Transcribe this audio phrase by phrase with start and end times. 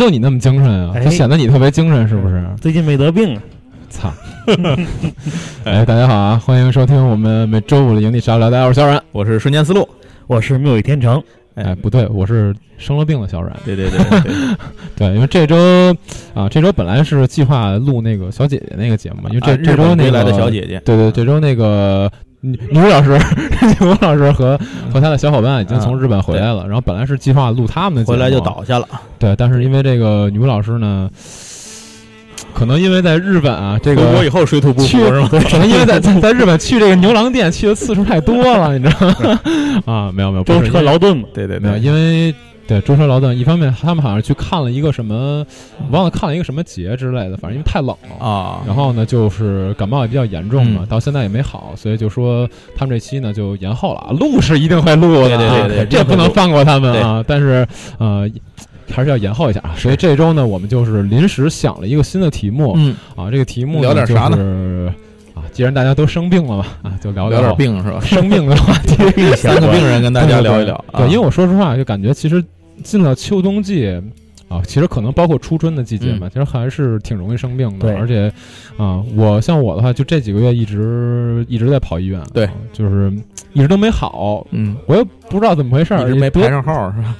[0.00, 0.92] 就你那么精神啊？
[0.96, 2.42] 哎就显得你特别精神，是不是？
[2.58, 3.42] 最近没得病啊？
[3.90, 4.10] 操！
[5.64, 8.50] 哎，大家好啊，欢迎收听我们每周五的营地沙聊。
[8.50, 9.02] 大家好，我是小冉。
[9.12, 9.86] 我是瞬间思路。
[10.26, 11.22] 我是妙语天成，
[11.54, 13.54] 哎，不对，我是生了病的小冉。
[13.62, 14.32] 对对对对
[14.96, 15.54] 对， 因为这周
[16.32, 23.10] 啊，这周本来是计划录那个小姐姐那个节目嘛，因为这、啊这周那个来的小姐姐，对对，这周那个女女巫老师，
[23.80, 24.58] 女巫老师和
[24.92, 28.86] 和他的小伙伴已经从日本回来了，然后本来是计划录他们的节目，回来就倒下了。
[29.18, 31.10] 对，但是因为这个女巫老师呢，
[32.54, 35.28] 可能因为在日本啊，这个我以后水土不服是吗？
[35.30, 39.40] 可能因为在在在日本去这个牛郎店去的次数太多了，你知道吗？
[39.84, 41.24] 啊，没有没有，不舟车劳顿嘛。
[41.34, 42.34] 没有，对对对，因为
[42.70, 45.44] 对舟车劳顿，一方面他们好像去看了一个什么，
[45.90, 48.24] 忘了看了一个什么节之类的，反正因为太冷了。
[48.24, 54.12] 啊，然后呢，就是感冒也比较严重嘛，嗯到现在也没好，所以就说他们这期呢就延后了啊。
[54.12, 57.24] 录是一定会录的啊，对对对对这不能放过他们啊。
[57.26, 57.66] 但是
[57.98, 58.30] 呃，
[58.92, 59.74] 还是要延后一下啊。
[59.76, 64.92] 所以这周呢，我们就是临时想了一个新的题目嗯，啊，这个题目聊点啥呢就是
[65.34, 67.98] 啊，既然大家都生病了嘛，啊，就聊聊点病是吧？
[68.00, 68.94] 生病的话题。
[69.34, 70.76] 三个病人跟大家聊一聊。
[70.92, 72.44] 啊对，因为我说实话，就感觉其实
[72.82, 74.00] 进了秋冬季
[74.48, 77.86] 啊，其实可能包括初春的季节嘛，其实还是挺容易生病的。
[77.86, 78.32] 对而且
[78.76, 83.12] 啊，我像我的话，就这几个月一直一直在跑医院，对啊就是
[83.52, 84.44] 一直都没好。
[84.50, 87.16] 嗯，我也不知道怎么回事儿，一直没排上号是吧？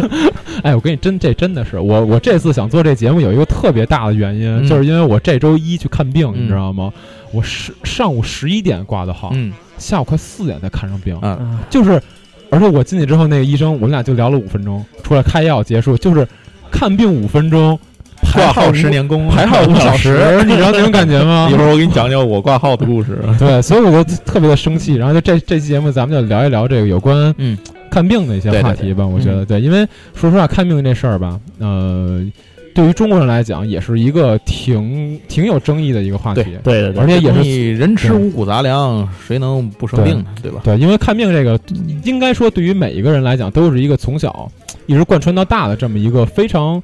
[0.62, 6.92] 哎，我跟你真这真的是我我这次想做这节目有一个特别大的原因，嗯就是因为我这周一去看病，嗯你知道吗？
[7.32, 12.00] 我十上午十一点挂的号，嗯下午快四点才看上病，啊，啊，就是，
[12.50, 16.26] 而且我进去之后，那个医生我们俩就聊了五分钟，出来开药结束，就是
[16.70, 17.78] 看病五分钟，
[18.22, 21.54] 排挂号号十年功，排号五小时，你知道那种感觉吗 一？
[21.54, 23.18] 会儿我给你讲讲我挂号的故事。
[23.38, 24.94] 对，所以我就特别的生气。
[24.94, 27.56] 然后就这这期节目，咱们就聊一聊这个有关嗯
[27.90, 29.06] 看病的一些话题吧。
[29.06, 32.22] 我觉嗯得对，因为说实话，看病这事儿吧，呃，
[32.76, 36.42] 对于中国人来讲，也是一个挺挺有争议的一个话题。
[36.62, 40.26] 对对对，而且也是你人吃五谷杂粮，谁能不生病呢？
[40.42, 40.60] 对吧？
[40.62, 41.58] 对，因为看病这个，
[42.04, 44.52] 应该说对于每一个人来讲，都是一个从小
[44.84, 46.82] 一直贯穿到大的这么一个非常。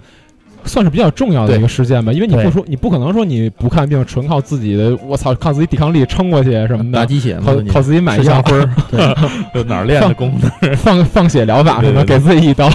[0.65, 10.51] 算是比较重要的一个事件吧，因为你不说，你不可能说你不看病，纯靠自己的，我操，靠自己抵抗力撑过去什么的，打鸡血嘛靠，靠自己买吃药香灰儿， 哪儿练的功呢？
[10.77, 12.71] 放放血疗法什么，给自己一刀。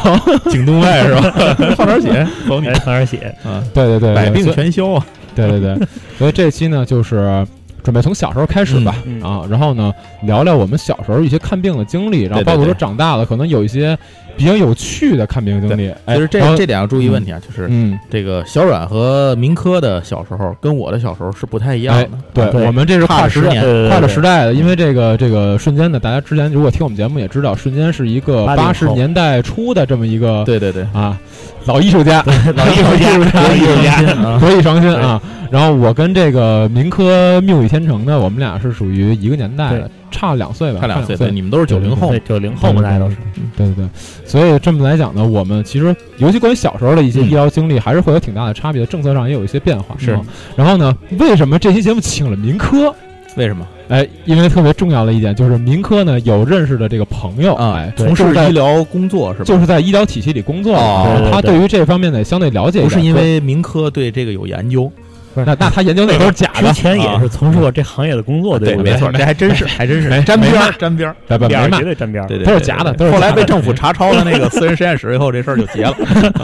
[0.50, 1.22] 颈动脉是吧？
[1.76, 3.64] 放点血，走你哎，放点血，啊！
[3.74, 5.06] 对对对，百病全消啊！
[5.36, 5.78] 对对对，
[6.18, 7.46] 所以这期呢，就是
[7.84, 9.22] 准备从小时候开始吧，嗯。
[9.22, 9.94] 嗯啊，然后呢，
[10.24, 13.98] 聊聊我们小时候一些看病的经历，然后包括说长大了，可能有一些
[14.38, 15.90] 比较有趣的看病经历。
[16.06, 23.90] 哎其实这这点要注意问题啊，就是嗯，这个小阮和明科的小时候跟我的小时候是不太一样哎的。，对对我们这是跨十年。
[23.90, 31.20] 跨了时代的，因为这个这个瞬间呢，大家之前如果听我们节目也知道，瞬间是一个八十年代初的这么一个对对对，啊
[31.66, 32.24] 老艺术家，
[32.56, 34.14] 老艺术家，老艺术家。
[34.24, 35.22] 啊，德艺双馨啊。
[35.50, 41.34] 然后我跟这个民科妙语天成呢，我们俩是属于一个年代的对，差两岁吧，差两岁，岁对，。
[41.34, 43.16] 你们都是九零后对，九零后嘛，大家都是。
[43.56, 43.88] 对对对，
[44.26, 49.96] 所以这么来讲呢，我们其实尤其关于小时候的一些嗯医疗经历，还是会有挺大的差别的，政策上也有一些变化。
[49.98, 50.26] 是嗯
[50.56, 52.94] 然后呢，为什么这期节目请了民科？
[53.36, 57.94] 为什么哎，因为特别重要的一点就是民科呢有认识的这个朋友，啊哎，？
[57.96, 59.46] 从事医疗工作是吧？
[59.46, 64.92] 就是在医疗体系里工作他对对对对于这方面呢相对了解一点，不是因为民科对这个有研究？
[65.38, 68.76] 不是那那他研究那都是假之的，前也是从事过这行业的工作，不对？
[68.76, 71.16] 没错， 这还真是，还真是没沾边儿沾边儿。
[71.28, 72.28] 不不没骂边绝，对沾边儿。
[72.28, 75.96] 对对，都是假的都是后来被政府查抄了那个私人实验室以后，这事儿就结了。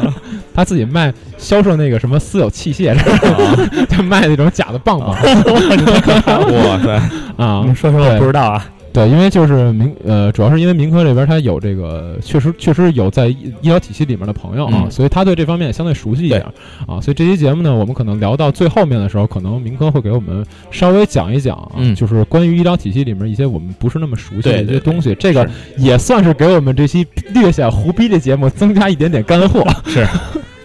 [0.53, 2.95] 他自己卖销售那个什么私有器械，
[3.89, 6.91] 就卖那种假的棒棒哇塞，
[7.37, 7.73] 啊你。
[7.73, 8.63] 说说我不知道啊。
[8.93, 16.41] 对，因为就是民呃，主要是因为民科这边他有这个，确实确实有在医医疗体系里面的朋友啊，嗯所以他对这方面相对熟悉一点
[16.87, 17.01] 啊。
[17.01, 25.15] 所以这期节目呢，我们可能聊到最后面的时候，可能民科会给我们稍微讲一讲啊，嗯就是关于医疗体系里面一些我们不是那么熟悉的一些东西。
[25.15, 29.65] 这个也算是给我们这期略显胡逼的节目增加一点点干货。
[29.87, 30.07] 是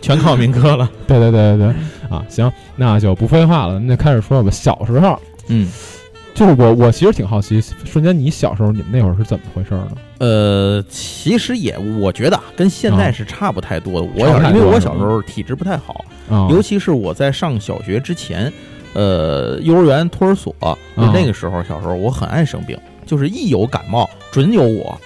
[0.02, 0.90] 全靠民科了。
[1.08, 1.66] 对对对对对，
[2.14, 4.50] 啊，行，那就不废话了，那就开始说吧。
[4.50, 5.68] 小时候，嗯，
[6.38, 9.88] 就是我我其实挺好奇，瞬间你小时候你们那会儿是怎么回事呢？
[10.18, 14.08] 呃，其实也我觉得啊跟现在啊是差不太多的。
[14.14, 18.52] 我差不小因为我小时候体质不太好，啊，尤其是我在上小学之前，
[18.94, 20.54] 呃，幼儿园托儿所，
[20.94, 24.96] 那个时候小时候我很爱生病，就是一有感冒准有我。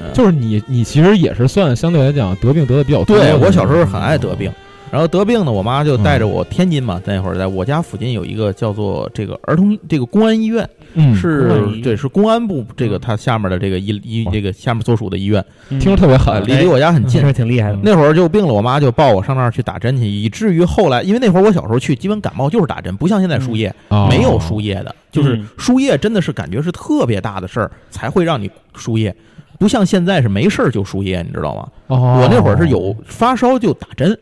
[0.00, 3.46] 呃就是你你其实也是算相对来讲得病得的比较多的对。
[3.46, 4.50] 我小时候很爱得病，
[4.92, 11.50] 然后得病呢，我妈就带嗯着我天津嘛，那会儿在我家附近有一个叫做这个儿童这个公安医院，嗯，是
[11.82, 15.80] 对是公安部这个它下面的这个医医这个下面所属的医院，嗯。
[15.80, 17.22] 听着特别呃狠，离离我家很近。
[17.32, 17.78] 挺厉害的。
[17.82, 24.06] 那会儿就病了，我妈就抱我上那儿去打针去，以至于后来，因为那会儿我小时候去，基本感冒就是打针，不像现在输液，哦。
[24.10, 25.48] 没有输液的，就是嗯。
[25.56, 29.16] 输液真的是感觉是特别大的事儿才会让你输液，
[29.58, 31.66] 不像现在是没事儿就输液，你知道吗？
[31.86, 34.18] 哦，我那会儿是有发烧就打针，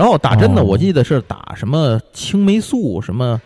[0.00, 0.64] 然后打针呢，哦。
[0.64, 3.38] 我记得是打什么青霉素，什么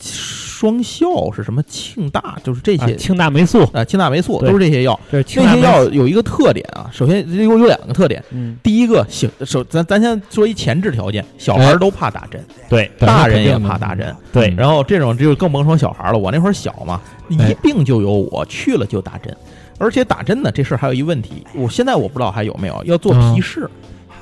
[0.00, 4.48] 双效是什么庆大，就是这啊些庆大霉素，啊，庆大霉素对。
[4.48, 4.98] 都是这些药。
[5.12, 5.40] 这些。
[5.60, 8.20] 药有一个特点啊，首先有有两个特点。
[8.32, 14.12] 嗯，第一个，小首咱咱先说一前置条件，小孩儿都怕打针，对对大人也怕打针。
[14.32, 14.48] 对。
[14.48, 17.00] 嗯然后这种就更甭说小孩儿了，我那会儿小嘛，
[17.38, 19.32] 哎一病就有我去了就打针，
[19.78, 23.34] 而且打针呢这事儿还有一问题，我现在我不知道还有没有要做嗯。
[23.36, 23.70] 皮试，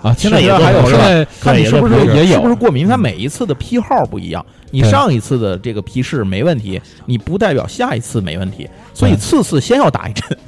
[0.02, 10.38] 啊，现在是也还有现在看你是不是也也有是不是过敏，它每一次的批号不一样，你上一次的这个皮试没问题，你不代表下一次没问题，所以次次先要打一针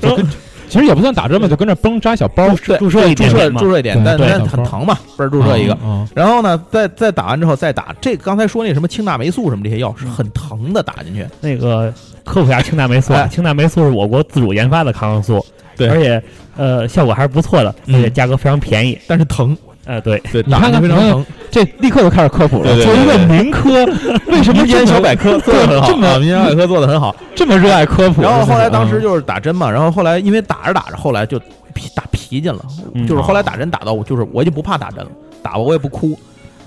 [0.68, 5.72] 其实也不算打针吧，就跟这崩扎小包，对注射一注射注射一点，但但很疼嘛，不是注射一个。
[5.76, 11.26] 啊，然后呢，再再打完之后再打这刚才说那什么庆大霉素什么这些药是很疼的，打进去。
[11.40, 11.90] 那个
[12.22, 15.42] 科普一下庆大霉素啊，哎庆大霉素是我国自主研发的抗生素，
[15.78, 16.22] 对而且
[16.56, 18.98] 呃效果还是不错的，嗯而且价格非常便宜。
[19.06, 21.24] 但是疼，呃，对，对，你看非常疼。
[21.50, 22.76] 这立刻就开始科普了。
[22.82, 23.86] 作为一个民科，
[24.30, 27.16] 为什么民间小百科做的很好，这么啊民间小百科做的很好。
[27.34, 28.20] 这么热爱科普？
[28.20, 31.38] 然后后来当时就就是打针嘛，然后后来因为打着打着，后来就
[31.72, 32.62] 皮打皮筋了，
[32.94, 35.10] 嗯就是后来打针打到我就是我已经不怕打针了，
[35.42, 36.18] 打吧我也不哭。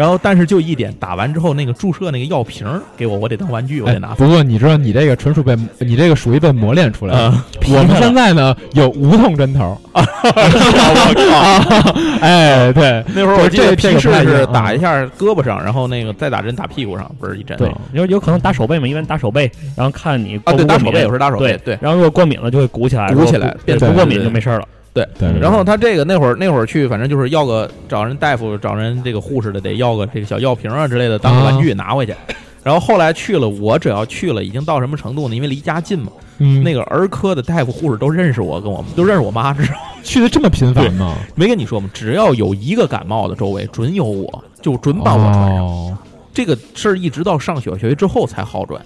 [0.01, 4.15] 然后但是就一点，打完之后那个注射那个药瓶儿给我，我得当玩具，我哎得拿。
[4.15, 7.21] 不过你知道，你这个纯属被你这个属于被磨练出来的。
[7.21, 10.03] 啊，我们现在呢有无痛针头 啊，
[12.19, 17.56] 哎，对，那会儿我记得皮试是打一下胳膊上，然后那个再打针打屁股上，不是一针。
[17.59, 24.62] 对，有有可能打手背嘛，一般打手背，然后看你啊，对，过不过敏打手背有时候打手背，对然后如果过敏了就会鼓起来，鼓起来变不不过敏就没事儿了。
[24.63, 24.71] 对。
[24.71, 24.81] 对，
[25.39, 32.13] 然后他这个那会儿那会儿去，反正就是要个找人大夫、找人这个护士的，得要个这个小药瓶啊之类的当个玩具拿回去。
[32.63, 35.35] 然后后来去了，我只要去了，已经到什么程度呢？
[35.35, 41.15] 因为离家近嘛，嗯，那个儿科的大夫、护士都认识我，跟我都认识我妈，知道吗去的这么频繁吗？
[41.35, 41.89] 没跟你说吗？
[41.94, 45.63] 只要有一个感冒的周围，准有我，就准把我传染。
[45.63, 45.97] 哦
[46.33, 48.81] 这个事儿一直到上小学之后才好转。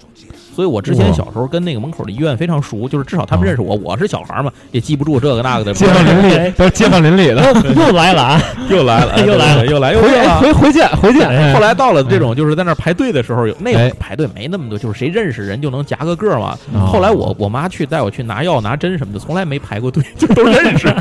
[0.56, 5.74] 所以我之前小时候跟那个门口的医院非常熟，就是至少他们认识我，我是小孩嘛，也记不住这个那个的。
[5.74, 7.42] 街坊邻里都是街坊邻里的，
[7.76, 8.42] 又来了啊！
[8.70, 10.38] 又来了，又来了又来又回来了。
[10.40, 11.28] 回回见回见。
[11.28, 16.56] 哎后来到了这种就是在那儿排队的时候，有那会哎儿排队没那么多，就是谁认识人就能夹个个儿嘛。
[16.72, 20.88] 哦后来我我妈去带我去拿药拿针什么的，从来没排过队， 就都认识。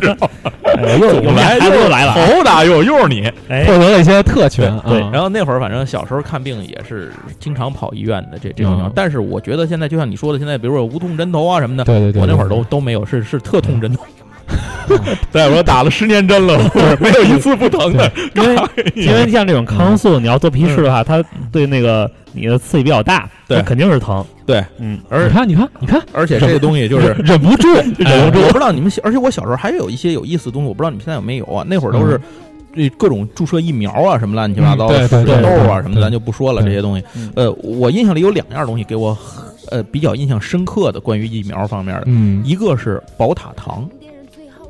[0.99, 3.31] 又又来又来了啊，头打又又是你。
[3.47, 5.09] 哎获，得了一些特权对啊。
[5.13, 14.03] 然后那会儿反正小时候看病也是经常跑医院的这这种情况嗯，但是我觉得现在就像你说的，现在比如说无痛针头啊什么的，对对对，我那会儿都都没有，是是特痛针头。
[15.31, 16.57] 对， 我打了十年针了，
[16.99, 18.11] 没有一次不疼的。
[18.35, 18.55] 因为
[18.95, 24.23] 因为像这种抗生素，你要做皮试的话，它对那个你的刺激比较大，对肯定是疼。
[24.45, 28.43] 对，嗯，而你看你看你看，而且这个东西就是忍 忍不住，忍不住。
[28.45, 31.65] 我不知道你们小，而且我小时候还有一些有意思的东西，我不知道你们现在有没有啊？
[31.67, 32.21] 那会儿都是
[32.75, 37.05] 这各种注射疫苗啊，什么乱七八糟的，嗯对对土豆啊什么的，咱就不说了这些东西。
[37.15, 37.31] 嗯。
[37.35, 39.17] 呃，我印象里有两样东西给我
[39.69, 43.89] 呃比较印象深刻的关于疫苗方面的，嗯，一个是宝塔糖，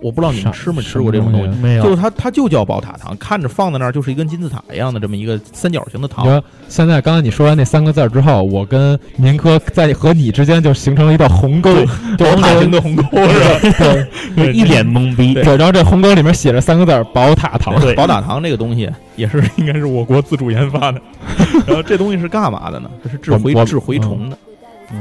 [0.05, 1.59] 我不知道你们吃没吃过这种东西。
[1.59, 11.73] 没有，就是它，它就叫宝塔糖，看着放在那儿就是一根金字塔一样的这么一个三角形的糖现在刚才你说完那三个字儿之后，我跟民科在和你之间就形成了一道鸿沟，
[12.19, 13.39] 宝塔形的鸿沟是
[13.73, 14.07] 吧？
[14.35, 15.33] 对一脸懵逼。
[15.33, 17.73] 对，然后这鸿沟里面写着三个字儿“宝塔糖”。
[17.81, 21.01] 对宝塔糖这个东西也是应该是我国自主研发的。
[21.65, 22.89] 然后这东西是干嘛的呢？
[23.03, 24.37] 这是治蛔治蛔虫的，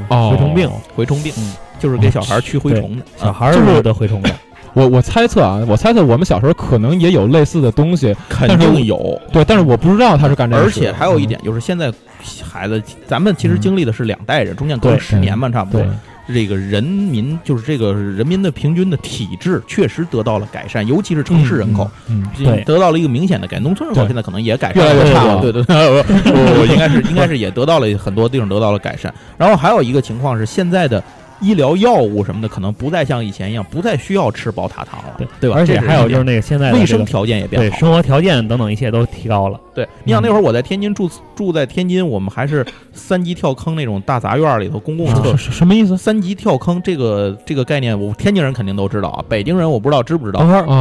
[0.07, 3.01] 哦，蛔虫病，蛔虫病嗯就是给小孩驱蛔虫的。
[3.03, 4.29] 啊小孩儿就是得蛔虫的，
[4.75, 10.69] 我我猜测啊，我猜测我们小时候可能也有类似的东西，肯定有，对，但是我不知道他是干这个而。
[10.69, 11.91] 且还有一点就是现在
[12.43, 15.89] 孩子，咱们其实经历的是两代人，中间隔了十年嘛，差不多对。，
[16.27, 21.89] 这个人民就是这个人民的平均的体质确实得到了改善，尤其是城市人口。
[22.65, 25.75] 得到了一个明显的改，农村人口现在可能也改善越来越差了对对对，
[26.59, 29.13] 我应该是应该是也得到了很多地方得到了改善。
[29.37, 31.01] 然后还有一个情况是，现在的
[31.41, 35.55] 医疗药物什么的，可能不再像以前一样，不再需要吃宝塔糖了，对对吧？
[35.57, 37.69] 而且还有就是那个现在这个卫生条件也变好了。
[37.71, 39.59] 对生活条件等等一切都提高了。
[39.73, 45.97] 对，你想那会儿我在天津住住在天津，我们还是三级跳坑那种大杂院里头公共厕是是什么意思？
[45.97, 50.39] 三级跳坑这个这个概念，我天津人肯定都知道啊，北京人我不知道知不知道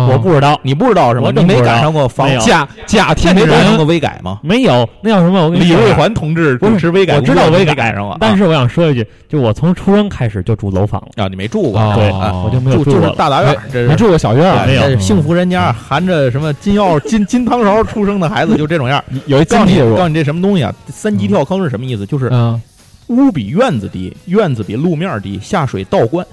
[0.08, 1.32] 我不知道，你不知道是吗？
[1.34, 4.38] 你没赶上过房没有假假天天津赶上过人微改吗？
[4.42, 5.44] 没有那叫什么？
[5.44, 13.10] 我跟你李瑞环同志主持微改，我知道微微改赶上了，但是我想说一句，就我从出生开始就住楼房了，啊，你没住过，哦对啊我就没有住就是。
[13.16, 19.02] 大杂院，这是没住过小院儿，没有幸福人家，含着什么金钥金金汤勺出生的孩子就这种样。
[19.26, 20.72] 有一告诉你，告诉你这什么东西啊？
[20.88, 22.04] 三级跳坑是什么意思？
[22.06, 22.60] 就是嗯，
[23.08, 26.26] 屋比院子低，院子比路面低，下水倒灌，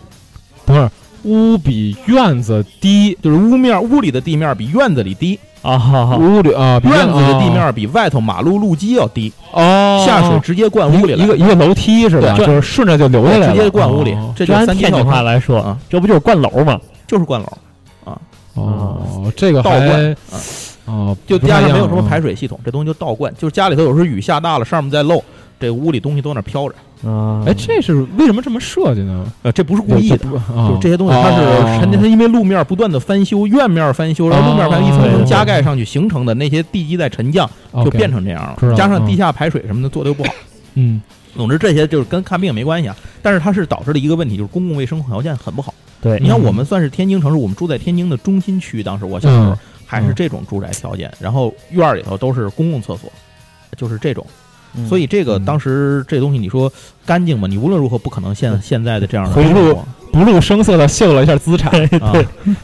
[0.66, 0.92] 等会儿
[1.24, 12.36] 屋比院子低，就是屋面屋里的地面比院子里低，啊，好好屋里啊，院子的地哦面比外头马路路基要低，哦，下水直接灌屋里来，一个一个楼梯是吧？
[12.38, 16.80] 对就是顺着就流下来了，直接灌屋里哦，这就按天津话来说啊，这不就是灌楼吗？
[17.08, 17.48] 就是灌楼
[18.06, 18.18] 啊。
[18.56, 20.40] 哦，这个倒灌啊
[20.86, 23.34] 哦，就不太一样加上没有什么啊排水系统，这东西就倒灌。
[23.36, 25.24] 就是家里头有时候雨下大了，上面在漏，
[25.60, 26.76] 这屋里东西都在那飘着。
[27.06, 29.26] 啊，哎，这是为什么这么设计呢？
[29.42, 37.50] 呃，这不是故意的，就就是这些东西它是沉淀它因为路面不断的翻修，院面翻修，然后路面翻修一层层加盖上去形成的那些地基在沉降，
[37.84, 38.76] 就变成成这样了。
[38.76, 40.34] 加上嗯地下排水什么的做的又不好。
[40.76, 41.02] 嗯
[41.36, 45.74] 总之这些就是跟看病没关系啊，但是它是导致了一个问题，就是公共卫生条件很不好。
[46.02, 53.12] 对，你看我们算是天津城市，我们住在天津的中心区，当时我小时候嗯还是这种住宅条件，然后院儿里头都是公共厕所，
[53.78, 54.26] 就是这种。
[54.76, 56.72] 嗯所以这个嗯当时这东西你说
[57.06, 57.48] 干净吗？
[57.48, 59.78] 你无论如何不可能现现在的这样的回路
[60.12, 62.14] 不露声色的秀了一下资产， 啊，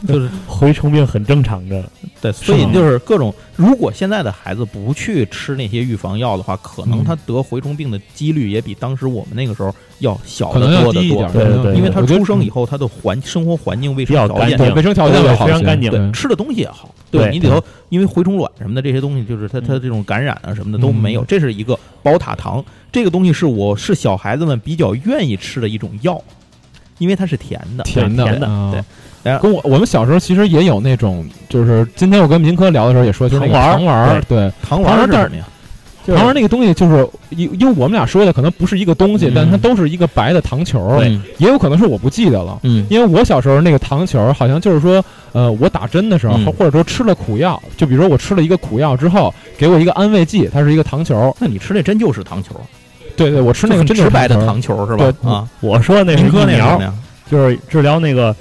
[0.06, 1.82] 就是蛔虫病很正常的。
[2.20, 7.04] 对，所以就是各种，如果现在的孩子不去吃那些预防药的话，可能嗯。
[7.04, 11.26] 他得蛔虫病的几率也比当时我们那个时候要小可得多得多。
[11.28, 19.80] 对对对因为他出生以后，他的环生活环境、卫生条件卫生条件也好非常干净对对，吃的东西也好，对对你里头因为蛔虫卵什么的这些东西，就是它它嗯。
[19.80, 21.24] 这种感染啊什么的都没有，嗯。
[21.28, 26.20] 这是一个宝塔糖，这个东西是我是小孩子们比较愿意吃的一种药，
[26.98, 29.38] 因为它是甜的，甜的甜的啊对。
[29.42, 35.44] 跟我我们小时候其实也有那种，就是今天我跟民科聊的时候也说，就是那个糖丸儿对，糖丸儿儿是什么呀？
[36.06, 39.32] 就是糖丸儿那个东西就是因因为我们俩说的可能不是一个东西，嗯。
[39.34, 41.10] 但它都是一个白的糖球，对。
[41.36, 42.58] 也有可能是我不记得了。
[42.62, 42.86] 嗯。
[42.88, 46.46] 因为我小时候那个糖球好像就是说，呃，我打针的时候，嗯。
[46.52, 51.36] 或者说吃了苦药，就比如说我吃了一个苦药之后，给我一个安慰剂，它是一个糖球。
[51.38, 52.58] 那你吃那针就是糖球，
[53.18, 55.12] 对对，我吃那个很真就是直白的糖球是吧？
[55.28, 56.80] 啊，我说那是疫苗？
[57.30, 58.34] 就是治疗那个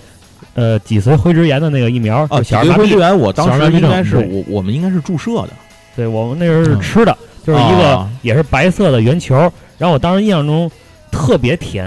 [0.53, 2.77] 呃脊髓灰质炎的那个疫苗，哦，就小儿小儿麻痹。
[2.77, 5.50] 麻痹源，我当时应该是我我们应该是注射的，
[5.96, 9.36] 对我们那时候是嗯吃的，就是一个啊也是白色的圆球，
[9.77, 10.72] 然后我当时印象中
[11.12, 11.86] 特别甜，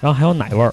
[0.00, 0.72] 然后还有奶味儿，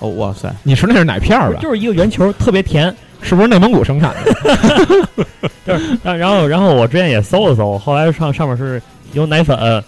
[0.00, 1.60] 哦，哇塞，你吃那是奶片儿吧？
[1.60, 2.94] 就是一个圆球，特别甜。
[3.20, 5.26] 是不是内蒙古生产的？
[5.66, 8.80] 就是然然后然后我之前也搜了搜，后来上上面是
[9.12, 9.82] 有奶粉、嗯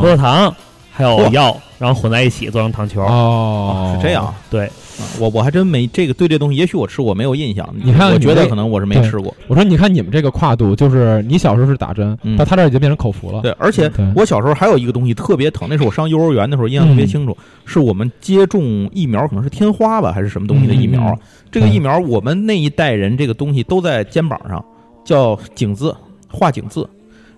[0.00, 0.54] 葡萄糖，
[0.92, 3.02] 还有药，然后混在一起做成糖球。
[3.02, 4.24] 哦，是这样。
[4.24, 4.34] 啊。
[4.50, 4.70] 对，
[5.18, 7.68] 我我还真没这个对这东西，也许我吃过，没有印象。
[7.82, 9.34] 你看我觉得可能我是没吃过。
[9.48, 13.40] 我说，你看你们这个跨度，就是你小时候是打针，嗯到他这儿已经变成口服了。
[13.40, 21.18] 对，而且我小时候还有一个东西特别疼，那是我上幼儿园的时候印象特别清楚，是我们接种疫苗，可能是天花吧还是什么东西的疫苗
[21.50, 24.62] 这个疫苗，我们那一代人这个东西都在肩膀上，
[25.04, 25.96] 叫颈字，
[26.28, 26.86] 画颈字，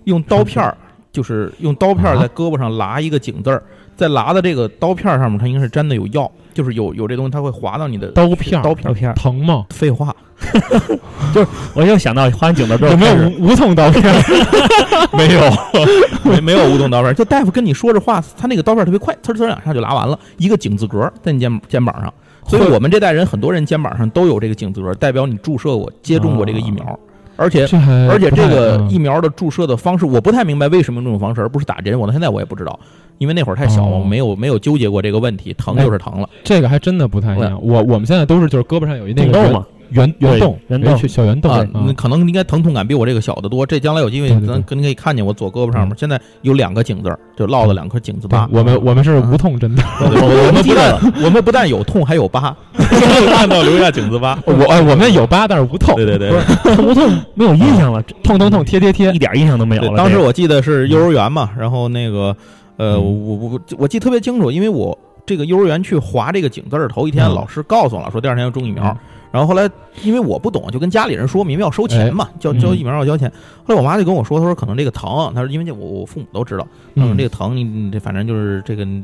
[0.03, 0.77] 用刀片儿，
[1.15, 3.63] 就是用刀片在胳膊上剌一个井字儿，
[3.95, 8.93] 在剌的这个刀片儿上面，它应该是沾的有药，就是有有这东西，它会划到你的刀片儿刀片儿。
[8.93, 9.65] 照片，疼吗？
[9.69, 10.13] 废话，
[11.33, 14.21] 就是我又想到花完井的之后有没有无无痛刀片儿？
[15.17, 15.41] 没有，
[16.29, 22.13] 没没有无痛刀片儿，就大夫跟你说着话，他那个刀片儿特别快，呲儿呲儿两下就剌完了，一个井字格在你肩肩膀上。
[22.47, 26.99] 所以我们这代人很多人肩膀上都有这个井字格，代表你注射过、接种过这个疫苗，
[27.35, 27.67] 而且。
[28.09, 31.99] 而且这个嗯疫苗的注射的方式，我不太明白为什么用这种方式，而不是打针。
[31.99, 32.79] 我到现在我也不知道，
[33.17, 36.29] 因为那会儿太小，哦我没有没有纠结过这个问题，疼就是疼了。
[36.43, 37.59] 这个还真的不太一样。
[37.61, 41.65] 我我们现在都是就是胳膊上有一那个圆种痘嘛，对圆圆洞，圆洞小小圆洞啊，
[41.97, 43.65] 可能应该疼痛感比我这个小得多。
[43.65, 48.47] 这将来有机会咱跟可以看见我左胳膊上面，现在有两个井字儿，就落了两颗井字疤。
[48.51, 49.83] 我们我们是无痛针的。
[49.99, 54.39] 我 我们不但我们不但有痛，还有疤， 看到留下井字疤。
[54.45, 55.95] 我哎，我们有疤，但是无痛。
[55.95, 56.31] 对对对
[56.77, 59.19] 无痛没有印象了，痛痛痛，贴贴贴一。
[59.19, 59.89] 点印象都没有了。
[59.89, 62.35] 对当时我记得是幼儿园嘛，然后那个
[62.77, 67.33] 呃，我我我记得特别清楚，因为我这个幼儿园去划这个井字儿，头一天嗯。
[67.33, 68.83] 老师告诉我了，说第二天要种疫苗。
[68.85, 68.97] 嗯。
[69.31, 69.69] 然后后来
[70.03, 72.59] 因为我不懂，就跟家里人说明明要收钱嘛，交嗯。
[72.59, 73.29] 交疫苗要交钱。
[73.65, 77.17] 后来我妈就跟我说，她说可能这个疼，她说因为这我我父母都知道，她说嗯。
[77.17, 79.03] 这个疼，你你这反正就是这个你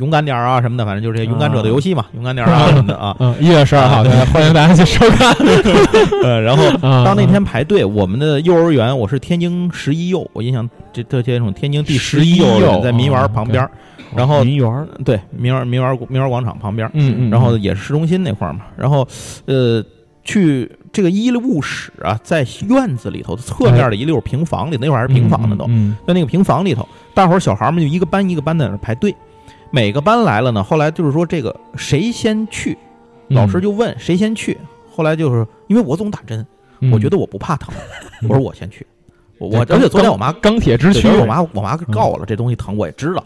[0.00, 3.14] 勇敢点儿啊什么的，反正就是这些勇敢者的游戏嘛，勇敢点儿啊什么的啊。
[3.20, 5.32] 嗯，一月十二号，对，欢迎大家去收看。
[6.24, 13.70] 呃，然后啊 当那天排队，我们的幼儿园我是天津十一幼，我印象这这这种天津第十一幼儿园在民园旁边儿，
[14.16, 19.06] 然后民园儿对民园民园民园广场旁边儿，嗯嗯，然后也是市中心那块儿嘛，然后
[19.46, 19.84] 呃
[20.24, 29.14] 去这个医务室啊，在院子里头侧面的一溜平房里，那会儿还是平房呢都，嗯在那个平房里头，大伙儿小孩儿们就一个班一个班在那儿排队，
[29.70, 32.76] 每个班来了呢，后来就是说这个谁先去，
[33.28, 33.36] 嗯。
[33.36, 34.58] 老师就问谁先去，
[34.90, 36.44] 后来就是因为我总打针，
[36.92, 37.72] 我觉得我不怕疼，
[38.22, 38.28] 嗯。
[38.28, 38.86] 我说我先去，
[39.38, 43.24] 我我而且昨天我妈钢铁之躯，我妈我妈告我了，这东西疼我也知道，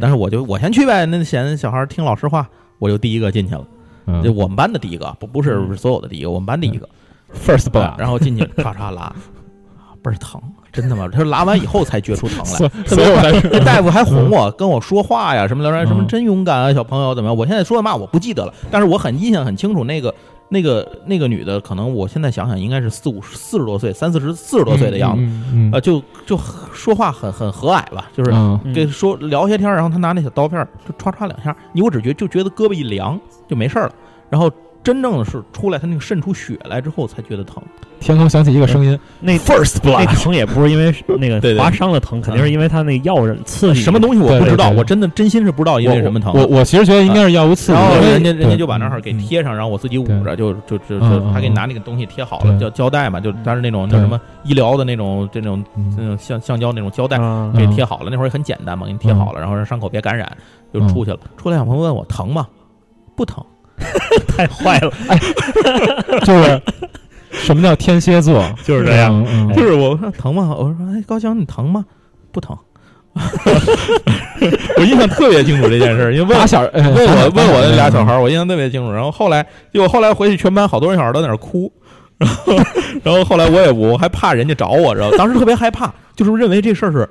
[0.00, 2.48] 但是我就我先去呗，那嫌小孩儿听老师话，
[2.78, 3.66] 我就第一个进去了，
[4.06, 4.22] 嗯。
[4.22, 6.88] 就我们班的第一个，不不是所有的第一个，我们班第一个
[7.32, 9.14] ，first blood，然后进去唰唰拉，
[10.02, 10.42] 倍儿疼，
[10.74, 11.08] 真的吗？
[11.10, 12.44] 他说拉完以后才觉出疼来。
[12.44, 16.06] 所特别 所以那大夫还哄我，跟我说话呀，什么的，什么嗯。
[16.06, 17.36] 真勇敢啊，小朋友怎么样？
[17.36, 20.14] 我现在说的嘛，我不记得了，但是我很印象很清楚，那个
[20.48, 26.38] 那个那个女的，可能我现在想想应该是四五四十多岁，三四十四十多岁的样子，嗯，呃，就就
[26.72, 28.58] 说话很很和蔼吧，就是嗯。
[28.64, 28.72] 嗯。
[28.74, 33.92] 跟说聊些天儿，然后他拿那小刀片儿就歘歘两下，你我只觉就觉得胳膊一凉就没事儿了，
[34.28, 34.50] 然后
[34.84, 37.60] 真正的是出来他那个渗出血来之后才觉得疼。
[38.00, 43.80] 天空响起一个声音那， first 那 blood，那疼也不是因为 那个划伤的疼，肯定是因为他那药人刺激。
[43.80, 46.30] 什么东西我不知道，我真的真心是不知道因为什么疼。
[46.34, 51.56] 我我其实觉得应该是药物刺激，然后人家人家就把那儿给嗯贴上，然后我自己捂着，就就就就嗯他给你嗯。
[51.56, 57.50] 拿那个东西贴好了，叫胶带嘛，就但是那种叫什么医疗的那种这种那嗯种橡橡胶那种胶带啊。
[57.56, 60.30] 给贴好了，那会儿也很简单嘛，给你贴好了，然后让伤口别感染，
[60.74, 60.88] 就嗯。
[60.88, 61.18] 出去了。
[61.38, 62.46] 出来小朋友问我疼吗？
[63.16, 63.42] 不疼。
[64.28, 64.92] 太坏了，
[66.24, 66.60] 就是
[67.32, 69.12] 什么叫天蝎座，就是这样。
[69.28, 70.54] 嗯，嗯就是我说疼吗？
[70.56, 71.84] 我说哎，高翔你疼吗？
[72.32, 72.56] 不疼。
[74.76, 78.92] 我印象特别清楚这件事儿，因为问打小问问我问我那俩小孩儿，我印象特别清楚。
[78.92, 81.72] 然后后来，结果后来回去全班好多人小孩都在那儿哭，
[82.18, 82.56] 然 后
[83.04, 87.08] 然后后来我也我还怕人家找我，知道，当时特别害怕，就是认为这事儿是。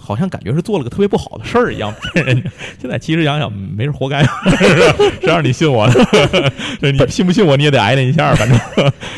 [0.00, 2.50] 好像感觉是做了个特别不好的事儿一样骗人家。
[2.80, 4.22] 现在其实想想，没事，活该，
[5.20, 6.04] 谁让你信我的？
[6.80, 8.58] 对你信不信我，你也得挨那一下，反正。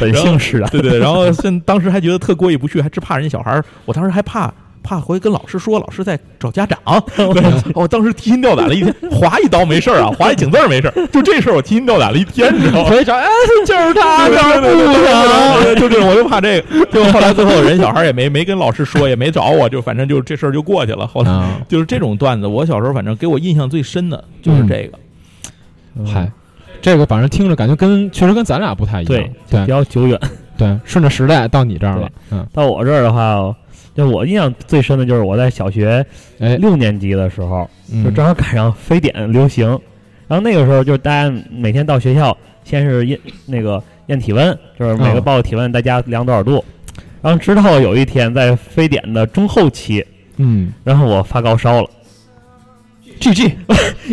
[0.00, 0.68] 本性使然。
[0.70, 6.78] 对对，然后现当时还觉得特过意不去，还只怕人家小孩儿，我当时还怕怕回去跟老师说，老师在找家长。
[7.16, 12.90] 对，我当时提心吊胆了一天，划一刀没事儿啊， 划一井字儿没事儿，就这事儿我提心吊胆了一天，你知道吗？
[12.90, 13.26] 回去找，哎，
[13.66, 16.86] 就是他，对找对对对不着，对，就这种，我就怕这个。
[16.86, 21.06] 结果后来最后人小孩也没没跟老师说，也没找我，就反正就这事儿就过去了。
[21.06, 24.98] 后来啊，就是这种段子，我小时候反正给我印象最深的就是这个。
[26.10, 26.30] 嗨，
[26.80, 30.18] 这个反正听着感觉跟确实跟咱俩不太一样，对，对比较久远。
[30.56, 33.54] 对，顺着时代到你这儿了，嗯，到我这儿的话，
[33.94, 36.04] 就我印象最深的就是我在小学
[36.38, 38.04] 哎，六年级的时候，嗯。
[38.04, 39.68] 就正好赶上非典流行，
[40.26, 46.64] 然后那个时候就是大家每天到学校，先是验那个验体温，就是每个嗯报个体温，大家量多少度，
[47.20, 50.04] 然后直到有一天在非典的中后期，
[50.38, 50.72] 嗯。
[50.84, 51.88] 然后我发高烧了
[53.20, 53.52] ，，G G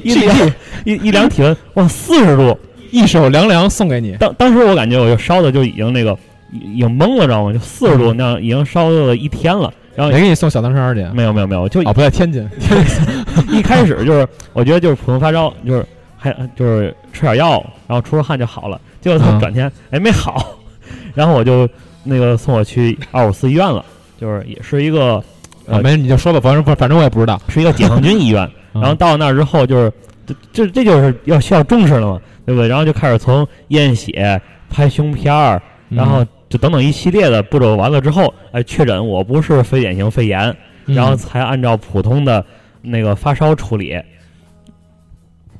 [0.04, 0.52] 一量
[0.84, 2.58] 一一量体温，哇，四十度，
[2.92, 6.18] 一手凉凉送给你，当当时我感觉我就烧的就已经那个
[6.52, 7.54] 已已经懵了，知道吗？
[7.54, 9.72] 就四十度嗯那样，已经烧了一天了。
[9.96, 11.04] 然后没给你送小汤山去？
[11.14, 12.48] 没有没有没有，就哦，不在天津，
[13.52, 15.86] 一开始就是我觉得就是普通发烧，就是
[16.18, 18.80] 还就是吃点药，然后出出汗就好了。
[19.02, 20.56] 结果他嗯转天哎没好，
[21.14, 21.68] 然后我就
[22.04, 23.84] 那个送我去二五四医院了，
[24.20, 25.22] 就是也是一个
[25.70, 27.42] 啊，没事你就说吧，反正不，反正我也不知道。
[27.50, 28.44] 是一个解放军医院。
[28.74, 29.92] 嗯然后到那儿之后，就是
[30.26, 32.68] 这这这就是要需要重视了嘛，对不对？
[32.70, 42.45] 然后就开始从验血、拍胸片儿，然后就等等一系列的步骤完了之后，哎，确诊我不是非典型肺炎，嗯然后才按照普通的
[42.82, 43.99] 那个发烧处理。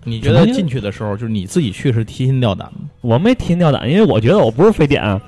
[0.06, 2.90] 你觉得进去的时候，就是你自己去是提心吊胆吗？
[3.02, 5.22] 我没提心吊胆，因为我觉得我不是非典啊，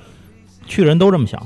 [0.66, 1.40] 去人都这么想。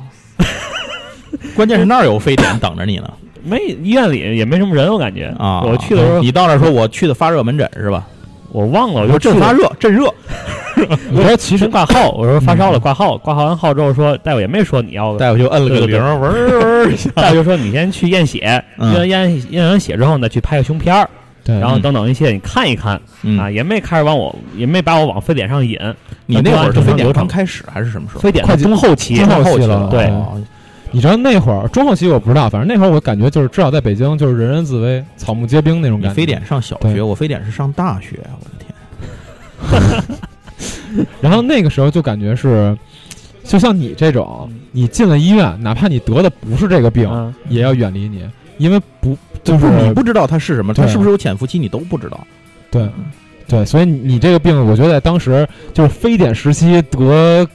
[1.55, 5.63] 关键是那儿有非典等着你呢没医院里也没什么人，我感觉啊！
[5.63, 8.07] 我去的时候你到那儿说我去的发热门诊是吧？
[8.53, 10.15] 我忘了，我我就去了说镇发热，镇热。
[11.13, 17.11] 我说其实挂号，我说发烧了，挂号，挂号完号之后说大夫也没说你要，大夫就摁了个铃儿，嗡一下。
[17.15, 18.93] 大夫就说你先去验血，嗯。
[18.95, 21.09] 验验验完血之后呢，去拍个胸片儿，
[21.45, 23.39] 对，然后等等一些你看一看嗯。
[23.39, 25.79] 啊，也没开始往我，也没把我往非典上引，
[26.27, 28.21] 你那会儿是非典刚开始还是什么时候？
[28.21, 30.05] 非典的快中后期，中后期了，对。
[30.07, 30.41] 哦
[30.93, 36.15] 你知道那会儿中后期我不知道，反正那会儿我感觉就是至少在北京就是人人自危、草木皆兵那种感觉。
[36.15, 40.19] 非典上小学，我非典是上大学，我的天！
[41.21, 42.77] 然后那个时候就感觉是，
[43.45, 48.29] 就像你这种，你进了医院，哪怕你得的不是这个病，啊也要远离你，
[48.59, 52.27] 因为不就就是是你不知道它是什么，它对是不是有潜伏期，你都不知道。
[52.71, 52.89] 对
[53.49, 57.47] 对，所以你你这个病，我觉得在当时就是非典时期得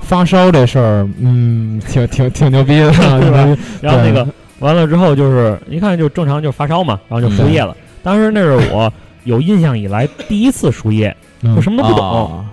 [0.00, 2.90] 发烧这事儿，嗯，挺挺挺牛逼的，
[3.82, 4.26] 然后那个
[4.60, 7.76] 完了之后就是一看就正常就发烧嘛，然后就输液了。
[8.02, 8.90] 当时那是我
[9.24, 11.54] 有印象以来第一次输液，嗯。
[11.56, 12.38] 我什么都不懂。
[12.38, 12.50] 啊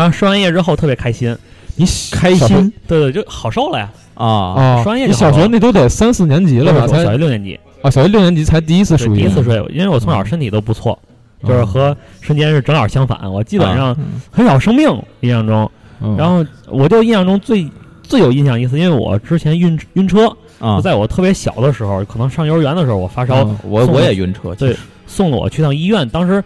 [0.00, 1.36] 然后输完液之后特别开心，
[1.76, 3.90] 你开心对对，就好受了呀。
[4.14, 6.86] 啊啊，双叶你就好了小学那都得三四年级了吧？
[6.86, 10.98] 才小学六年级，啊，小学六年级才第一次对输液，第一次输液，因为我从小身体都不错，
[11.46, 13.94] 就是和瞬间是正好相反，我基本上
[14.30, 15.70] 很少生病，印象中。
[16.02, 17.66] 嗯，然后我就印象中最
[18.02, 20.26] 最有印象一次，因为我之前晕晕车，
[20.58, 20.80] 啊就！
[20.80, 24.74] 在我特别小的时候，可能上幼儿园的时候，我发烧，嗯我我我也晕车，对
[25.06, 26.42] 送了我去趟医院，当时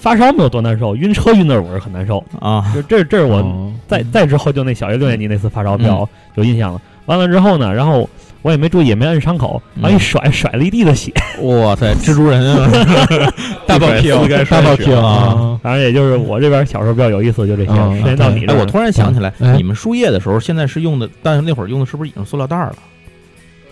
[0.00, 2.24] 发烧没有多难受，晕车晕的我是很难受。
[2.40, 6.80] 啊就这这是我哦再再之后就那小学六年级那次发烧比较有印象了。
[7.04, 8.08] 完了之后呢，然后
[8.40, 12.70] 我也没注意，也没按伤口，完一甩甩了一地的血， 哇塞，蜘蛛人啊，
[13.66, 15.04] 大爆一甩四该大爆甩血啊！
[15.04, 15.60] 啊！
[15.62, 17.70] 反正也就是我这边小时候比较有意思，就这些。
[17.72, 22.74] 嗯时间到你这哎，我突然想起来，哎你们输液的时候，现在是用的，但是那会儿用的是不是已经塑料袋了？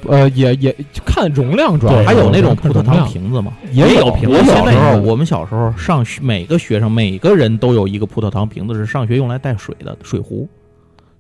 [0.07, 3.53] 呃，也也看容量，主要还有那种葡萄糖瓶子吗？
[3.73, 10.49] 也有瓶子我小时候，我们小时候上学，每个学生每个人都有一个葡萄糖瓶子，是上学用来带水的水壶，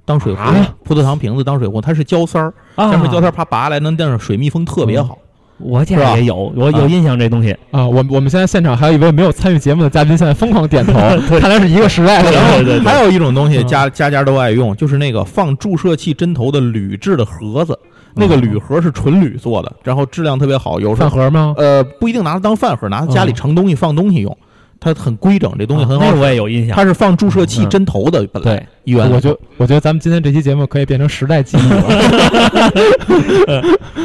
[0.04, 0.74] 当水壶啊。
[0.84, 5.18] 葡萄糖瓶子当水壶，它是胶塞儿，啊上面胶塞儿啪拔下来，能让水密封特别好。
[5.60, 7.50] 我家也有，我有啊印象这东西。
[7.72, 10.92] 啊，我我们现在现场还有一位没有参与节目的嘉宾，现在疯狂点头，
[11.40, 12.40] 看来是一个时代的人。
[12.40, 17.76] 然后对对对还有一种东西，嗯家家家都爱用，就是那个放注射器针头的铝制的盒子，
[18.18, 21.54] 那个铝盒是纯铝做的，然后质量特别好，有饭盒吗？
[21.56, 24.36] 呃不一定拿它当饭盒，拿它家里嗯盛东西放东西用，
[24.80, 26.06] 它很规整，这东西很好。
[26.16, 26.76] 我也有印象。
[26.76, 31.84] 它是放注射器嗯针头的，本来对医院我觉我觉得咱们今天这期节目可以变成时代记忆了。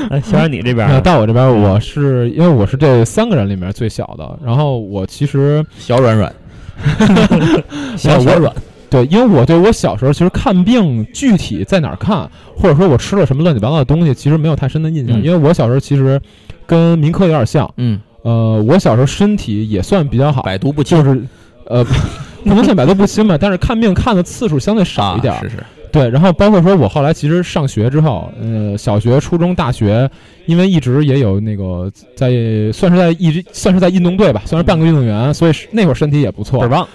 [0.09, 6.33] 哎， 小冉你这边到我这边，我是因为我是这三个人里面最小的，然后我其实小软软
[6.75, 8.53] 我 小小软，
[8.93, 15.19] 对，因为我对我小时候其实看病具体在哪儿看，或者说我吃了什么乱七八糟的东西，其实没有太深的印象。
[15.19, 16.21] 嗯因为我小时候其实
[16.67, 21.23] 跟民科有点像，嗯，呃，我小时候身体也算比较好，百毒不侵就是
[21.65, 21.83] 呃，
[22.45, 30.07] 不能算百毒不侵吧，但是看病看的次数相对少一点是是，对，然后包括说我后来其实上学之后，呃，小学、初中、大学，
[30.45, 32.29] 因为一直也有那个在
[32.71, 36.69] 算是在一直算是在运动队吧，算是半个运动员，所以那会儿身体也不错倍儿。
[36.69, 36.87] 棒。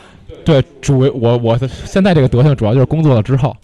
[0.48, 3.54] 对，主为我我的现在这个德行主要就是工作了之后，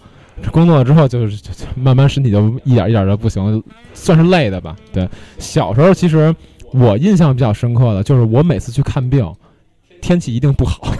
[0.52, 1.42] 工作了之后就是
[1.74, 3.62] 慢慢身体就一点一点的不行，
[3.94, 4.76] 算是累的吧。
[4.92, 6.36] 对，小时候其实
[6.74, 9.26] 我印象比较深刻的就是我每次去看病，
[10.02, 10.92] 天气一定不好，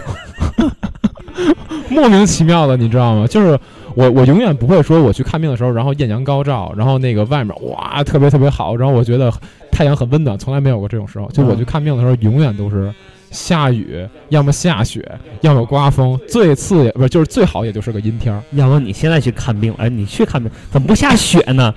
[1.87, 3.27] 莫名其妙的，你知道吗？
[3.27, 3.59] 就是
[3.93, 9.31] 我我永远不会说我去看病的时候，然后艳阳高照，然后那个外面哇特别特别好，然后我觉得
[9.71, 11.29] 太阳很温暖，从来没有过这种时候。
[11.31, 12.91] 就我去看病的时候，永远都是。
[13.35, 15.05] 下雨，要么下雪，
[15.41, 18.41] 要么刮风，最次也不是就是最好，也就是个阴天儿。
[18.53, 21.73] 要不你现在去看病，哎，你去看病怎么不下雪呢？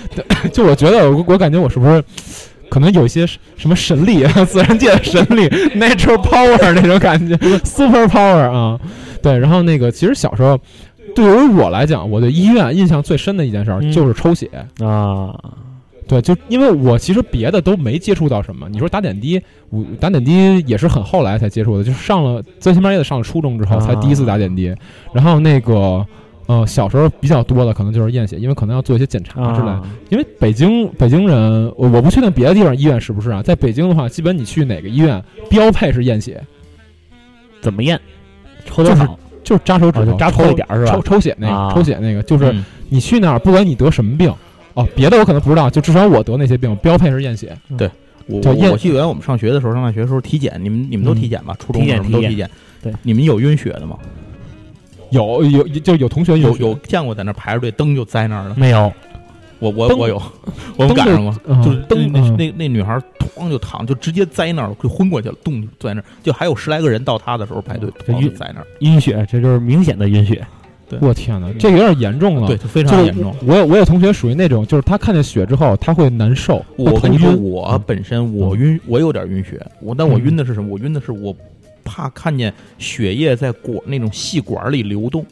[0.52, 2.02] 就我觉得我，我感觉我是不是
[2.68, 8.78] 可能有一些什么神力， 自然界的神力，natural power 那种感觉， super power 啊。
[9.20, 10.58] 对，然后那个其实小时候，
[11.14, 14.48] 对于我来讲，我对医院印象最深的一件事就是抽血。
[14.78, 15.34] 啊，
[16.10, 18.68] 对，就因为我其实别的都没接触到什么。
[18.68, 24.74] 你说打点滴，我打点滴也是很后来才接触的，就是上了最起码也得上了初中之后才第一次打点滴。
[25.12, 26.04] 然后那个
[26.46, 29.70] 呃，小时候比较多的可能就是验血，因为可能要做一些检查之类
[30.08, 36.42] 因为北京北京人，我我不确定别的地方医院是不是啊，在北京的话，基本你去哪个医院，标配是验血，
[37.60, 38.00] 怎么验？
[38.64, 39.16] 抽多就是少？
[39.44, 44.34] 就是扎手指头，扎抽一点是吧抽抽血那个，啊抽血那个，就是嗯你去那儿，不管你得什么病，
[44.74, 47.56] 哦，别的我可能不知道，就至少我得那些病，标配是验血。
[48.26, 51.56] 我就验我我记得我们上学的时候，上大学的时候体检，你们你们都嗯体检吧？
[51.58, 52.50] 初中体检体检的时候都体检。
[52.82, 53.96] 对，你们有晕血的吗？
[55.10, 58.54] 有有就有同学有有见过在那排着队，灯就栽那儿了。
[58.56, 58.92] 没有，
[59.58, 60.22] 我我我有，
[60.76, 63.02] 我们赶上过，嗯就是灯那嗯那那女孩儿
[63.36, 70.46] 哐就躺，就直接栽那儿了，就昏过去了，咚就在那儿，就还有十来个人到她的时候排队，这晕哐就在那儿，晕血，这就是明显的晕血。
[71.00, 72.46] 我天哪，这个有点严重了。
[72.46, 73.34] 对，，就非常严重。
[73.46, 80.68] 我有我有同学属于那种，就是他看见血之后他会难受，我跟你说，晕我本身我晕，我有点晕血，我但我晕的是什么？
[80.70, 81.34] 我晕的是我
[81.84, 85.24] 怕看见血液在管那种细管里流动。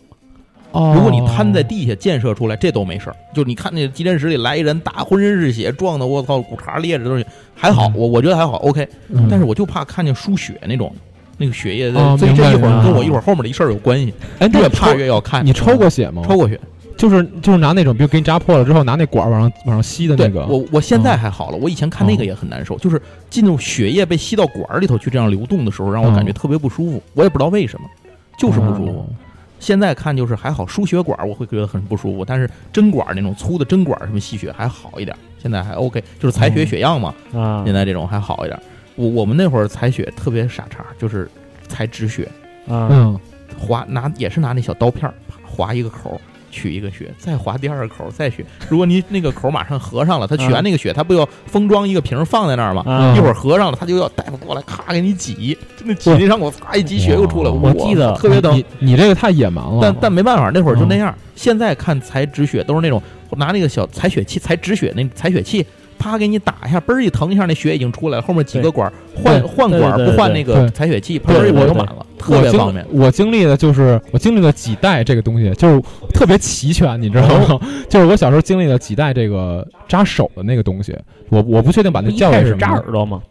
[0.70, 3.16] 哦如果你瘫在地下建设出来，这都没事儿。
[3.34, 8.86] 就你看那急诊室里来一人，打浑身是血，撞的我操骨茬裂着东西，还好，嗯我我觉得还好，OK。
[9.08, 10.94] 嗯但是我就怕看见输血那种，
[11.38, 15.46] 那个血液所以这一会儿跟我一会儿后面的一事儿有关系，哎，那越你抽怕越要看。
[15.46, 16.22] 你抽过血吗？
[16.28, 16.60] 抽过血？
[16.96, 20.44] 就是就是拿那种，比如给你扎破了之后，拿那管儿往上往上吸的那对个。
[20.46, 27.86] 我我现在还好了，我以前看那个哦也很难受，就是进入血液被吸到管儿里头去这样流动的时候，让我感觉哦特别不舒服，我也不知道为什么，
[28.36, 28.98] 就是不舒服。
[28.98, 29.06] 哦
[29.60, 38.56] 现在看就是还好，输血管儿我会觉得很不舒服，但是针管儿那种粗的针管儿什么吸血还好一点，现在还 OK，就是采血哦血样嘛，啊现在这种还好一点。
[38.98, 41.30] 我我们那会儿采血特别傻叉，就是
[41.68, 42.24] 采止血，
[42.66, 43.20] 啊嗯，
[43.58, 46.20] 划拿也是拿那小刀片儿啪划一个口。
[46.50, 48.42] 取一个血，再划第二个口，再血。
[48.70, 52.82] 如果你那个口马上合上了，他取完那个血，他不要封装一个瓶放在那儿吗？
[52.86, 58.64] 啊一会儿合上了，他就要大夫过来，咔给你挤，那挤那伤口，咔一挤血又出来，我记得特别疼你。
[58.78, 59.78] 你这个太野蛮了。
[59.82, 61.14] 但但没办法，那会儿就那嗯样。
[61.36, 63.00] 现在看采止血都是那种
[63.36, 65.64] 拿那个小采血器采止血那采血器，
[65.98, 68.22] 啪给你打一下，嘣儿一疼一下，那血已经出来了。
[68.22, 72.84] 后面几个管儿换换管不换那个对采血器，对嘣儿一会儿对就满了，特别方便。
[72.90, 75.82] 我经历的就是我经历了几代这个东西，就是
[76.14, 77.60] 特别齐全，你知道吗？
[77.88, 80.96] 就是我小时候经历了几代这个扎手的那个东西，
[81.28, 82.82] 我我不确定把那一开始扎叫什么。
[82.82, 83.22] 耳朵吗，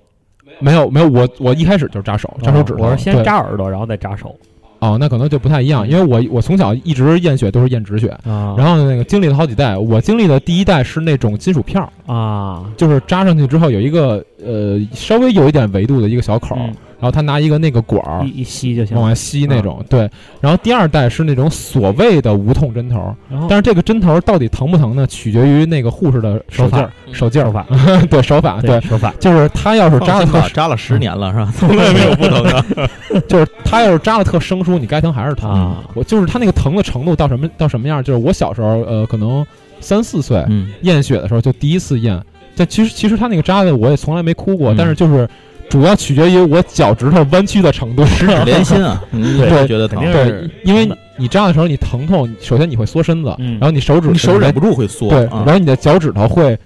[0.60, 2.84] 没有没有，我我一开始就是扎手，扎手指头。
[2.84, 4.36] 啊我是先扎耳朵，然后再扎手
[4.80, 16.58] 哦，那可能就不太一样，因为我我从小一直验血都是验止血，啊然后那个经历了好几代，我经历的第一代是那种金属片儿，啊就是扎上去之后有一个呃稍微有一点维度的一个小口
[17.00, 20.10] 然后他拿一个那个管儿一一吸就行往外吸那种，对。
[20.42, 25.06] 然后第二代是那种所谓的无痛针头，然后但是这个针头到底疼不疼呢？
[25.08, 27.66] 取决于那个护士的手劲儿、嗯手劲儿法，
[28.10, 31.52] 对手法，对，手法就是他要是扎的特放心吧，扎了十年了是吧？
[31.56, 33.22] 从来没有不疼的。
[33.30, 35.50] 就是他要是扎的特生疏，你该疼还是疼。
[35.50, 38.04] 啊我就是他那个疼的程度到什么到什么样？
[38.04, 39.46] 就是我小时候，呃，可能
[39.80, 42.22] 三四岁嗯，验血的时候就第一次验，
[42.56, 45.28] 但其实其实他那个扎的我也从来没哭过，嗯但是就是
[45.70, 48.06] 主要取决于我脚趾头弯曲的程度。
[48.06, 50.02] 十指连心啊，你对会觉得疼。
[50.12, 56.58] 对是，因为你扎的时候你疼痛，首先你会缩身子，嗯然后你手指你手忍不住会缩，对，啊然后你的脚趾头会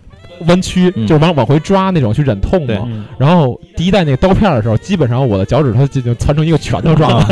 [0.48, 2.84] 弯曲，嗯就往往回抓那种去忍痛嘛。
[2.86, 7.28] 嗯然后第一代那个刀片的时候，基本上我的脚趾头就已经攒成一个拳头状了，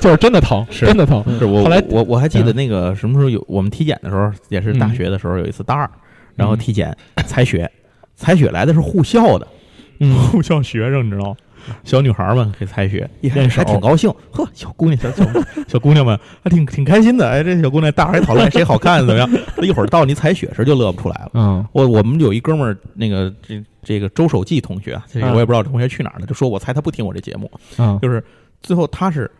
[0.00, 1.24] 就是真的疼，是真的疼。
[1.38, 5.90] 是我后来我我还记得嗯那个什么时候有我们体检的时候，也是大嗯学的时候有一次大二，
[6.36, 7.70] 然后嗯体检采血，
[8.16, 9.46] 采血来的是护校的，
[10.00, 11.36] 嗯，互相学生你知道吗？
[11.84, 15.24] 小女孩们给采血，一开始还挺高兴，呵，小姑娘小小
[15.68, 19.28] 小姑娘们还挺挺开心的，哎，这小姑娘大伙儿还讨论谁好看怎么样？
[19.60, 21.30] 一会儿到你采血时就乐不出来了。
[21.34, 21.66] 嗯。
[21.72, 25.34] 我我们有一哥们儿，那个这这个周守记同学，这个嗯。
[25.34, 28.24] 我也不知道这同学去哪儿了，就说我猜他不听我这节目，嗯，就是
[28.62, 29.30] 最后他是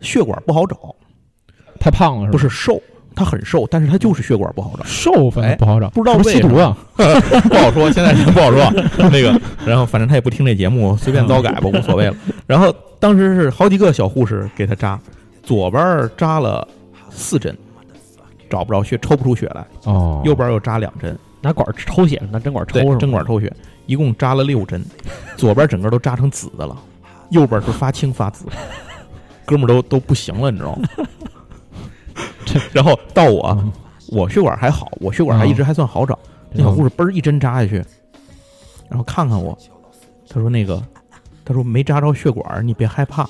[0.00, 0.94] 血管不好找，
[1.80, 2.32] 太胖了是吧？
[2.32, 2.80] 不是瘦，
[3.14, 6.76] 他很瘦，但是他就是血管不好找，瘦，反正不好找，不知道是吸为什么毒啊？
[7.48, 8.70] 不好说，现在不好说。
[9.10, 12.16] 那个，然后反正他也不听这节目，随便糟改吧，无所谓了。
[12.46, 14.98] 然后当时是好几个小护士给他扎，
[15.42, 16.66] 左边扎了
[17.10, 17.56] 四针，
[18.48, 23.52] 找不着血，抽不出血来；哦，右边又扎两针，拿管儿抽血，拿针管儿抽是，针管抽血，
[23.86, 24.84] 一共扎了六针，
[25.36, 26.76] 左边整个都扎成紫的了，
[27.30, 28.46] 右边是发青发紫，
[29.44, 30.88] 哥们儿都都不行了，你知道吗？
[32.72, 33.72] 然后到我，嗯
[34.08, 36.18] 我血管还好，我血管还一直还算好找。
[36.52, 37.76] 那小护士嘣儿一针扎下去，
[38.88, 39.56] 然后看看我，
[40.28, 40.82] 他说那个，
[41.44, 43.26] 他说没扎着血管，你别害怕。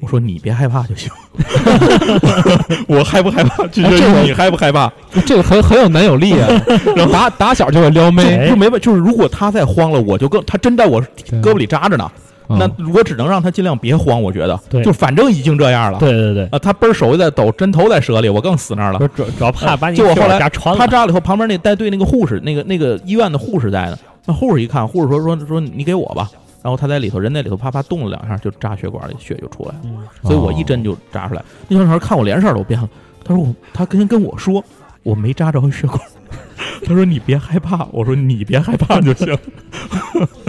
[0.00, 1.10] 我说你别害怕就行，
[2.86, 4.92] 我害不害怕取决这个于你害不害怕。
[5.24, 6.48] 这个很很有男友力啊，
[6.94, 11.00] 然后打打小就会撩妹，哎就没办，就是如果他再慌了，我就更他真在我
[11.40, 12.12] 胳膊里扎着呢。
[12.48, 15.98] 嗯那我只能让他尽量别慌，我觉得，对就反正已经这样了。
[15.98, 18.98] 对对对，啊，他嘣儿手在抖，针头在舌里，我更死那儿了。
[18.98, 23.98] 就主主要怕把你血结果后来扎他扎了以后，旁边那带队那个护士，那个那个医院的护士在呢。
[24.24, 26.30] 那护士一看，护士说说说你给我吧。
[26.62, 29.80] 然后他在里头，人在里头啪啪动了两下，就扎血管里，血就出来了。
[29.84, 31.42] 嗯所以我一针就扎出来。
[31.68, 32.88] 那小女孩看我脸色都变了，
[33.24, 34.64] 她说我，她跟跟我说
[35.04, 36.00] 我没扎着血管。
[36.84, 39.32] 他说你别害怕，我说你别害怕就行。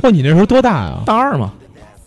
[0.01, 0.97] 哦，你那时候多大呀？
[1.05, 1.53] 大二嘛，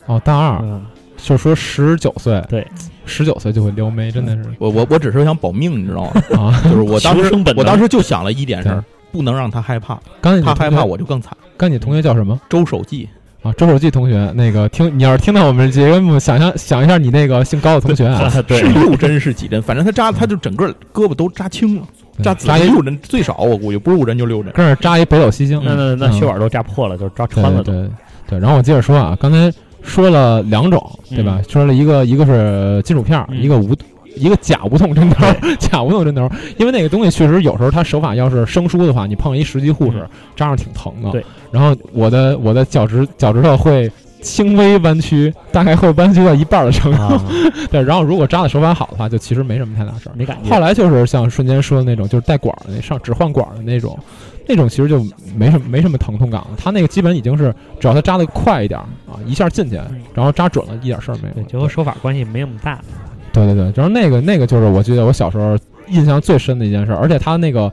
[0.07, 0.83] 哦，大二，嗯，
[1.17, 2.67] 就是说十九岁，对，
[3.05, 6.23] 十九岁就会撩妹，真的是我我我只是想保命，你知道吗？
[6.39, 6.61] 啊。
[6.65, 11.37] 就是我当时生本能我当时就想了一点事儿，不能让他害怕，刚才你她害怕同学，我就更惨。
[11.57, 13.09] 刚才你同学叫什么周守记，
[13.43, 13.53] 啊？
[13.53, 19.61] 周守记同学，那个听你要是听到我们节目，想象想一下你那个姓高的同学啊，是，六针是几针？
[19.63, 21.87] 反正他扎，他就整个胳膊都扎青了，
[22.23, 24.53] 扎紫扎一六针最少，我估计不是五针就六针。
[24.53, 27.73] 跟着扎一北斗七星，那那那嗯血管都扎破了，就是扎对穿了都。
[27.73, 27.91] 对
[28.29, 31.41] 对，然后我接着说啊，刚才说了两种，对吧？
[31.49, 33.75] 说了一个一个是金属片一个无
[34.17, 35.25] 一个假无痛针头，
[35.59, 40.09] 假无痛针头，因为那个东西确实有时候它手法要是生疏的话，你碰一实际护士嗯。
[40.37, 41.11] 扎上挺疼的。
[41.11, 43.91] 对，然后我的我的脚趾脚趾头会
[44.21, 47.03] 轻微弯曲，大概会弯曲到一半的程度。
[47.03, 47.25] 啊，
[47.71, 50.13] 对，然后如果扎的手法好的话，就其实没什么太大事儿。
[50.15, 50.51] 没感觉。
[50.51, 53.99] 后来就是像瞬间说的那种，就是带管儿的那上只换管儿的那种，
[54.47, 55.05] 那种其实就
[55.37, 56.49] 没什么没什么疼痛感了。
[56.57, 59.77] 他那个基本已经是只要他扎的快一点儿啊，一下进去，
[60.15, 61.49] 然后扎准了，一点事儿没对，有。
[61.49, 62.79] 就和手法关系没那么大。
[63.33, 65.57] 对对对，然后那个那个就是我记得我小时候
[65.89, 67.73] 印象最深的一件事儿，而且他那个。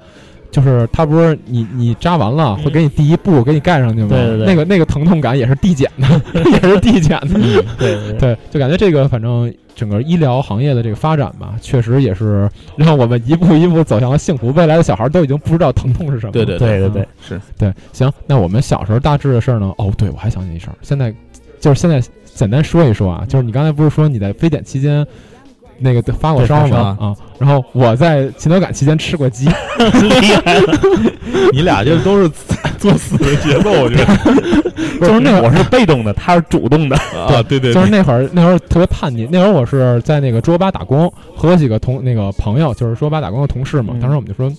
[0.52, 4.10] 就是他不是你你扎完了会给你第一步给你盖上去吗？
[4.10, 6.08] 对对对那个那个疼痛感也是递减的，
[6.50, 7.40] 也是递减的。
[7.78, 14.52] 对对就感觉这个反正整个医疗行业的这个发展吧，确实也是让我们一步一步走向了幸福。
[14.54, 16.46] 未来的小孩都已经不知道疼痛是什么了。
[16.46, 19.72] 对对对对对，是对，行，那我们小时候大致的事儿呢？
[19.78, 21.14] 哦，对，我还想起一事儿，现在
[21.60, 25.06] 就是现在简单说一说啊，就是你刚才不是说你在非典期间。
[25.80, 26.98] 那个发过烧对发吗？
[27.00, 29.46] 啊，然后我在禽流感期间吃过鸡，
[30.02, 30.80] 厉害了。
[31.54, 32.30] 你俩就都是
[32.78, 34.06] 作死的节奏，我觉得
[35.00, 36.96] 就是那会儿我是被动的，他是主动的。
[37.16, 44.52] 啊，对对就是那会儿那会儿特别叛逆，那会儿我是在那个桌吧打工，和几个同那个朋友，就是桌吧打工的同事嘛，嗯当时我们就说，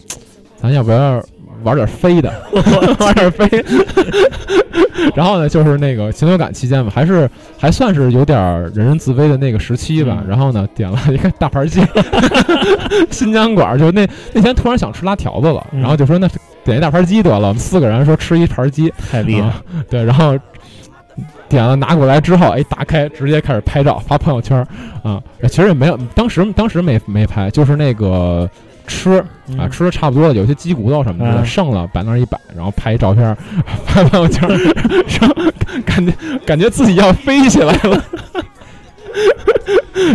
[0.61, 1.23] 咱要不要
[1.63, 2.33] 玩点飞的，
[3.01, 3.47] 玩点飞。
[5.15, 8.39] 然后呢，就是那个禽流感期间嘛，还是还算是有点
[8.75, 10.19] 人人自危的那个时期吧。
[10.21, 11.81] 嗯然后呢，点了一个大盘鸡，
[13.11, 16.29] 新疆馆，就那那天突然想吃拉条子了，嗯然后就说那
[16.65, 19.53] 点一大盘鸡得了，我们四个人说吃一盘鸡，太厉害
[19.89, 20.37] 对，然后
[21.49, 24.67] 点了拿过来之后，哎，打开直接开始拍照发朋友圈儿
[25.03, 25.23] 啊。
[25.49, 28.49] 其实也没有，当时当时没没拍，就是那个
[28.89, 33.37] 吃啊，嗯吃的差不多了，有些鸡骨头什么的、嗯剩了，摆那儿一摆，然后拍一照片儿
[33.87, 34.49] 发朋友圈
[35.85, 36.13] 感觉
[36.45, 38.03] 感觉自己要飞起来了。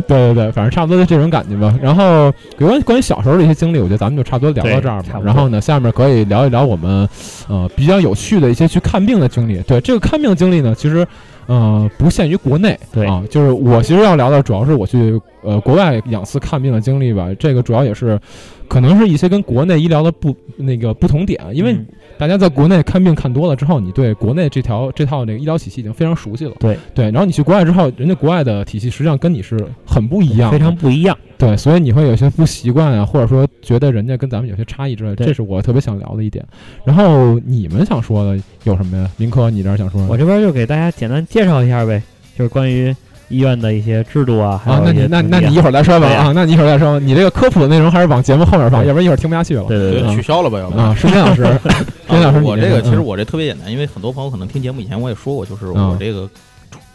[0.08, 1.78] 对对对，反正差不多就这种感觉吧。
[1.82, 5.20] 然后有关关于小时候的一些经历，我觉得咱们就差不多聊到这儿吧。
[5.24, 7.08] 然后呢，下面可以聊一聊我们
[7.48, 9.62] 呃比较有趣的一些去看病的经历。
[9.64, 11.06] 对这个看病经历呢，其实
[11.48, 17.30] 呃不限于国内，对啊，就是我其实要聊的主要是我去呃国外两次看病的经历吧。
[17.40, 18.20] 这个主要也是
[18.68, 21.86] 可能是一些跟国内医疗的不那个不同点，因为嗯
[22.18, 26.54] 大家在国内看病看多了之后，你对国内这条这套那个医疗体系已经非常熟悉了。
[26.60, 31.18] 对对，然后你去国外之后，人家国外的体系实际上跟你是很不一样的，非常不一样。
[31.38, 36.46] 对，所以你会有些不习惯啊，或者说觉得人家跟咱们有些差异之类的，这是我特别想聊的一点。
[36.86, 39.10] 然后你们想说的有什么呀？
[39.18, 40.08] 林科，你这儿想说的？
[40.08, 42.02] 我这边就给大家简单介绍一下呗，
[42.38, 42.96] 就是关于
[43.34, 49.64] 医院的一些制度啊，还啊，有一些那你那那你一会儿再说吧啊，那你一会儿再说，你这个科普的内容还是往节目后面放，要不然一会儿听不下去了。
[49.68, 50.02] 对对对。
[50.10, 50.60] 嗯取消了吧？
[50.60, 53.04] 要不啊，石天老师， 石天老师，我这个其实嗯。
[53.04, 55.90] 我这特别简单，因为很多朋友可能听节目以前我也说过，就是嗯。
[55.90, 56.30] 我这个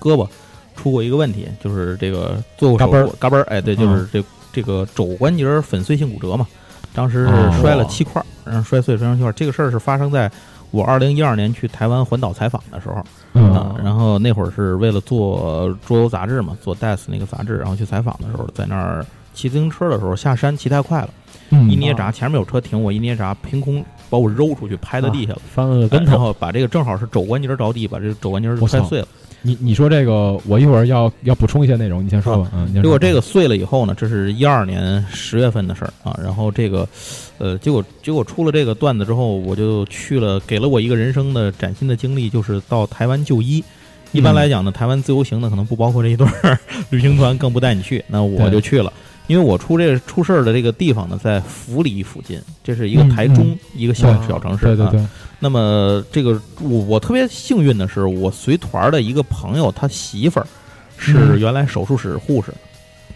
[0.00, 0.26] 胳膊
[0.76, 4.22] 出过一个问题，就是这个做过手嘎嘣嘎嘣儿，哎，对，就是这
[4.52, 6.46] 这个肘关节粉碎性骨折嘛，
[6.94, 7.50] 当时哦。
[7.52, 9.32] 是摔了七块儿，然后摔碎摔成七块儿。
[9.32, 10.30] 这个事儿是发生在
[10.70, 13.02] 我二零一二年去台湾环岛采访的时候
[13.32, 21.10] 嗯啊，然后那会儿是为了做桌游杂志嘛，做 DES 那个杂志，然后去采访的时候，在那儿骑自行车的时候下山骑太快了，
[21.50, 25.40] 嗯一捏闸前面有车停，我一捏闸，凭空把我揉出去，拍到地下了。
[25.54, 29.08] 翻了个跟头，然后把这个正好是肘关节着地，把这个肘关节我操摔碎了。
[29.42, 32.50] 你你说这个，我一会儿要要补充一些内容，你先说吧。
[32.54, 36.18] 嗯，结果这个碎了以后呢，这是一二年十月份的事儿啊。
[36.22, 36.88] 然后这个，
[37.38, 43.62] 呃，结果结果出了这个段子之后，我就去了，给了我一个人生的崭新的经历，就是到台湾就医。
[44.10, 48.02] 一般来讲呢，台湾自由行呢可能不包括这一段儿 旅行团，更不带你去。
[48.08, 48.90] 那我就去了，
[49.28, 54.66] 因为我出这出事儿的这个地方呢，在福里附近，这是一个嗯台中嗯一个小对小城市。
[54.66, 55.06] 啊对对对，
[55.38, 60.46] 那么这个我我特别幸运的是，我随团的一个朋友，他媳妇儿
[60.96, 61.38] 是嗯。
[61.38, 62.52] 原来手术室护士，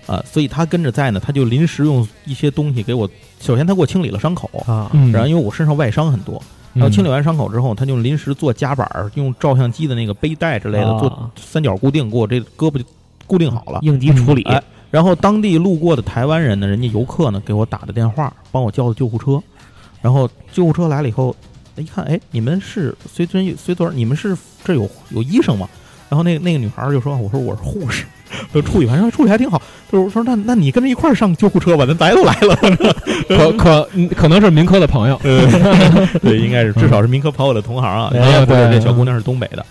[0.07, 3.09] 啊，所以他跟着在呢，他就临时用一些东西给我，
[3.41, 6.41] 首先他给我清理了伤口，啊，嗯，然后因为我身上外伤很多，
[6.75, 11.01] 然后清理完伤口之后，他就临时做夹板儿，用照相机的那个背带之类的啊。
[11.01, 12.85] 做三角固定，给我这胳膊就
[13.27, 13.79] 固定好了。
[13.83, 19.43] 应急处理，哎然后当地路过的台湾人呢，人家游客呢给我打的电话，帮我叫的救护车。
[20.01, 21.35] 然后救护车来了以后，
[21.77, 25.69] 一看，哎，你们是随尊随尊，你们是这有有医生吗？
[26.09, 28.05] 然后那个那个女孩儿就说：“我说我是护士。”
[28.53, 29.61] 就处理完，说处理还挺好。
[29.91, 32.57] 就是说，那那你跟着一块儿上救护车吧，咱来都来了。
[33.29, 35.19] 可可嗯可能是民科的朋友
[36.21, 38.11] 对，应该是至少是民科朋友的同行啊。
[38.13, 39.65] 嗯人家不是对这小姑娘是东北的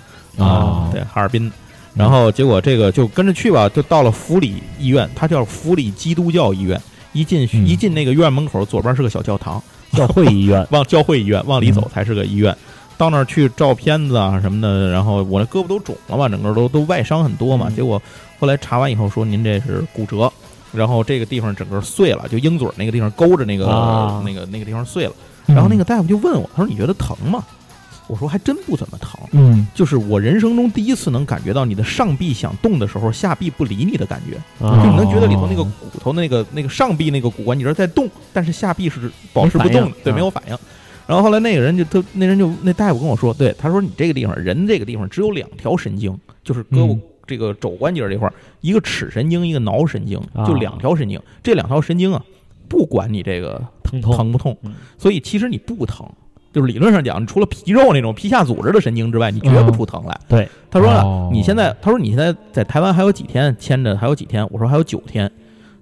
[0.44, 1.52] 啊对，哈尔滨。
[1.94, 6.80] 然后结果这个就跟着去吧，就到了福里医院，它叫福里基督教医院。
[7.14, 9.62] 一进嗯一进那个院门口，左边是个小教堂，
[9.92, 12.56] 教会医院，往教会医院往里走嗯才是个医院。
[12.98, 17.66] 到那儿去照片子啊什么的，然后我那胳膊都肿了嘛，整个都都外伤很多嘛。
[17.68, 18.02] 嗯结果
[18.40, 20.32] 后来查完以后说您这是骨折，
[20.72, 25.12] 然后这个地方整个碎了，就鹰嘴儿那个地方勾着那个、啊那个那个地方碎了。
[25.48, 27.44] 嗯然后那个大夫就问我，他说你觉得疼吗？
[28.12, 34.36] 我说还真不怎么疼，嗯就是我人生中第一次能感觉到你的上臂想动的时候，下臂不理你的感觉，
[34.66, 40.58] 啊就你能觉得里头那个骨头那个那个上臂那个骨关节在动，但是下臂是保持不动的对，啊没有反应。
[41.08, 51.18] 然后后来那个人就他那人就那大夫跟我说，对，他说你这个地方人这个地方只有两条神经，就是胳膊嗯这个肘关节这块儿，一个尺神经，一个桡神经，啊就两条神经。
[51.42, 52.22] 这两条神经啊，
[52.68, 56.06] 不管你这个疼痛疼不痛嗯，所以其实你不疼。
[56.54, 60.18] 就是理论上讲，除了皮肉那种皮下组织的神经之外，你觉不出疼来。
[60.28, 64.46] 对，他说了哦你现在，他说你现在在台湾还有几天签着，还有几天？
[64.52, 65.32] 我说还有九天。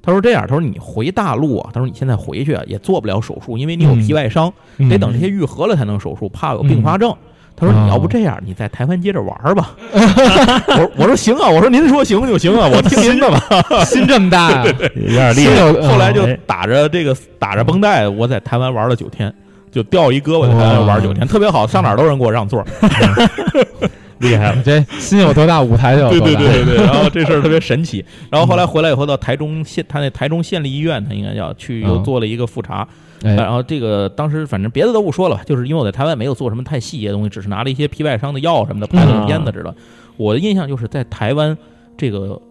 [0.01, 7.13] 他说这样，他说你回大陆啊，他说你现在回去啊也做不了手术，因为你有皮外伤，嗯得等这些愈合了才能手术，怕有并发症。
[7.55, 9.76] 他说：“你要不这样，你在台湾接着玩吧。
[9.91, 13.43] ”我说：“我说行啊，我说您说行就行啊，我听您的吧。
[13.84, 14.63] 心这么大呀，
[14.95, 15.74] 有点厉害。
[15.86, 19.34] 后来就哎打着这个打着绷带，我在台湾玩了九天，
[19.72, 22.63] 就掉一胳膊在台湾玩九天，特别好，上哪儿都有人给我让座。
[24.20, 26.39] 厉害了这心有多大，舞台就有对多大。
[26.39, 28.03] 对对对对， 然后这事儿特别神奇。
[28.30, 32.86] 然后后来回来以后到台中县，他那台中县立医院，他应该叫去又嗯做了一个复查。
[33.24, 39.74] 哎，然后这个当时反正别的都不说了，就是因为我在台湾没有做什么太细节的东西，只是拿了一些皮外伤的药什么的拍了个片子知道。
[40.17, 41.57] 我的印象就是在台湾
[41.97, 42.41] 这个。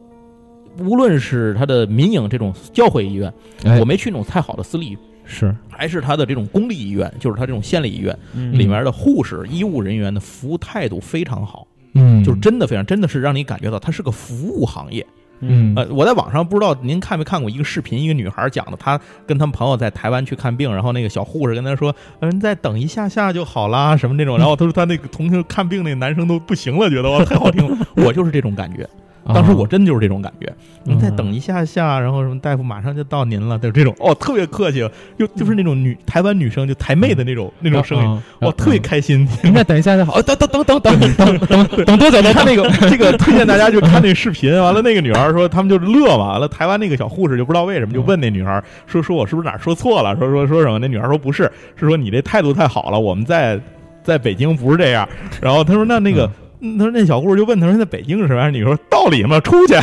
[0.81, 3.33] 无论是他的民营这种教会医院，
[3.64, 4.97] 哎我没去那种太好的私立
[5.29, 15.07] 是还是他的这种公立医院，就是他这种县立医院嗯里面的护士、医务人员的服务态度非常好，嗯，就是真的非常，真的是让你感觉到它是个服务行业。
[15.41, 27.87] 嗯呃，我在网上不知道您看没看过一个视频，一个女孩讲的，她跟他们朋友在台湾去看病，然后那个小护士跟她说：“嗯，再等一下下就好啦，什么那种。”然后她说她那个同学看病那个男生都不行了，觉得哇太好听了。
[27.95, 28.89] 我就是这种感觉，
[29.35, 30.53] 当时我真就是这种感觉。
[30.85, 34.79] 您再等一下下，然后什么大夫马上就到您了，就是这种哦，特别客气，
[35.18, 39.29] 又就是那种女台湾女生就台妹的那种那种声音，音，哇，特别开心。
[39.43, 40.18] 您再等一下就好。
[40.18, 42.20] 哦，等等等等等等等等多久？
[42.22, 50.16] 你看那个这个推荐大家就看那视频，完了那个女孩说他们就是乐嘛，完了台湾那个小护士就不知道为什么就问那女孩说说我是不是哪儿说错了？
[50.16, 50.79] 说说说什么？
[50.79, 53.61] 那女孩说不是，是说你这态度太好了，我们在
[54.03, 55.07] 在北京不是这样。
[55.41, 56.31] 然后他说那那个。
[56.61, 58.53] 嗯他说那小护士就问他说在北京是什么样？
[58.53, 59.75] 你说道理嘛，出去，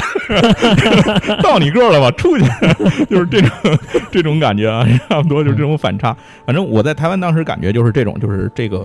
[1.41, 2.43] 到你个儿了吧，出去，
[3.09, 3.49] 就是这种
[4.11, 6.15] 这种感觉啊，差不多就是这种反差。
[6.45, 8.79] 反正我在台湾当时感觉就是这种，就是这个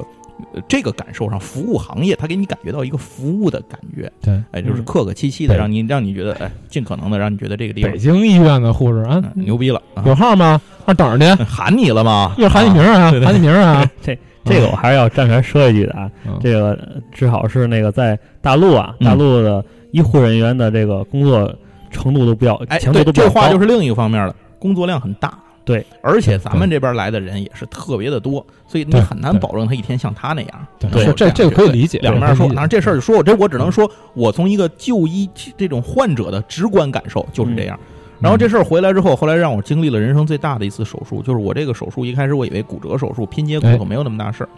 [0.54, 10.02] 呃这个感受上，服务行业它给你感觉到一个服务的感觉，对，哎，就是嗯客客气气的，让你让你觉得哎，尽可能的让你觉得这个地方北京医院的护士啊，嗯牛逼了啊！
[10.06, 10.60] 有号吗？
[10.86, 12.34] 那等着去，喊你了吗？
[12.38, 13.84] 一会儿喊你名儿啊，喊你名儿啊。
[14.02, 16.78] 这这个我还是要站出来说一句的啊，嗯这个
[17.12, 21.54] 至少是那个在大陆啊，嗯大陆的医护人员的这个工作
[21.90, 23.34] 程度都比较哎，强度对，都比较高。
[23.34, 25.38] 这话就是另一个方面了，工作量很大。
[25.62, 30.66] 对，而且咱们这边来的人也是特别的多，所以你很难保证他一天像他那样。
[30.80, 37.78] 对，是是这这个可以理解，两面说，可以理解当然这事儿就说我这我只能说，我从一个就医这种患者的直观感受就是这样。
[38.20, 44.48] 然后这事儿回来之后，后来让我经历了人生最大的一次手术，就是我这个手术一开始我以为骨折手术拼接骨头没有那么大事儿，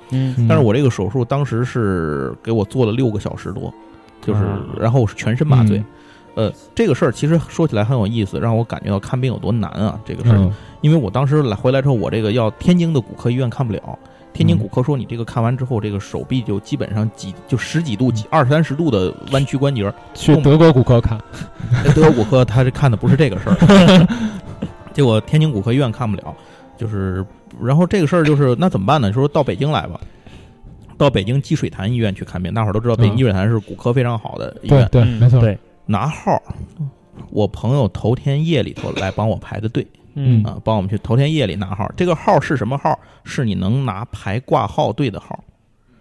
[0.49, 3.73] 但是我这个手术当时是给我做了六个小时多，
[4.21, 5.79] 就是啊然后是全身麻醉。
[5.79, 5.85] 嗯。
[6.35, 10.01] 呃，这个事儿其实说起来很有意思，让我感觉到看病有多难啊！
[10.03, 10.51] 这个事儿，嗯。
[10.81, 13.99] 因为我当时来回来之后，我这个要天津的骨科医院看不了，
[14.33, 19.93] 天津嗯骨科说你这个看完之后，这个手臂就基本上几就十几度、几二三十度的弯曲关节。
[20.15, 21.21] 去德国骨科看，
[21.95, 24.09] 德国骨科他是看的不是这个事儿，
[24.93, 26.35] 结果天津骨科医院看不了，
[26.77, 27.25] 就是
[27.61, 29.13] 然后这个事儿就是那怎么办呢？
[29.13, 30.01] 说到北京来吧。
[30.99, 34.89] 到北京积水潭医院去看病，大伙儿都知道北京嗯积水潭是骨科非常好的医对院。
[34.93, 36.41] 对，嗯没错，对，拿号，
[37.31, 41.91] 我朋友头天夜里头来帮我排的队，嗯啊，帮我们去头天夜里拿号。
[41.97, 42.99] 这个号是什么号？
[43.25, 45.43] 是你能拿排挂号队的号。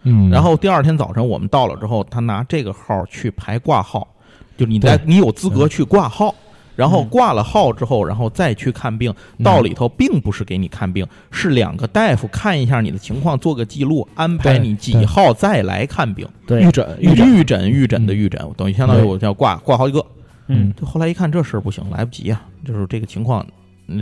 [0.03, 4.07] 嗯，然后第二天早晨我们到了之后，他拿这个号去排挂号，
[4.57, 6.34] 就你在你有资格去挂号。
[6.74, 9.14] 然后嗯挂了号之后，然后再去看病。
[9.38, 16.28] 嗯到里头并不是给你看病，是两个大夫看一下你的情况，做个记录，安排你几号再来看病。
[16.47, 20.03] 对预，诊预预诊，预诊预诊的预诊，等于相当于对我要挂挂好几个。
[20.47, 23.51] 嗯就后来一看这事儿不行，来不及啊，就是这个情况，嗯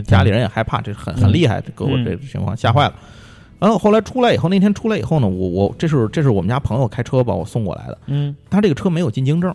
[0.06, 2.94] 家里人也害怕，这很很嗯厉害，这给我嗯这情况吓坏了。
[3.58, 9.54] 然后后来出来以后，那天出来以后呢，我我这是这是我们家朋友开车把我送过来的，嗯他这个车没有进京证，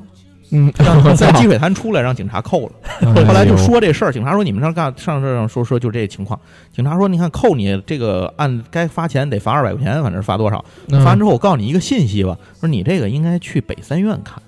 [0.51, 2.71] 嗯，让 在积水潭出来让警察扣了。
[3.01, 6.39] 后后来就说这事儿，警察说你们上干上这上说说就这情况，
[6.71, 14.39] 警察说你看扣你这个按该罚钱得罚二百块钱，反正罚多少，嗯罚完之后我告诉你一个信息吧，说你这个应该去北三院看。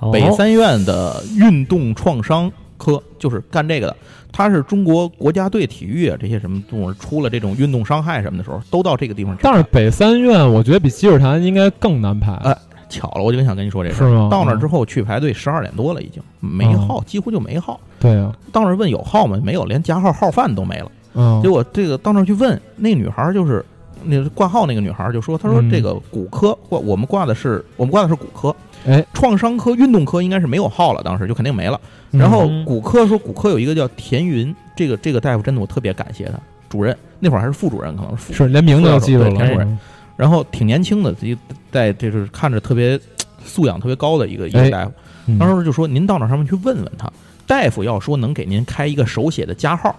[0.00, 3.96] 哦北三院的运动创伤科，就是干这个的。
[4.32, 9.40] 他是中国国家队体育啊，这些什么动物出了这种运动伤害什么的时候，都到这个地方去。
[9.42, 12.56] 但是北三院，我觉得比积水潭应该更难排，哎
[12.88, 14.08] 巧了，我就想跟你说这事儿。
[14.08, 14.28] 是吗？
[14.30, 17.78] 到那儿之后去排队，十二点多了，已经没号，几乎就没号。
[18.00, 19.38] 对啊，到那儿问有号吗？
[19.42, 20.90] 没有，连加号号饭都没了。
[21.14, 23.64] 嗯，结果这个到那儿去问那女孩儿，就是
[24.04, 28.54] 那挂号那个女孩儿就说，她说嗯这个骨科挂我们挂的是我们挂的是骨科，
[28.86, 31.80] 哎，创伤科、运动科应该是没有号了，当时就肯定没了。
[32.12, 39.78] 嗯然后嗯骨科说骨科有一个叫田云，这个这个大夫真的我特别感谢他，主任那会儿还是副主任，可能是连名字都记住了，田主任嗯
[40.16, 41.36] 然后挺年轻的，自己
[41.70, 42.98] 在这就是看着特别
[43.44, 44.92] 素养特别高的一个一哎个大夫。
[45.26, 47.12] 嗯当时就说您到那上面去问问他，
[47.46, 49.94] 大夫要说能给您开一个手写的加号，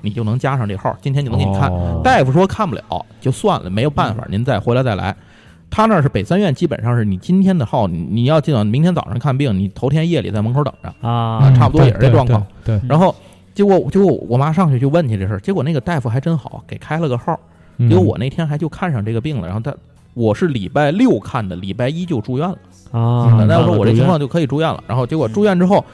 [0.00, 1.70] 你就能加上这号，今天就能给你看。
[1.70, 2.82] 哦大夫说看不了
[3.20, 5.14] 就算了，没有办法，您再回来再来。
[5.74, 10.88] 他那儿是北三院，基本上是你今天的号，你你要进到明天早上看病，你头天夜里在门口等着。
[11.00, 12.46] 啊嗯差不多也是这状况。
[12.64, 13.12] 对，对然后
[13.54, 17.36] 结果结果我妈上去就问去这事儿，结果那个大夫还真好，给开了个号。
[17.78, 19.74] 嗯结果我那天还就看上这个病了，然后他
[20.14, 22.56] 我是礼拜六看的，礼拜一就住院了。
[22.92, 25.84] 啊，嗯大夫说我这情况就就可以住院了，然后结果住院之后，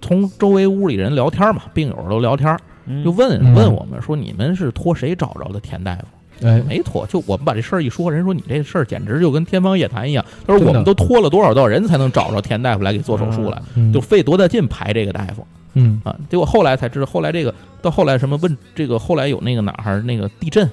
[0.00, 2.58] 从周围屋里人聊天嘛，病友都聊天，
[3.04, 6.06] 就问嗯问我们说你们是托谁找着的田大夫？
[6.42, 10.24] 哎，没错，就我们把这事儿一说，人说你这事儿简直就跟天方夜谭一样。
[10.46, 16.16] 他说我们都拖了多少多少人才能找着田大夫来给做手术来，嗯就费多大劲排这个大夫嗯啊！
[16.30, 20.68] 结果后来才知道，后来这个到后来什么问这个后来有那个哪儿那个地震，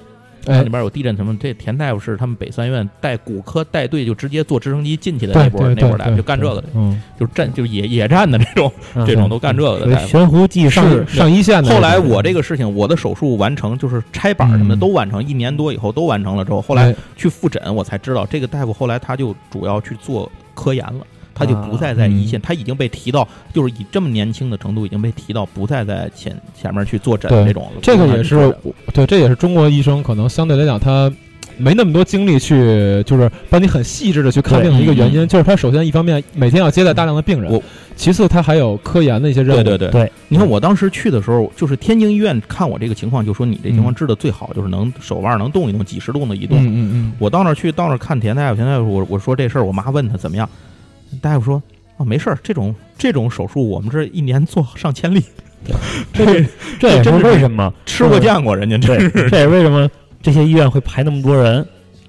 [0.46, 10.06] 哎里边有地震什么，这田大夫是他们北三院带骨科带队就直接坐直升机进去的那波那波大夫，就干这个的，嗯，就是战就是野野战的这种嗯这种都干这个的大夫。
[10.06, 11.70] 悬壶济世上，一线的。
[11.74, 27.68] 后来我这个事情，我的手术完成，就是拆板什么的嗯都完成，一年多以后都完成了之后，后来哎去复诊，我才知道这个大夫后来他就主要去做科研了，他就不再在一线，他已经被提到，就是以这么年轻的程度已经被提到不再在前前面去坐诊这种。
[27.82, 28.56] 这个也是
[28.92, 31.12] 对，这也是中国医生可能相对来讲他。
[31.56, 37.62] 没那么多精力去，就是帮你很细致的去看病的一个原因，嗯就是他首先一方面每天要接待大量的病人我，
[37.94, 39.62] 其次他还有科研的一些任务。
[39.62, 46.58] 对对对对，你看我当时去的时候，就是天津医院看我这个情况，就说你这情况嗯治的最好，就是能手腕能动一动，几十度能移动。
[46.58, 50.50] 嗯嗯嗯，我到那儿去，到那儿看田大夫，田大夫我我说这事儿，我妈问他怎么样，
[51.20, 51.62] 大夫说
[51.96, 55.22] 啊没事儿，这种这种手术我们这一年做上千例，
[56.12, 56.24] 这
[56.78, 59.88] 这也是真是为什么吃过见过，人家这对，这也是为什么
[60.22, 61.66] 这些医院会排那么多人。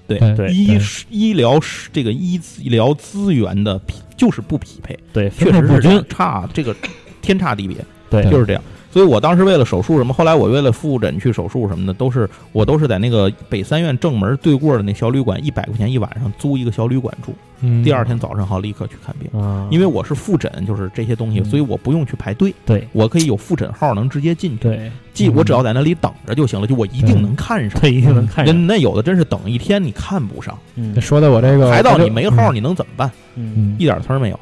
[0.08, 0.80] 对哎对医
[1.10, 1.60] 医疗
[1.92, 6.76] 这个医医疗资源的匹就是不匹配，对，确分配不均差这个
[7.24, 7.78] 天差地别。
[8.22, 8.62] 对，就是这样。
[8.92, 19.38] 所以我当时为了手术什么，后来我为了复诊去手术什么的，都是我都是在那个北三院正门对过的那小旅馆，一百块钱一晚上租一个小旅馆住，嗯第二天早上好立刻去看病。
[19.38, 24.60] 啊，因为我是复诊，就是这些东西，嗯所以我不用去排队，对我可以有复诊号能直接进去。
[24.60, 27.82] 对既嗯我只要在那里等着就行了，就我一定能看上。
[27.82, 28.66] 对，一定能看上。
[28.66, 33.12] 那有的真是等一天你看不上，嗯说的我这个排到你没号，嗯你能怎么办？
[33.36, 34.40] 嗯嗯一点词儿没有。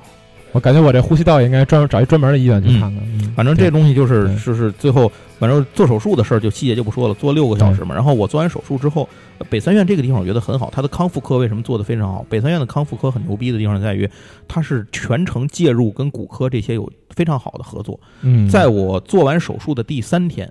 [0.54, 2.98] 我感觉我这呼吸道也应该专门找一专门的医院去看看。
[2.98, 7.96] 嗯反正这东西就是对就是最后，反正做手术的事儿就细节就不说了，做六个小时嘛。
[7.96, 12.24] 然后我做完手术之后，呃北三院这个地方我觉得很好，它的康复科为什么做的非常好？
[12.30, 14.08] 北三院的康复科很牛逼的地方在于，
[14.48, 18.00] 它是全程介入跟骨科这些有非常好的合作。
[18.22, 20.48] 嗯，在我做完手术的第三天，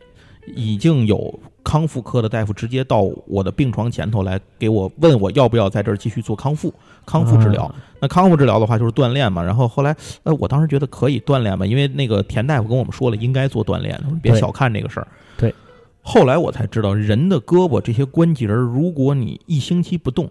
[0.47, 6.73] 已经有康复科的大夫直接到我的病床前头来给我问我要不要在这儿继续做康复
[7.07, 7.65] 康复治疗。
[7.65, 15.07] 啊那康复治疗的话就是锻炼嘛，然后后来呃，我当时觉得可以锻炼嘛，因为那个田大夫跟我们说了，应该做锻炼，别小看这个事儿。
[15.39, 15.55] 对。
[16.01, 20.29] 后来我才知道，人的胳膊这些关节儿，如果你一星期不动，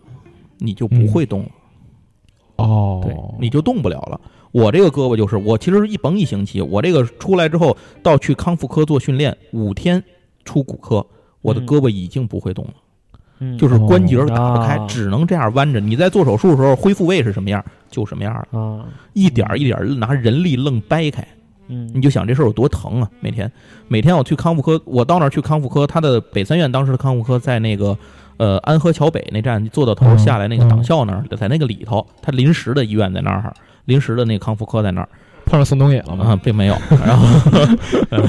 [0.57, 1.49] 你就不会动了，
[2.57, 4.19] 哦，对你就动不了了。
[4.51, 10.03] 我这个胳膊就是，我其实是一绷一星期，我这个出来之后到去康复科做训练，五天
[10.43, 11.05] 出骨科，
[11.41, 12.73] 我的嗯胳膊已经不会动了，
[13.39, 15.79] 嗯就是关节打不开，哦只能这样弯着。
[15.79, 18.59] 你在做手术的时候，恢复位是什么样就什么样了。
[18.59, 21.25] 啊，一点儿一点儿拿人力愣掰开，
[21.67, 23.09] 嗯，你就想这事儿有多疼啊！
[23.21, 23.49] 每天
[23.87, 27.97] 每天我去康复科，我到那儿去康复科，他的北三院当时的康复科在那个
[28.37, 33.53] 呃安河桥北那站坐到头嗯下来那个嗯党校那儿，在那个里头，他临时的医院在那儿，
[33.85, 35.09] 临时的那个康复科在那儿
[35.45, 36.39] 碰上宋冬野了啊，吗？
[36.43, 36.75] 并没有。
[37.03, 38.27] 然后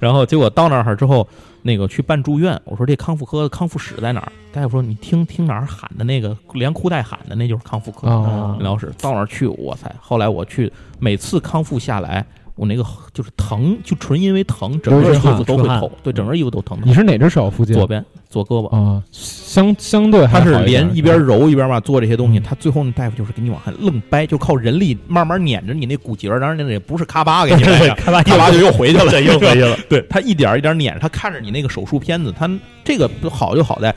[0.00, 1.26] 然后结果到那儿之后。
[1.60, 4.32] 那个去办住院，我说这康复科康复室在哪儿？
[4.52, 8.08] 大夫说你听听哪儿喊的那个连哭带喊的那就是康复科。
[8.08, 9.92] 啊疗室到那儿去，我才！
[10.00, 12.24] 后来我去，每次康复下来，
[12.54, 16.78] 我那个就是疼，就纯因为疼，整个衣服都会透，对，整个衣服都疼。
[16.84, 17.74] 你是哪只手附近？
[17.74, 18.68] 左边，做胳膊。
[18.74, 29.76] 啊，相相对他是连一边揉一边嘛做这些东西，嗯他最后那大夫就是给你往下愣掰，就靠人力慢慢撵着你那骨节儿，当然那也不是咔吧给你掰的，开吧咔吧就又回去了， 对，又回去了。
[29.88, 32.48] 对他一点儿一点儿撵着，他看着你那个手术片子，他
[32.84, 33.94] 这个好就好在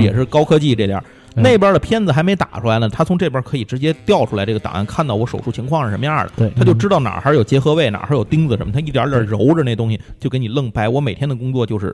[0.00, 1.00] 也是高科技这点儿。
[1.02, 10.88] 嗯那边的片子还没打出来呢，他从这边可以直接调出来这个档案，看到我手术情况是什么样的，对他就知道哪儿还有结合位，哪儿还有钉子什么，他一点儿点儿揉着那东西就给你愣掰。
[10.88, 11.92] 我每天的工作就是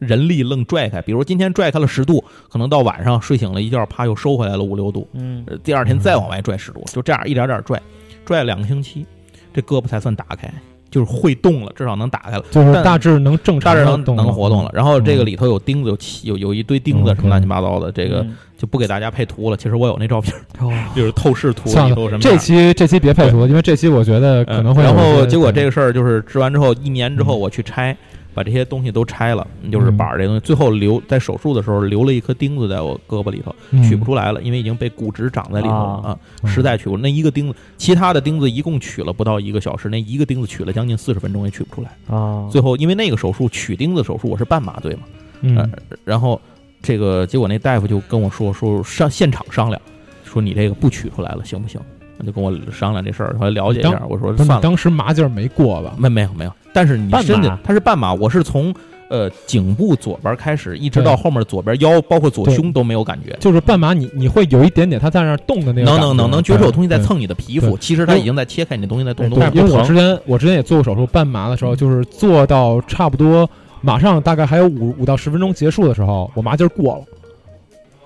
[0.00, 7.80] 人力愣拽开，比如今天拽开了十度，可能到晚上睡醒了一觉，啪又收回来了五六度，嗯，呃第二天再往外拽十度，就这样一点点拽，
[8.24, 9.06] 拽了两个星期，
[9.54, 10.52] 这胳膊才算打开，
[10.90, 12.44] 就是会动了，至少能打开了。
[12.50, 18.36] 就是大致能正常大致能能活动了，然后这个嗯里头有钉子，有漆有有一堆钉子嗯什么乱七八糟的，这个嗯。
[18.60, 19.56] 就不给大家配图了。
[19.56, 20.70] 其实我有那照片，哦。
[20.94, 27.96] 就是透视图什么这期这期别配图，因为这期我觉得可能会然后结果这个事儿就是治完之后，一年之后嗯我去拆，
[28.34, 36.98] 把这些东西都拆了，就是嗯板儿这东西，最后留在手术的时候留了一颗钉子在我胳膊里头，嗯取不出来了，因为已经被骨质长在里头了啊实在取不出。
[36.98, 41.90] 那一个钉子，其他的钉子一共取了不到一个小时，那一个钉子取了将近四十分钟也取不出来。
[42.14, 45.02] 啊，最后因为那个手术取钉子手术我是半麻醉嘛，
[45.40, 45.70] 嗯呃
[46.04, 46.40] 然后
[46.82, 49.80] 这个结果那大夫就跟我说说上现场商量，
[50.24, 51.80] 说你这个不取出来了行不行？
[52.20, 55.94] 他就跟我商量这事儿，后来了解一下当，我说算了，当时麻劲儿没过吧？
[55.96, 58.72] 没没有没有，但是你半身体麻它是半麻，我是从
[59.08, 63.36] 呃颈部左边开始，一直到后面左边腰，包括左胸都没有感觉。
[63.40, 73.48] 就是半麻你，你会有一点点它在那儿动的那个能能能能觉出有东西在蹭你的皮肤，其实它已经在切开你的东西在动因为我之前我之前也做过手术，半麻的时候，就是做到差不多
[73.80, 77.04] 马上大概还有五五到十分钟结束的时候，我麻劲儿过了，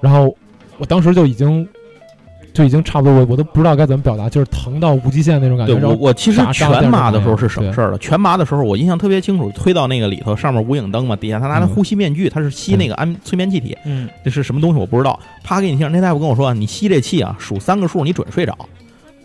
[0.00, 0.34] 然后
[0.78, 1.68] 我当时就已经
[2.54, 5.74] 就已经差不多，我我都不知道该怎么表达，就是疼到无极限那种感觉。
[5.74, 7.98] 对我我其实全麻的时候是省事儿了。
[7.98, 15.18] 全麻的时候我印象特别清楚，推到那个里头，上面无影灯嘛，底下他拿那嗯呼吸面具，他是吸那个安催眠气体，嗯，这是什么东西我不知道。
[15.42, 18.56] 啪给你听，那大夫跟我说，你吸这气啊，数三个数你准睡着。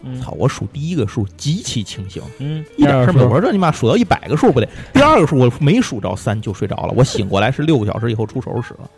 [0.01, 3.27] 嗯操，我数第一个数极其清醒，嗯，一点事儿没有。
[3.27, 4.67] 我说这你妈数到一百个数不得？
[4.93, 8.89] 第二个数我没数着三就睡着了，我醒过来是六个小时以后出手术室了。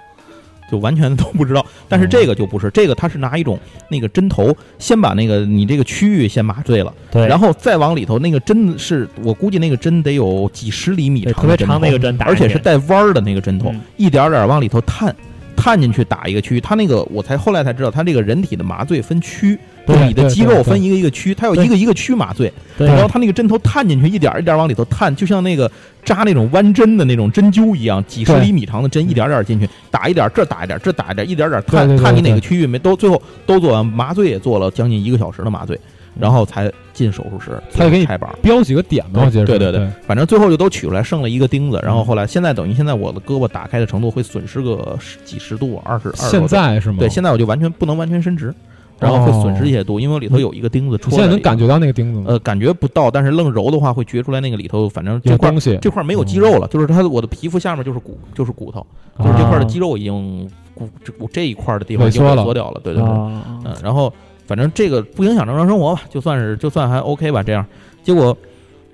[0.72, 3.59] 就完全都不知道，但是这个就不是，这个他是拿一种
[3.89, 15.13] 那个针头，先把那个你这个区域先麻醉了，对，然后再往里头，那个针是我估计那个针得有几十厘米长特别长那个针打而且是带弯儿的那个针头，嗯一点点往里头探，
[15.55, 16.61] 探进去打一个区域。
[16.61, 25.69] 他那个我才后来才知道，他这个人体的麻醉分区，就是你的肌肉分一个一个区，它有一个一个区麻醉，对然后它那个针头探进去，一点一点往里头探，就像那个
[26.03, 35.79] 扎那种弯针的那种针灸一样，几十厘米长的针，一点点进去，打一点，这打一点，这打一点，一点点探探你哪个区域没都最后都做完，麻醉也做了将近一个小时的麻醉，
[36.17, 38.36] 然后才进手术室，他就给你开板儿。
[38.41, 41.79] 标几个点嘛，我记得对对对对，反正最后就都取出来，剩了一个钉子。
[41.84, 46.47] 然后后来现在等于现在我的胳膊打开的程度会损失个十几十度，二十二十现。
[46.47, 46.97] 在是吗？
[46.99, 48.53] 对，现在我就完全不能完全伸直，
[49.01, 51.09] 然后会损失一些度，因为我里头有一个钉子戳。
[51.09, 52.25] 你现在能感觉到那个钉子吗？
[52.27, 58.85] 呃感觉不到，但是愣揉的话会觉出来那个里头，反正这块有东西，这块没有肌肉了，就是它我的皮肤下面就是骨就是骨头，
[59.17, 62.79] 就是这块的肌肉已经骨这骨这一块的地方已经萎缩掉了。
[62.83, 64.13] 对对对，啊嗯，然后
[64.45, 67.65] 反正这个不影响正常生活吧，就算是就算还 OK 吧，这样。
[68.03, 68.37] 结果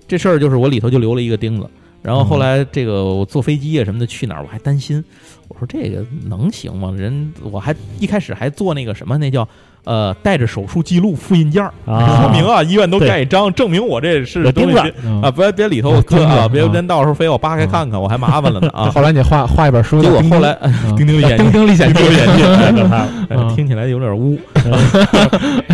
[0.08, 1.70] 这事儿就是我里头就留了一个钉子，
[2.08, 5.04] 然后后来这个我坐飞机啊什么的去哪儿我还担心，
[5.50, 6.94] 我说这个能行吗？
[6.98, 9.46] 人我还一开始还做那个什么那叫
[9.84, 12.22] 呃带着手术记录复印件儿，啊。
[12.22, 18.86] 说明啊医院都盖一张，证明我这是有钉子东西嗯啊，别别里头 有搁啊，别真到时候非要扒开看看，我还麻烦了呢啊。
[18.96, 20.74] 后来你画画一本书，结果后来嗯。
[20.96, 23.54] 丁丁历险记丁丁历险记，丁丁历险记太可怕了，哎嗯。
[23.54, 24.40] 听起来有点污。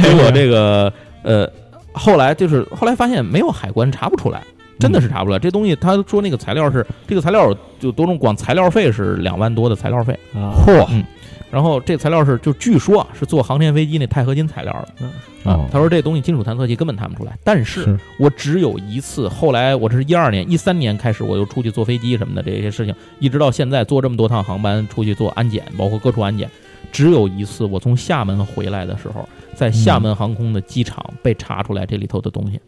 [0.01, 1.47] 结果这个呃，
[1.93, 4.41] 后来就是后来发现没有海关查不出来，
[4.79, 5.39] 真的是查不出来。
[5.39, 11.03] 这东西他说那个材料是这个材料就多种，光材料费是两万多的材料费，啊，嚯。
[11.51, 15.65] 然后这材料是就据说啊是做航天飞机那钛合金材料的啊哦。
[15.71, 17.99] 他说这东西金属探测器根本探不出来，但是是。
[18.17, 26.49] 我只有一次，后来我这是一二年、一三年开始，我就出去坐飞机什么的这些事情，一直到现在坐这么多趟航班出去做安检，包括各处安检，
[26.91, 32.61] 只有一次我从厦门回来的时候，在厦门航空的机场被查出来这里头的东西，嗯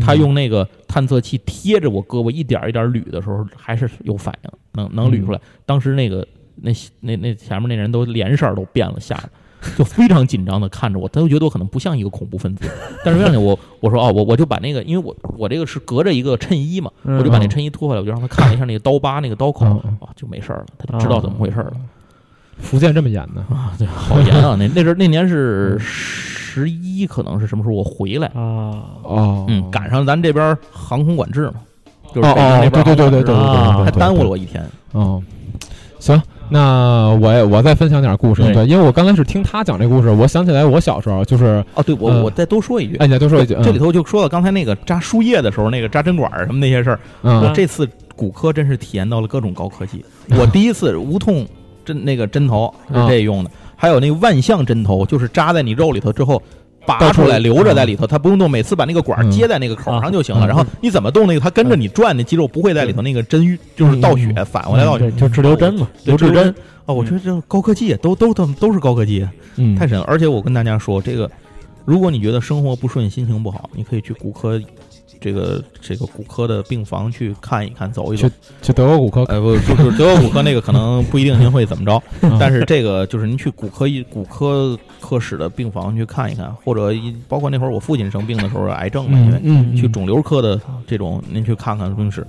[0.00, 5.40] 他用那个探测器贴着我胳膊一点一点捋的时候，还是有反应，能能捋出来。
[5.64, 6.26] 当时那个
[6.56, 9.30] 那那那前面那人都脸色都变了，吓得。
[9.76, 12.66] 就非常紧张的看着我，他就觉得我可能不像一个恐怖分子，
[13.04, 21.72] 但是让我我说哦，我我就把那个，因为我我这个是隔着一个衬衣嘛，嗯我就把那衬衣脱下来，我就让他看了一下那个刀疤那个刀口，啊，就没事儿了，他就知道怎么回事儿了
[22.60, 23.44] 福建这么严呢？
[23.50, 24.56] 啊，对，好严啊！
[24.58, 31.54] 那那阵儿那年是十一，可能是什么时候我回来，啊，哦，嗯，赶上咱这边航空管制嘛，
[32.14, 34.36] 就是哦北京那哦，边对对对对对对对，还耽误了我。
[34.36, 34.64] 一天。
[34.92, 35.22] 哦，
[35.98, 50.04] 行，那我也我再分享点故事，对对，因为我刚开始听他讲这故事，我想起来我小时候就是，哦，对我嗯我再多说一句，哎，你再多说一句，这里头就说到刚才那个扎输液的时候，那个扎针管什么那些事儿，嗯，我这次骨科真是体验到了各种高科技。
[50.30, 51.46] 我第一次无痛
[51.92, 56.42] 针那个针头是啊这用的，还有那个万向针头，就是扎在你肉里头之后。
[56.86, 60.46] 拔出来留着在里头，它不用动，每次把那个管接在那个口上就行了。
[60.46, 65.10] 嗯然后你怎么动那个，它跟着你转，那肌肉不会在里头那个针就是倒血反过来倒血，。
[65.12, 66.52] 就治疗针嘛，对留置针。
[66.86, 70.04] 啊，我觉得这高科技都都都都是高科技，嗯，太神了。
[70.08, 71.30] 而且我跟大家说，这个
[71.84, 74.58] 如果你觉得生活不顺、心情不好，你可以去骨科
[75.20, 78.28] 这个这个骨科的病房去看一看、走一走。
[78.62, 82.36] 去德国骨科，呃，不，就是德国骨科那个可能不一定您会怎么着， 嗯。
[82.40, 92.26] 但是这个就是您去骨科一骨科科室的病房去看一看，或者一包括那会儿我父亲生病的时候，癌症嘛，因为去肿瘤科的这种，您去看看病室，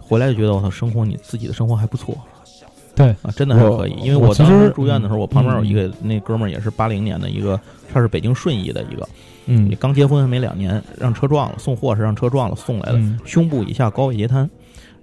[0.00, 2.16] 回来就觉得我操，生活你自己的生活还不错。
[2.94, 3.08] 对。
[3.22, 5.66] 啊，真的还可以，因为我当时住院的时候，我旁边有嗯。
[5.66, 7.58] 一个那哥们儿也是八零年的一个，
[7.92, 9.08] 他是北京顺义的一个，
[9.46, 9.70] 嗯。
[9.70, 13.18] 你刚结婚还没两年，让车撞了，送货是让车撞了送来的，嗯。
[13.24, 14.48] 胸部以下高位截瘫，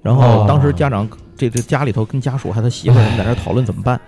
[0.02, 0.46] 然后哦。
[0.48, 4.00] 当时家长这这家里头跟家属还有他媳妇儿他们在那讨论怎么办，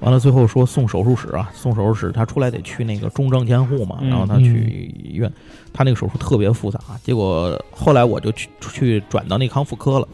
[0.00, 5.30] 完了最后说送手术室啊，送手术室，他出来得去那个重症监护嘛，嗯然后他去医院，
[5.72, 10.08] 他那个手术特别复杂，结果后来我就去去转到那康复科了。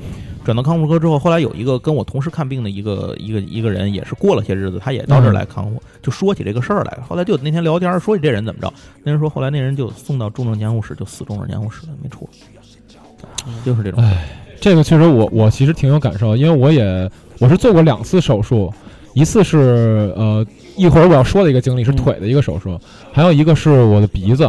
[0.45, 7.05] 转到康复科之后，后来有一个跟我同时看病的一个一个一个人，也是过了些日子，他也到这儿来康复，就说起这个事儿来了。
[7.07, 14.03] 后来就那天聊天说起这人怎么着，那人说后来那人就送到重症监护室，就死重症监护室了，没出来，就是这种。
[14.03, 14.27] 哎，
[14.59, 17.11] 这个确实我我其实挺有感受，因为我也
[17.41, 18.73] 我是做过两次手术，
[19.19, 20.47] 一次是呃
[20.77, 22.79] 一会儿我要说的一个经历是嗯腿的一个手术，
[23.13, 24.49] 还有一个是我的鼻子。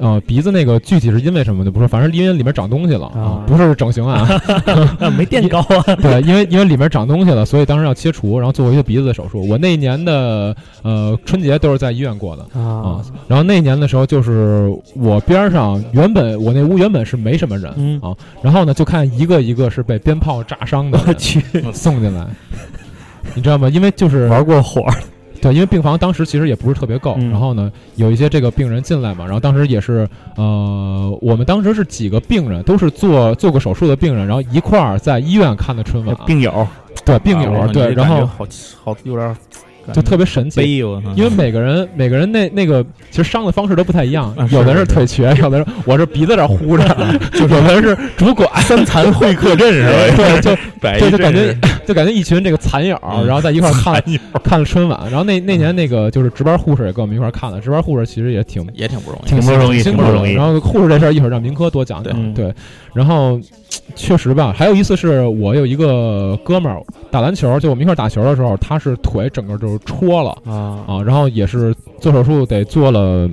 [0.00, 4.28] 呃，鼻子那个具体是因为什么就不说，反正因为里面长东西了啊不是整形啊，
[5.00, 5.96] 啊，没垫高啊。
[5.96, 9.44] 对，因为因为里面长东西了，所以当时要切除，然后做过一个鼻子的手术。
[9.48, 21.42] 我那一年的呃春节都是在医院过的啊，然后那一年的时候，就是我边上原本我那屋原本是没什么人，嗯啊，然后呢就看一个一个是被鞭炮炸伤的我去，
[21.74, 22.24] 送进来，
[23.34, 23.68] 你知道吗？
[23.68, 24.84] 因为就是玩过火，
[25.40, 27.30] 对，因为病房当时其实也不是特别够，嗯。
[27.30, 36.66] 然后呢有一些这个病人进来嘛，然后当时也是呃我们当时是几个病人，都是做做过手术的病人，然后一块儿在医院看的春晚，病友，
[37.04, 38.46] 对病友、啊对，然后好
[38.82, 39.36] 好有点
[39.94, 40.78] 就特别神奇。
[41.16, 46.84] 因为每个人每个人那那个其实伤的方式都不太一样啊，有的是人腿瘸，有的人我是鼻子这儿糊着，
[47.32, 50.16] 就有的人是拄拐，三残会客阵是吧？
[50.16, 54.02] 对，就摆对，就感觉就感觉一群这个残友，嗯然后在一块儿看
[54.44, 59.28] 看了春晚，然后那那年那个就是值班护士也跟我们一块儿看了，值班护士其实也挺也挺不容易。
[59.28, 62.54] 挺不容易挺不容易然后护士这事儿一会儿让明科多讲讲，对对，
[62.94, 63.40] 然后
[63.94, 66.80] 确实吧，还有一次是我有一个哥们儿
[67.10, 70.30] 打篮球，就我们一块儿打球的时候，他是腿整个就是戳了。
[70.44, 73.28] 啊啊，然后也是做手术得做了，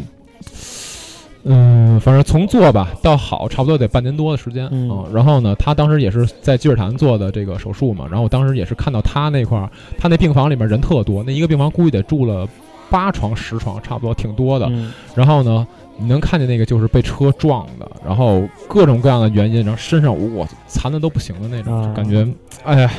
[1.43, 5.05] 嗯，反正从做吧到好差不多得半年多的时间嗯啊。
[5.13, 12.47] 然后呢，他当时也是在积水潭做的这个手术嘛，然后我当时也是看到他那块儿，他那病房里面人特多，那一个病房估计得住了
[12.89, 14.67] 八床十床，差不多挺多的。
[14.69, 15.65] 嗯然后呢，
[15.97, 22.27] 你能看见那个就是被车撞的，然后各种各样的原因，然后身上我残的都不行的那种，感觉
[22.63, 22.91] 哎呀。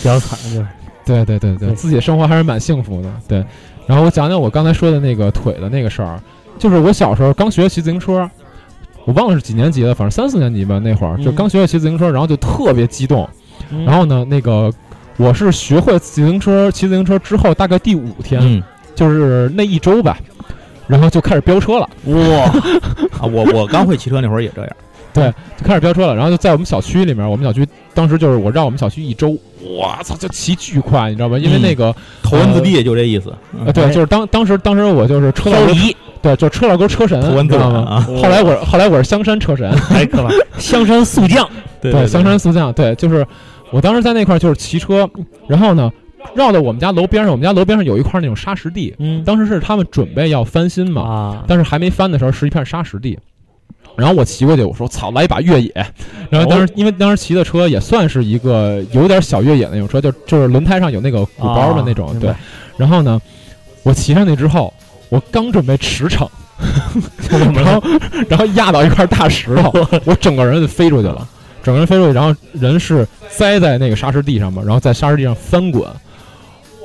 [0.00, 0.66] 比较惨就是，
[1.14, 3.12] 对对对对，自己的生活还是蛮幸福的。
[3.26, 3.44] 对，
[3.86, 6.20] 然后我讲讲我刚才说的那个腿的那个事儿，
[6.58, 8.28] 就是我小时候刚学骑自行车，
[9.04, 13.28] 我忘了是几年级了，反正三四年级吧，那会儿就嗯刚学会骑自行车，然后就特别激动。
[13.70, 13.84] 嗯。
[13.84, 14.72] 然后呢，那个
[15.16, 18.62] 我是学会自行车骑自行车之后，大概第五天，嗯。
[18.94, 20.18] 就是那一周吧，
[20.88, 22.16] 然后就开始飙车了，哇，
[23.20, 24.76] 啊，我我刚会骑车那会儿也这样，
[25.14, 26.14] 就开始飙车了。
[26.14, 31.38] 然后就在我们小区里面，我们小区当时就是我绕我们小区一周，我操，就骑巨快，你知道吧？
[31.38, 31.94] 因为嗯那个。
[32.22, 33.32] 头文字 D 也就这意思。
[33.64, 37.78] 呃，对，就是当当时当时我就是车道沟，移，对，就车老哥车神，头文字知道吗？
[37.88, 40.28] 啊，后来我后来我是香山车神，太可怕，
[40.60, 41.48] 香山速降，
[41.80, 43.26] 对对，香山速降，对，就是
[43.70, 45.08] 我当时在那块儿就是骑车，
[45.46, 45.90] 然后呢，
[46.34, 53.18] 绕到我们家楼边上，我们家楼边上有一块那种沙石地，嗯当时是他们准备要翻新嘛，啊，但是还没翻的时候是一片沙石地。
[53.98, 55.72] 然后我骑过去，我说操，来一把越野。
[56.30, 62.32] 然后当时、因为当时骑的车也算是一个有点小越野那种车，就就是轮胎上有那个鼓包的那种，对。
[62.76, 63.20] 然后呢，
[63.82, 64.72] 我骑上去之后，
[65.08, 66.28] 我刚准备驰骋，
[67.54, 67.82] 然后
[68.30, 69.72] 然后压到一块大石头，
[70.06, 71.26] 我整个人就飞出去了，
[71.62, 75.84] 整个人飞出去，然后人是栽在那个沙石地上嘛，然后在沙石地上翻滚。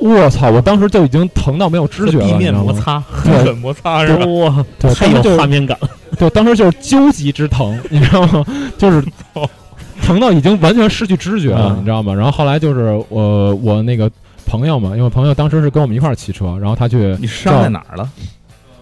[0.10, 0.50] 我操！
[0.50, 4.26] 我当时就已经疼到没有知觉了，地面你知道吗摩擦，对摩擦是吧？
[4.26, 8.46] 哇，对，太有画面感了，对，当时就是究极之疼， 你知道吗？
[8.78, 9.04] 就是
[10.04, 12.14] 疼到已经完全失去知觉了，嗯你知道吗？
[12.14, 14.12] 然后后来就是我我那个
[14.46, 18.10] 朋友嘛，因为朋友当时是跟我们一块儿骑车，然后他去你伤在哪儿了？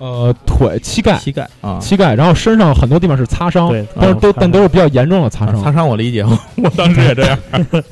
[0.01, 5.63] 呃腿膝盖膝盖啊，膝盖，然后身上很多地方是擦伤，对，但是都啊但都是比较严重的擦伤。
[5.63, 6.25] 擦伤我理解，
[6.57, 7.37] 我当时也这样。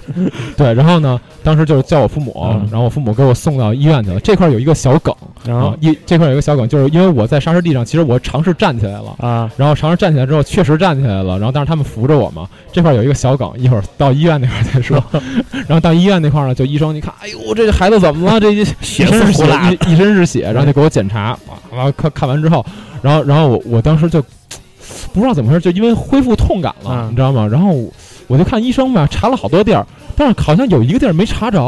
[0.58, 4.20] 对，然后呢，当时就是叫我父母，嗯然后我父母给我送到医院去了。
[4.22, 9.16] 这块有一个小梗啊然后，一这块有一个小梗，就是因为我在沙石地上，其实我尝试站起来了。
[9.20, 11.38] 啊，然后尝试站起来之后，确实站起来了。
[11.38, 12.48] 然后，但是他们扶着我嘛。
[12.72, 15.04] 这块有一个小梗，一会儿到医院那块儿再说。
[15.68, 18.40] 然后到医院那块儿呢，就医生，你看，哎呦，这孩子怎么了？
[18.40, 20.42] 这一身是血一身是血。
[20.52, 21.38] 然后就给我检查，
[21.80, 22.66] 然后看看完之后，
[23.02, 24.22] 然后然后我我当时就
[25.14, 27.48] 不知道怎么回事，就因为恢复痛感了，嗯你知道吗？
[27.50, 27.74] 然后
[28.28, 31.62] 我就看医生吧，查了好多地儿，但是好像有一个地儿没查着。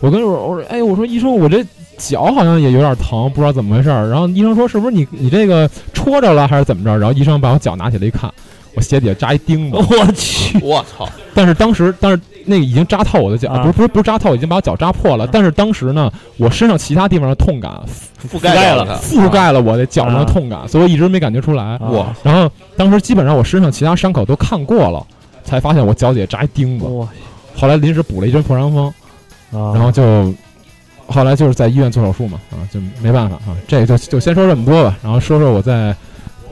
[0.00, 1.62] 我跟我我说，哎，我说医生，我这
[1.98, 3.88] 脚好像也有点疼，不知道怎么回事。
[3.88, 6.96] 然后医生说，是不是你你这个戳着了还是怎么着？
[6.98, 8.32] 然后医生把我脚拿起来一看，
[8.74, 9.76] 我鞋底下扎一钉子。
[9.78, 11.08] 我去，我操！
[11.34, 15.26] 但是当时，但是那个已经扎透我的脚，啊不是不是不是扎透，已经把我脚扎破了。
[15.26, 17.72] 但是当时呢，我身上其他地方的痛感
[18.30, 21.62] 覆盖了盖了覆盖了我的脚上的痛感，所以我一直没感觉出来。
[21.62, 25.06] 啊哇然后当时基本上我身上其他伤口都看过了，
[25.44, 26.86] 才发现我脚底下扎一钉子。
[26.86, 27.06] 哇
[27.54, 28.86] 后来临时补了一针破伤风，
[29.52, 30.32] 啊，然后就
[31.06, 33.56] 后来就是在医院做手术嘛，啊，就没办法啊。
[33.66, 35.94] 这个就就先说这么多吧，然后说说我在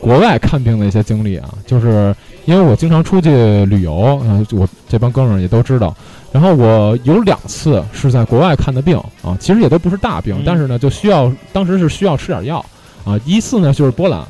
[0.00, 5.94] 国外看病的一些经历啊，就是因为我经常出去旅游，嗯、我这帮哥们儿也都知道。
[6.32, 12.64] 然后我有两次是在国外看的病啊，其实也都不是大病，嗯但是呢，就需要当时是需要吃点药
[13.04, 13.18] 啊。
[13.24, 14.20] 一次呢就是波兰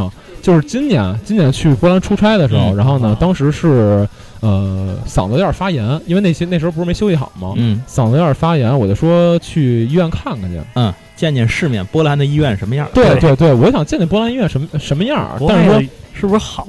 [0.00, 4.08] 啊，就是今年今年去波兰出差的时候，嗯然后呢啊，当时是
[4.40, 7.54] 呃嗓子有点发炎，因为那些那时候不是没休息好吗？
[7.56, 10.60] 嗯嗓子有点发炎，我就说去医院看看去。
[10.74, 12.88] 嗯，见见世面，波兰的医院什么样？
[12.94, 15.82] 对对对，我想见见波兰医院什么什么样但是说
[16.20, 16.64] 是不是好？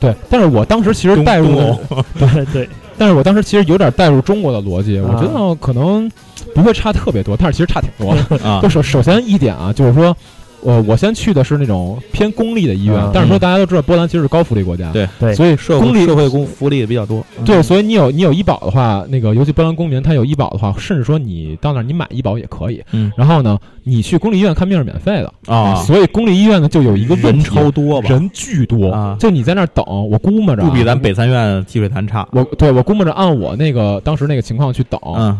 [0.00, 1.48] 对，但是我当时其实带入，
[2.18, 2.68] 对对，
[2.98, 6.10] 但是我当时其实有点带入中国的逻辑，我觉啊得可能
[6.54, 8.38] 不会差特别多，但是其实差挺多的。
[8.48, 10.16] 啊就，首首先一点啊，就是说，
[10.64, 17.24] 呃，我先去的是那种偏公立的医院，嗯但是说大家都知道波兰其实是高福利国家，对对所以社公立会社会公福利也比较多。
[17.44, 22.82] 对，所以你有你有医保的话，那个尤其波兰公民他有医保的话，甚至说你到那儿你买医保也可以。
[22.92, 28.08] 嗯然后呢，你去公立医院看病是免费的啊，所以公立医院呢就有一个问人，超多吧？
[28.08, 32.26] 人巨多啊就你在那儿等，我估摸着啊不比咱北三院积水潭差。
[32.32, 35.38] 我对我估摸着按我那个当时那个情况去等，嗯，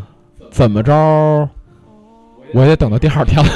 [0.50, 1.48] 怎么着，
[2.54, 3.50] 我也得等到第二天了。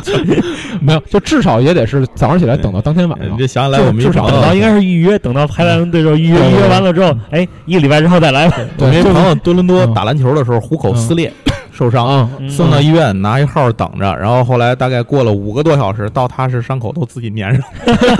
[0.80, 3.38] 没有，就至少也得是早上起来等到当天晚上你。
[3.38, 8.58] 这想起来我们至少朋友等到应该是预约，等到排完队之后预约，预约完了之后，哎，一个礼拜之后再来吧。
[8.78, 11.32] 我们朋友多伦多嗯打篮球的时候虎口撕裂
[11.76, 17.62] 受伤，啊，嗯送到医院拿一号等着，然后后来大概过了五个多小时，到他是伤口都自己粘上。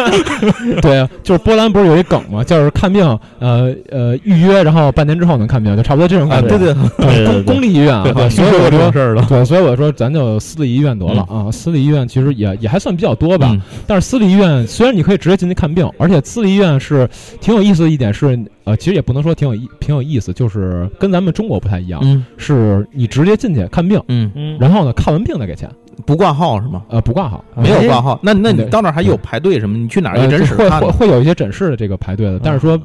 [0.83, 2.45] 对啊，就是波兰不是有一梗吗？
[2.45, 3.05] 就是看病，
[3.39, 6.49] 呃呃，预约，然后半年之后能看病，就差不多这种感觉。
[6.49, 9.25] 对对，对对对公公立医院啊，对，所以我说事儿了。
[9.29, 11.51] 对，所以我说咱就私立医院得了啊。
[11.51, 17.09] 私立医院其实也也还算比较多吧，嗯但是私立医院虽然你可以直接进去看病，而且私立医院是
[17.41, 25.71] 挺有意思的一点是，呃，其实也不能说挺有意挺有意思，就是跟咱们中国不太一样，嗯是你直接进去看病，嗯，嗯，然后呢看完病再给钱，
[26.05, 26.83] 不挂号是吗？
[26.89, 29.79] 呃，不挂号，没有挂号，那那你到那儿还有排队什么？
[29.79, 30.69] 你去哪儿诊室会？
[30.69, 32.77] 会会有一些诊室的这个排队的，但是说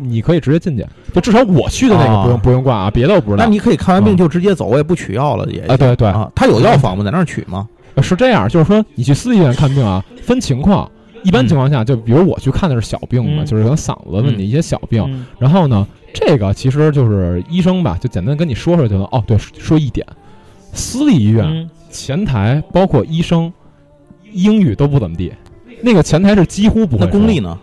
[0.00, 0.84] 你可以直接进去，
[1.14, 3.44] 就至少我去的那个不用啊不用挂啊，别的我不知道。
[3.44, 7.04] 那你可以看完病嗯就直接走，我也不取药了，也啊，对对，啊，他有药房吗？
[7.04, 7.68] 在那儿取吗？
[7.94, 10.90] 呃是这样，就是说你去私立医院看病啊，分情况。
[11.28, 15.04] 一般情况下，就比如我去看的是小病嘛，嗯就是可能嗓子问题，一些小病。
[15.06, 19.04] 嗯然后呢，这个其实就是医生吧，就简单跟你说说就能。
[19.06, 20.06] 哦，对，说一点，
[20.72, 23.52] 私立医院嗯前台包括医生
[24.32, 25.32] 英语都不怎么地，
[25.82, 27.04] 那个前台是几乎不会。
[27.04, 27.58] 那公立呢？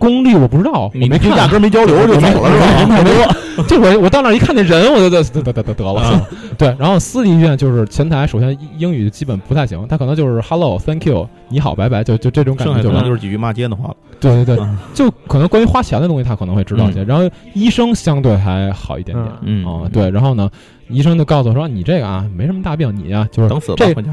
[0.00, 2.66] 公立我不知道，我你没看就压根儿没交流就走了是吧？
[2.78, 3.12] 人太多，
[3.68, 6.00] 这会我到那儿一看那人，我就得得得得得得了。
[6.00, 6.26] 啊
[6.58, 13.96] 对，然后私立医院就是前台，首先英语基本不太行，他可能就是 hello thank you 你好拜拜，就就这种感觉就就是几句骂街的话了。
[14.18, 19.28] 对对对，嗯就可能关于花钱的东西他可能会知道一些，然后医生相对还好一点点。
[19.42, 20.50] 嗯啊，对，然后呢，
[20.90, 24.10] 医生就告诉我说你这个啊没什么大病，你呀、就是等死吧这回家。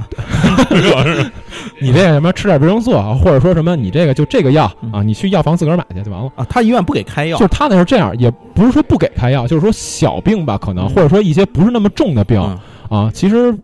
[1.79, 4.91] 你这个什么吃点维生素啊，或者说什么你这个就这个药嗯。
[4.91, 6.31] 啊，你去药房自个儿买去就完了。
[6.35, 7.37] 啊，他医院不给开药。
[7.37, 10.89] 就是他那是这样，也不是说不给开药，就是说小病吧，可能、嗯。
[10.89, 12.39] 或者说一些不是那么重的病、
[12.89, 12.99] 嗯。
[12.99, 13.55] 啊，其实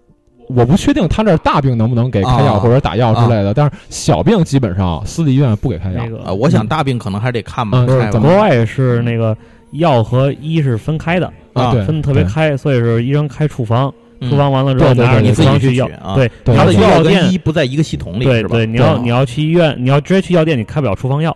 [0.47, 2.59] 我不确定他这儿大病能不能给开药、啊。
[2.59, 6.03] 或者打药之类的，但是小病基本上私立医院不给开药。
[6.03, 6.09] 那。
[6.09, 9.35] 个啊，我想大病可能还得看吧，怎么国外是那个
[9.71, 18.49] 药和医是分开的，啊对，分得特别开，所以是医生开处方，嗯处方完了之后拿着你自己去方去药取啊对，对他的药药跟店医不在一个系统里是吧？
[18.49, 21.35] 对对，你要你要去医院，你要直接去药店，你开不了处方药。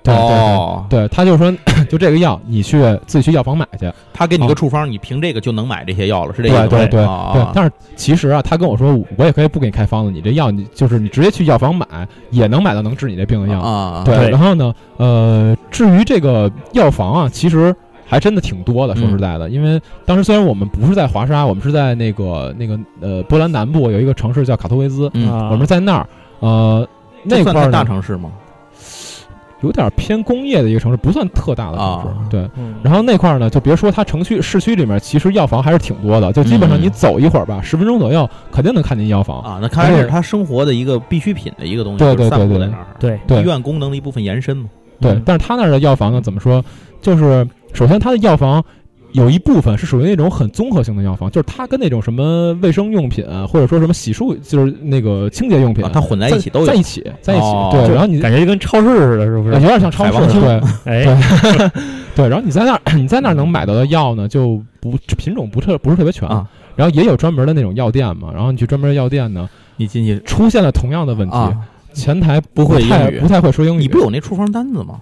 [0.00, 1.52] 对对哦，对，他就说
[1.90, 3.92] 就这个药，你去自己去药房买去。
[4.14, 6.66] 他给你哦个处方，你凭这个就能买这些药了，是这意思吗？
[6.68, 11.86] 对对对，但是其实啊，他跟我说，我也可以不给你开方子，你这药你就是你直接去药房买，
[12.30, 13.60] 也能买到能治你这病的药。
[13.60, 17.74] 啊，对然后呢，呃，至于这个药房啊，其实
[18.08, 18.96] 还真的挺多的。
[18.96, 25.10] 说嗯实在的，因为当时虽然我们不是在华沙，我们是在那个那个呃波兰南部有一个城市叫卡托维兹，
[25.50, 26.08] 我们在那儿，
[26.40, 26.88] 呃，
[27.22, 28.32] 那算大城市吗？
[29.60, 32.08] 有点偏工业的一个城市，不算特大的城市。
[32.08, 36.32] 啊对，嗯然后那块儿呢，就别说它城区、市区里面，其实药房还是挺多的。
[36.32, 39.40] 就基本上嗯你走一会儿吧，十分钟左右，肯定能看见药房。
[39.40, 44.68] 啊，那看来是他生活的一个必需品的一个东西，对对对对布在那儿，对对医院功能的一部分延伸嘛。
[45.00, 46.64] 对嗯，但是他那儿的药房呢，怎么说？
[47.02, 48.64] 就是首先它的药房
[49.12, 57.44] 有一部分是属于那种很综合性的药房，就是它跟那种什么卫生用品啊或者说什么洗漱，就是那个清洁用品啊，它混在一起都有在一起，在一起。
[57.46, 59.54] 哦对，就然后你感觉就跟超市似的，是不是？
[59.54, 61.20] 呃有点像超市，王对 哎，
[62.14, 62.28] 对。
[62.28, 66.46] 然后你在那儿，你在那儿能买到的药呢，就不品种不特不是特别全啊。
[66.76, 69.48] 然后也有专门的那种药店嘛，然后你去专门的药店呢，
[69.78, 71.56] 你进去出现了同样的问题，啊，
[71.92, 73.78] 前台不会英语不太会说英语。
[73.78, 75.00] 你不有那处方单子吗？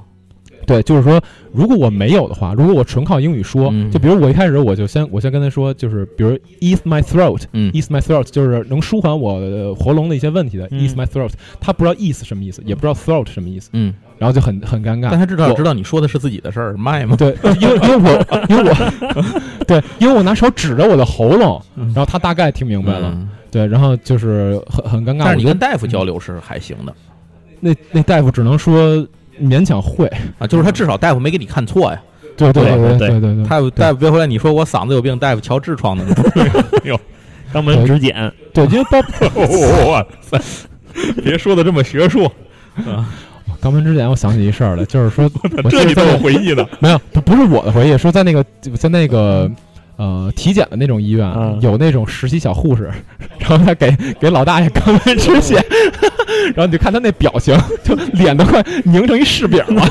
[0.66, 1.20] 对，就是说，
[1.52, 3.90] 如果我没有的话，如果我纯靠英语说，嗯。
[3.90, 7.70] 就比如我一开始我就先我先跟他说，就是比如 ease my throat，嗯。
[7.72, 10.80] ease my throat 就是能舒缓我喉咙的一些问题的、嗯。
[10.80, 15.08] ease my throat，他不知道 ease 什么意思，也不知道 throat 什么意思，嗯，然后就很很尴尬。
[15.10, 17.14] 但他至少我知道你说的是自己的事儿，卖吗？
[17.16, 19.24] 对， 因为因为我因为我
[19.66, 21.86] 对，因为我拿手指着我的喉咙，嗯。
[21.94, 23.28] 然后他大概听明白了，嗯。
[23.50, 25.20] 对，然后就是很很尴尬。
[25.20, 26.92] 但是你跟大夫交流是还行的。
[27.60, 29.06] 那那大夫只能说
[29.40, 30.06] 勉强会
[30.38, 32.00] 啊，就是他至少大夫没给你看错呀。
[32.36, 36.04] 对对对对对，大夫大夫别回来，你说我嗓子有病，大夫瞧痔疮的，
[36.84, 36.98] 哟，
[37.52, 38.30] 肛门指检。
[38.52, 39.00] 对，因为包
[41.24, 42.30] 别说的这么学术
[42.76, 43.08] 啊。
[43.62, 45.28] 肛门指检，我想起一事儿来，就是说，
[45.70, 46.68] 这你都有回忆的？
[46.78, 49.50] 没有，他不是我的回忆，说在那个在那个
[49.96, 52.90] 呃体检的那种医院，嗯有那种实习小护士，
[53.38, 53.90] 然后他给
[54.20, 55.56] 给老大爷肛门止血，
[56.54, 59.88] 然后你就看他那表情， 就脸都快凝成一柿饼了，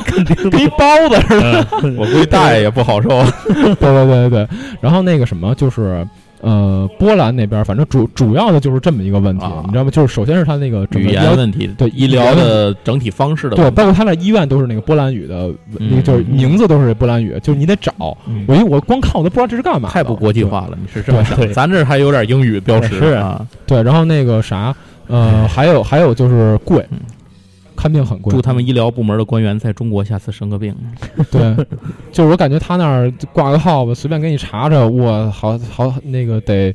[0.50, 1.66] 跟一包子似的。
[1.82, 3.08] 嗯我估计大爷也不好受。
[3.46, 4.48] 对对对对对，
[4.80, 6.06] 然后那个什么就是。
[6.40, 9.90] 呃，波兰那边反正主主要的就是这么一个问题，啊你知道吗？
[9.90, 17.92] 就是首先是他那个整语言问题，对医疗的整体方式的对，问题包括他那医院都是那个波兰语的，嗯那个就是名字都是波兰语，就是你得找。
[18.26, 20.78] 嗯我因为我光看我都不知道这是干嘛，太不国际化了。
[20.80, 21.52] 你是这么想？
[21.52, 23.44] 咱这还有点英语标识啊。
[23.66, 23.82] 对。
[23.82, 24.74] 然后那个啥，
[25.06, 26.98] 呃， 还有还有就是贵嗯，
[27.76, 28.32] 看病很贵。
[28.32, 30.74] 祝他们医疗部门的官员在中国下次生个病。
[31.30, 31.54] 对，
[32.10, 36.74] 就是我感觉他那儿挂个号吧，随便给你查查，我，好好那个得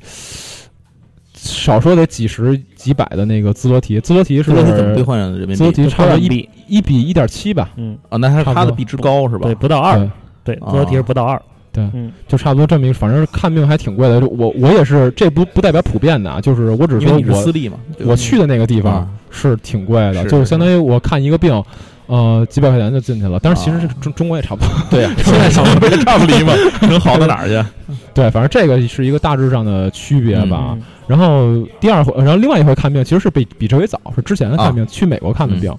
[1.34, 8.18] 少说得几十几百的那个兹罗提，兹罗提是这个是怎么兑换人民兹罗币提差不多一比，一比一点七吧，嗯，啊？
[8.18, 9.56] 那还是他的币值高是吧对，？
[9.56, 10.10] 不到二，对，
[10.43, 11.41] 对，多少题是不到二，
[11.74, 14.20] 对嗯，就差不多这么一个，反正看病还挺贵的。
[14.20, 17.78] 就我我也是，这不不代表普遍的啊，就是我只是说我是私我立嘛。
[18.06, 21.64] 我去的那个地方啊是挺贵的，是就是相当于我看一个病，
[22.08, 23.40] 呃，几百块钱就进去了。
[23.42, 24.70] 但是其实中中国也差不多。
[24.90, 26.54] 对呀， 现在想不差不离嘛，
[26.90, 27.66] 能好到哪儿去？
[28.14, 30.72] 对，反正这个是一个大致上的区别吧。
[30.74, 35.70] 嗯然后第二回，然后另外一回看病，其实是比比这回早，是之前的看病，去美国看的病。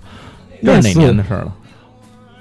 [0.63, 1.55] 这是哪年的事儿了？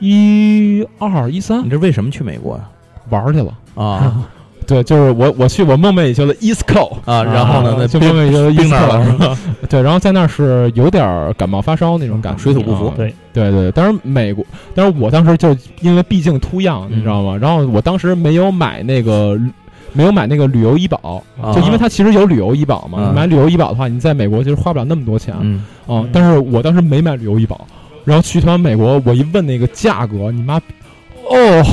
[0.01, 2.67] 一二一三你这为什么去美国呀？
[3.09, 3.53] 玩儿去了。
[3.75, 4.27] 啊
[4.67, 7.75] 对，就是我我去我梦寐以求的 East Coast，啊，然后呢？
[7.79, 9.17] 那就梦寐以求的冰 East Coast。
[9.17, 9.37] 吧？
[9.67, 17.35] 对，然后在那儿是有点儿感冒发烧那种感觉，水土不服啊对对对，但是美国，但是我当时就因为毕竟秃样，嗯你知道吗？
[17.41, 19.37] 然后我当时没有买那个。
[19.93, 23.11] 没有买那个旅游医保，啊就因为它其实有旅游医保嘛。
[23.13, 25.41] 买旅游医保的话，你在美国其实花不了那么多钱啊、
[25.89, 27.67] 嗯，但是我当时没买旅游医保，
[28.05, 30.61] 然后去趟美国，我一问那个价格，你妈，
[31.31, 31.63] 哦，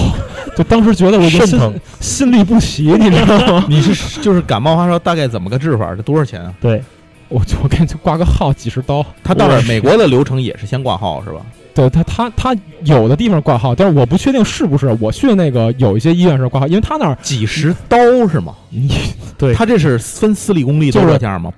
[0.56, 1.60] 就当时觉得我就心
[2.00, 3.64] 心力不齐，你知道吗？
[3.70, 5.94] 你是就是感冒发烧大概怎么个治法？
[5.94, 6.52] 这多少钱啊？
[6.60, 6.82] 对，
[7.28, 9.04] 我就我赶紧挂个号，几十刀。
[9.22, 11.40] 他到那儿美国的流程也是先挂号是吧？
[11.74, 14.96] 对他，他他有的地方挂号，但是我不确定是不是。
[15.00, 17.96] 我去的那个有一些医院是挂号，因为他那儿几十刀
[18.28, 18.54] 是吗？
[18.68, 18.90] 你
[19.36, 21.52] 对 他这是分私立公立都就是这样吗？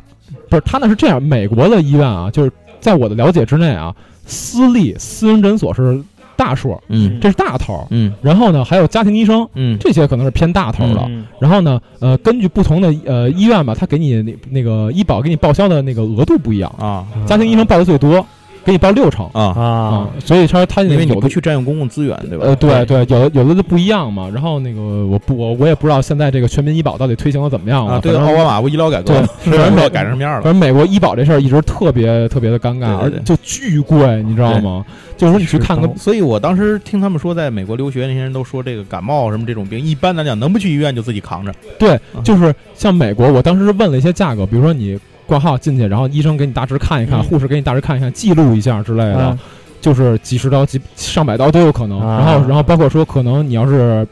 [0.51, 3.95] 不是他那是这样，美国的医院啊，就是在我的了解之内啊，
[4.27, 5.99] 私立私人诊所是
[6.41, 7.21] 大数，嗯。
[7.21, 7.87] 这是大头。
[7.91, 8.11] 嗯。
[8.23, 9.77] 然后呢，还有家庭医生，嗯。
[9.79, 11.05] 这些可能是偏大头的。
[11.09, 11.27] 嗯。
[11.39, 16.75] 然后呢，呃，根据不同的呃医院吧，他给你那那个医保给你报销的那个额度不一样。
[16.79, 18.25] 啊，家庭医生报的最多，
[18.65, 22.45] 给你报六成啊，啊，所以他他因为你不有的去占用公共资源，对吧？
[22.47, 24.29] 呃，对对，有的有的就不一样嘛。
[24.33, 27.95] 然后那个我不我我也不知道现在这个全民医保到底推行的怎么样了。
[27.95, 30.43] 啊，对，奥巴马不医疗改革对吗，是不知道改成什么样了。
[30.43, 34.85] 反正美国医保这事儿一直特别特别的尴尬，而就巨贵，你知道吗？
[35.17, 41.53] 就是说你去看个所以我当时听他们说，在美国留学那些人都说，这个感冒什么这种病，一般来讲能不去医院就自己扛着。
[41.79, 44.99] 对，嗯就是像美国，我当时问了一些价格，比如说你
[45.31, 49.39] 挂号进去，然后医生给你大致看一看，嗯护士给你大致看一看，记录一下之类的，啊
[49.81, 52.01] 就是几十刀、几上百刀都有可能。
[52.01, 54.05] 啊然后，然后包括说，可能你要是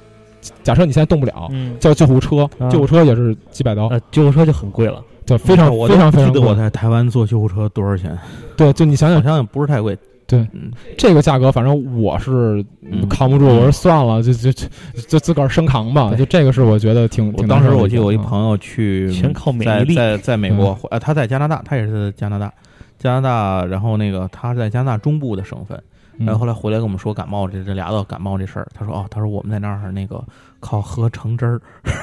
[0.62, 6.22] 假设你现在动不了，嗯，叫救护车，啊救护车也是几百刀，呃，救护车就很贵了，对，非常我非常贵。
[6.22, 6.64] 我记得我非常贵。
[6.64, 8.16] 在台湾坐救护车多少钱，
[8.56, 9.98] 对，就你想想想想不是太贵。
[10.28, 13.08] 对嗯，这个价格，反正我是嗯。
[13.08, 14.68] 扛不住，我说算了，就就就
[15.08, 16.14] 就自个儿生扛吧。
[16.14, 22.52] 就这个是我觉得挺我挺当时我记得我一朋友去，全靠免在在在美国，呃，他在加拿大，他也是在加拿大，
[22.98, 25.82] 加拿大，然后那个他是在加拿大中部的省份，
[26.18, 26.26] 嗯。
[26.26, 30.22] 然后后来回来跟我们说感冒这这俩到感冒这事儿，他说哦，他说我们在那儿那个
[30.60, 31.58] 靠喝橙汁儿，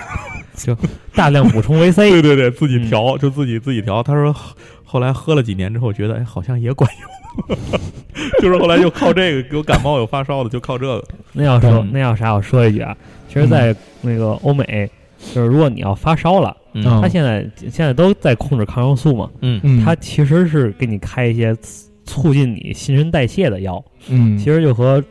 [0.57, 0.75] 就
[1.13, 2.89] 大量补充维 C， 对对对，自己嗯。
[2.89, 4.01] 调就自己自己调。
[4.01, 7.09] 他说后后来喝了几年之后，觉得哎好像也管用，
[8.41, 11.03] 就是后来就靠这个有感冒有发烧的就靠这个。
[11.33, 12.95] 那要说嗯那要啥，我说一句啊，
[13.27, 14.89] 其实，在那个欧美，
[15.33, 25.03] 就是如果你要发烧了，嗯他现在现在都在控制抗生素嘛，嗯嗯，他其实是给你开一些促促进你新陈代谢的药，嗯，其实就和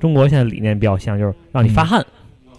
[0.00, 2.00] 中国现在理念比较像，就是让你发汗，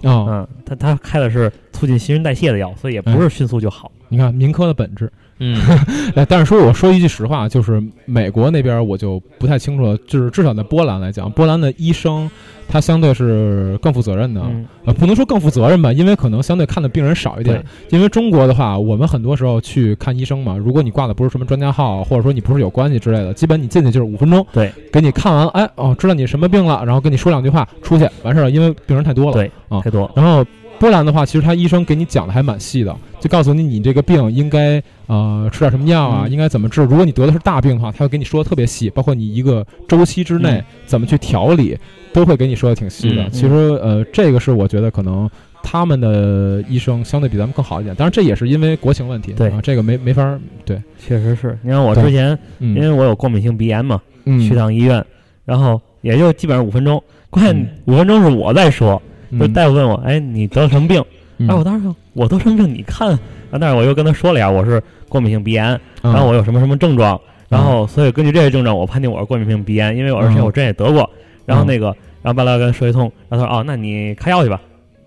[0.03, 5.11] 啊，嗯，他他开的是促进新陈代谢的药，所以也不是迅速就好，你看民科的本质。
[5.40, 5.60] 嗯
[6.16, 12.30] 哎，但是说我说一句实话，就是美国那边我就不太清楚了，就是至少在波兰来讲，波兰的医生
[12.68, 29.34] 他相对是更负责任的，嗯，呃，不能说更负责任吧，因为可能相对看的病人少一点。，因为中国的话，我们很多时候去看医生嘛，如果你挂的不是什么专家号，或者说你不是有关系之类的，基本你进去就是五分钟，对，给你看完，哎，哦，知道你什么病了，然后跟你说两句话，出去完事儿了，因为病人太多了。
[29.34, 30.44] 对啊太多，然后
[30.80, 36.82] 波兰的话，其实他医生给你讲的还蛮细的，就告诉你你这个病应该呃吃点什么药啊，嗯应该怎么治。
[36.84, 41.78] 如果你得的是大病的话，他会给你说的特别细，包括你一个周期之内嗯怎么去调理，
[42.13, 43.23] 都会给你说的挺细的。
[43.23, 45.30] 嗯其实呃，这个是我觉得可能。
[45.69, 51.57] 他们的医生相对比咱们更好一点，当然这也是因为国情问题，对啊，这个没没法儿对，确实是。
[51.61, 55.03] 你看我之前，因为嗯我有过敏性鼻炎嘛，嗯，去趟医院，
[55.43, 61.03] 然后也就基本上五分钟，关键嗯五分钟是我在说，嗯就大夫问我，哎，你得了什么病？
[61.38, 62.73] 嗯哎，我当时说我得什么病？
[62.73, 63.09] 你看，
[63.51, 65.65] 啊，但是我又跟他说了呀，我是过敏性鼻炎，
[66.01, 71.09] 嗯然后我有什么什么症状，然后所以根据这些症状，我判定我是过敏性鼻炎，因为我而且嗯我之前也得过，
[71.45, 71.88] 然后嗯那个，
[72.21, 74.59] 然后巴拉跟他说一通，然后他说哦，那你开药去吧，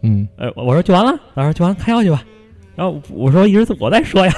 [0.02, 2.22] 嗯呃，我说就完了，他说就完了，开药去吧，
[2.76, 4.32] 然后我说一直我在说呀，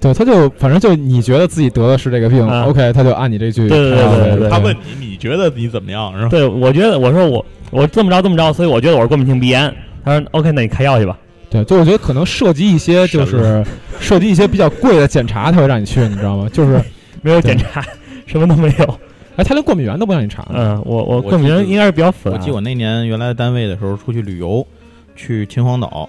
[0.00, 6.28] 对，他就反正就你觉得自己得的是这个病、啊 o k 他就按你这句对对对对对他问你，你觉得你怎么样是吧？
[6.30, 9.72] 对，我觉得我说我我这么着这么着，所以我觉得我是过敏性鼻炎，
[10.04, 11.18] 他说 OK，那你开药去吧，
[11.50, 13.62] 对，就我觉得可能涉及一些就是
[14.00, 16.48] 涉及一些比较贵的检查，他会让你去，你知道吗？
[16.50, 16.80] 就是
[17.20, 17.84] 没有检查，
[18.24, 18.98] 什么都没有，
[19.36, 20.46] 哎，他连过敏源都不让你查。
[20.54, 24.66] 嗯，我我我过敏源应该是比较复杂，我记得我那年原来单位的时候出去旅游，
[25.14, 26.08] 去秦皇岛，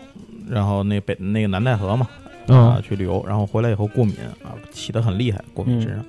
[0.50, 2.08] 然后那北那个南戴河嘛，
[2.52, 6.06] 啊嗯，去旅游，然后回来以后过敏啊，起得很厉害，过敏嗯身上。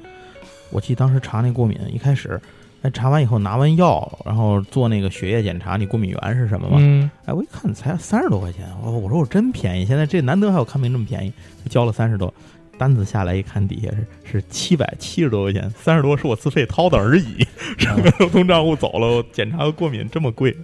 [0.70, 2.40] 我记得当时查那过敏，一开始，
[2.82, 6.76] 哎，查完以后拿完药，然后做那个血液检查，你过敏源是什么嘛？
[6.80, 11.32] 嗯，哎，我一看才三十多块钱，我我说我真便宜，现在这难得还有看病这么便宜，
[11.64, 12.32] 就交了三十多。
[12.78, 17.46] 单子下来一看，底下是是七百七十多块钱，三十多是我自费掏的而已，
[17.78, 19.06] 上面都从账户走了。
[19.06, 20.56] 我检查个过敏这么贵，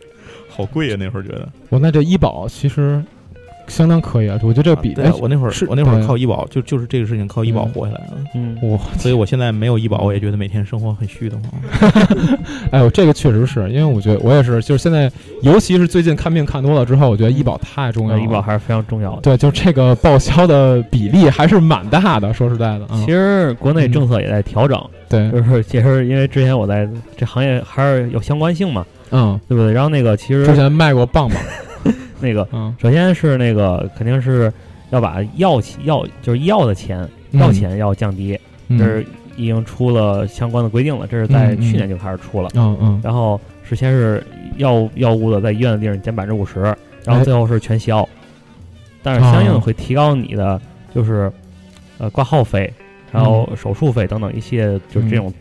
[0.48, 1.48] 好贵呀、那会儿觉得。
[1.68, 3.04] 我那这医保其实
[3.68, 8.16] 相当可以啊，我觉得这个比哎对啊，我那会儿是我那会儿靠医保，就就是这个事情靠医保嗯活下来的。
[8.34, 12.38] 嗯，我所以我现在没有医保，我也觉得每天生活很虚的慌。
[12.72, 15.10] 哎呦，这个确实是因为我觉得我也是，就是现在，
[15.42, 19.20] 尤其是最近看病看多了之后，我觉得医保太重要医保还是非常重要的。
[19.22, 23.12] 对，就这个报销的比例还是蛮大的，说实在的啊其。
[23.12, 29.72] 实国内政策也在调整，对，就是 其实因为之前我在这行业还是有相关性嘛，嗯，对不对？
[29.72, 31.38] 然后那个其实之前卖过棒棒，
[32.20, 34.52] 那个嗯，首先是那个肯定是
[34.90, 37.40] 要把药钱药就是医药的钱嗯。
[37.40, 38.38] 药钱要降低，
[38.68, 38.78] 嗯。
[38.78, 41.62] 这是已经出了相关的规定了，这是在嗯嗯。
[41.62, 42.48] 去年就开始出了。
[42.54, 43.00] 嗯嗯。
[43.04, 44.24] 然后是先是
[44.56, 46.60] 药药物的在医院的利润减百分之五十，
[47.04, 48.08] 然后哎最后是全销，
[49.02, 50.60] 但是相应的会提高你的
[50.94, 51.30] 就是
[51.98, 52.72] 呃挂号费，
[53.12, 55.32] 还有手术费等等一系列就是这种，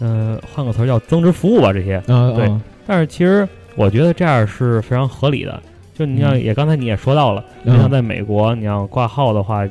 [0.00, 2.02] 呃换个词儿叫增值服务吧这些。
[2.06, 2.36] 对嗯。
[2.36, 3.46] 嗯但是其实
[3.78, 5.62] 我觉得这样是非常合理的，
[5.94, 6.42] 就你像嗯。
[6.42, 9.66] 也刚才你也说到了，你嗯像在美国你要挂号的话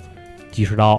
[0.50, 0.94] 几十刀，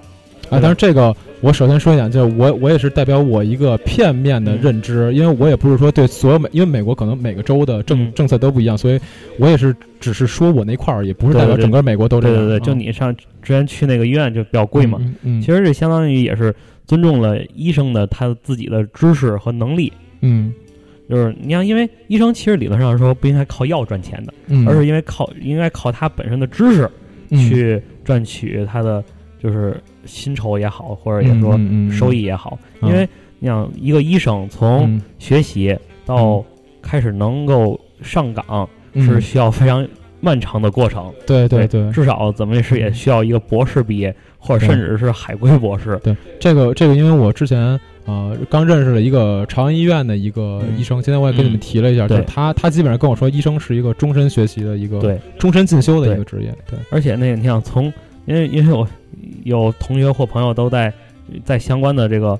[0.51, 8.13] 啊，但是这个我首先说一点，就是我我也是代表我一个片面的认知，因为我也不是说对所有美，因为美国可能每个州的政嗯。
[8.15, 9.01] 政策都不一样，所以
[9.39, 12.37] 我也是只是说我那块儿，也不是代表整个美国都这样。
[12.37, 13.25] 对对对，就啊你上之
[13.55, 16.55] 前去那个医院就比较贵嘛，嗯嗯，其实这相当于也是
[16.87, 19.91] 尊重了医生的他自己的知识和能力。
[20.21, 20.53] 嗯
[21.09, 26.91] 就是你像，因为医生其实理论上说不应该靠药赚钱的，嗯，而是因为靠应该靠他本身的知识
[27.31, 27.39] 嗯。
[27.49, 29.03] 去赚取他的
[29.39, 31.59] 就是薪酬也好，或者也说
[31.91, 32.59] 收益也好。
[32.81, 33.09] 嗯因为
[33.39, 36.45] 你想，一个医生从嗯学习到
[36.83, 39.05] 开始能够上岗，嗯。
[39.05, 39.87] 是需要非常
[40.21, 41.13] 漫长的过程。
[41.27, 45.99] 对对对，至少怎么也是也需要一个博士毕业，或者甚至是海归博士。
[46.03, 47.79] 对这个这个，因为我之前
[48.09, 50.79] 呃刚认识了一个朝阳医院的一个嗯。
[50.79, 57.93] 医生，今天我也跟你们提了一下，就是他他基本上跟我说，医生是一个终身学习的一个对，终身进修的一个职业，对，而且那个你想从，
[58.25, 58.89] 因为因为我
[59.45, 60.93] 有同学或朋友都在
[61.45, 62.39] 在相关的这个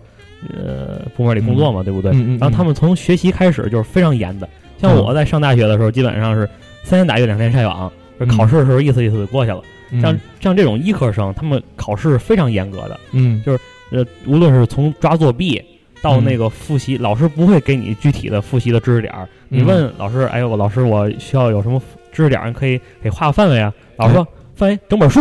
[0.55, 2.13] 呃部门里工作嘛，对不对？
[2.39, 6.49] 然后他们从学习开始就是非常严的，像嗯我在上大学的时候，基本上是
[6.83, 7.93] 三天打鱼两天晒网，
[8.37, 9.61] 考试的时候意思意思就过去了。
[9.91, 10.01] 嗯。
[10.01, 13.43] 像像这种医科生，他们考试是非常严格的，嗯
[13.91, 15.63] 呃，无论是从抓作弊
[16.03, 19.29] 到嗯那个复习，老师不会给你具体的复习的知识点儿。
[19.49, 21.81] 你嗯问老师，哎呦，老师，我需要有什么
[22.13, 23.73] 知识点儿，可以给画个范围啊？
[23.97, 25.21] 老师说范围整本书，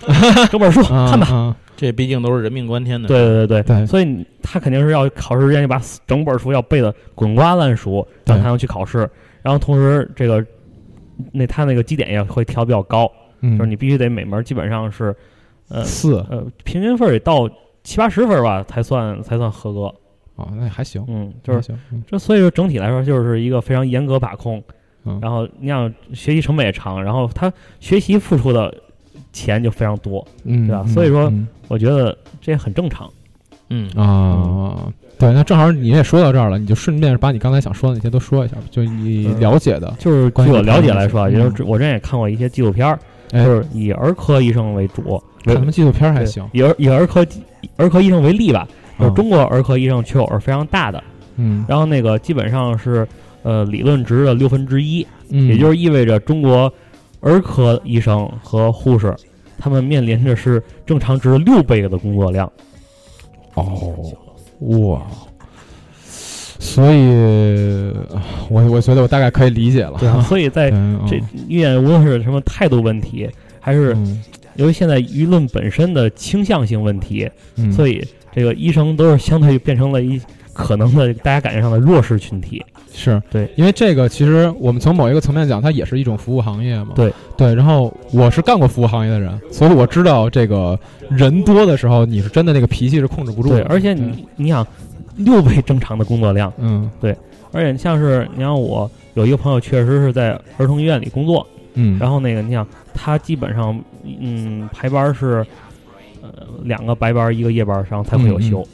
[0.50, 1.26] 整本书啊看吧。
[1.26, 3.08] 啊这毕竟都是人命关天的。
[3.08, 8.98] 对对对对所以他肯定是要考试之前就把整本书要背的滚瓜烂熟，然后才能去考试。
[9.42, 10.42] 然后同时这个
[11.32, 13.10] 那他那个基点也会调比较高，
[13.40, 15.14] 嗯，就是你必须得每门基本上是
[15.68, 17.50] 呃四呃平均分儿得到
[17.84, 19.94] 七八十分吧才算才算合格。
[20.36, 22.02] 哦，那还行，嗯，就是行，嗯。
[22.08, 24.60] 这所以说整体来说就是一个非常严格把控，
[25.04, 25.16] 嗯。
[25.22, 28.74] 然后你想学习成本也长，然后他学习付出的
[29.32, 30.82] 钱就非常多，嗯，对吧？
[30.84, 31.46] 嗯所以说嗯。
[31.68, 33.08] 我觉得这也很正常。
[33.70, 33.88] 嗯。
[33.90, 39.38] 啊，对，那正好你也说到这儿了，你就顺便把你刚才想说的那些都说一下，就你嗯。
[39.38, 42.98] 了解的，就是据我了解来说也就是我之前也看过一些纪录片儿，
[43.30, 43.44] 哎。
[43.44, 47.24] 就是以儿科医生为主，看什么纪录片还行，以儿以儿科
[47.76, 48.66] 儿科医生为例吧，
[48.98, 51.02] 就是啊中国儿科医生缺口是非常大的，
[51.36, 53.06] 嗯，然后那个基本上是
[53.42, 55.48] 呃理论值的六分之一，嗯。
[55.48, 56.72] 也就是意味着中国
[57.20, 59.14] 儿科医生和护士，
[59.58, 62.50] 他们面临着是正常值六倍的工作量。
[63.54, 64.12] 哦，
[64.60, 65.02] 哇，
[66.58, 67.92] 所以
[68.48, 71.16] 我我觉得我大概可以理解了，对啊，所以在 嗯这
[71.48, 73.28] 医院无论是什么态度问题，
[73.60, 74.22] 还是嗯
[74.56, 80.20] 由于现在舆论本身的倾向性问题，嗯，所以这个医生都是相对变成了一
[80.52, 82.64] 可能的大家感觉上的弱势群体。
[82.92, 83.20] 是。
[83.30, 86.92] 对，因为这个其实我们从某一个层面讲，它也是一种服务行业嘛。
[86.94, 87.12] 对。
[87.36, 90.78] 对，然后我是干过服务行业的人，所以我知道这个
[91.10, 93.56] 人多的时候，你是真的那个脾气是控制不住的。
[93.56, 94.64] 对，而且你你想
[95.16, 96.88] 六倍正常的工作量，嗯。
[97.00, 97.16] 对
[97.50, 105.46] 而且像是你像我有一个朋友确实是在儿童医院里工作，嗯，然后那个你想他基本上嗯排班是
[106.22, 106.30] 呃
[106.62, 108.58] 两个白班一个夜班，然后才会有休。
[108.58, 108.68] 后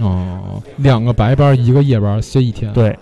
[0.00, 2.96] 哦，两个白班一个夜班歇一天，对，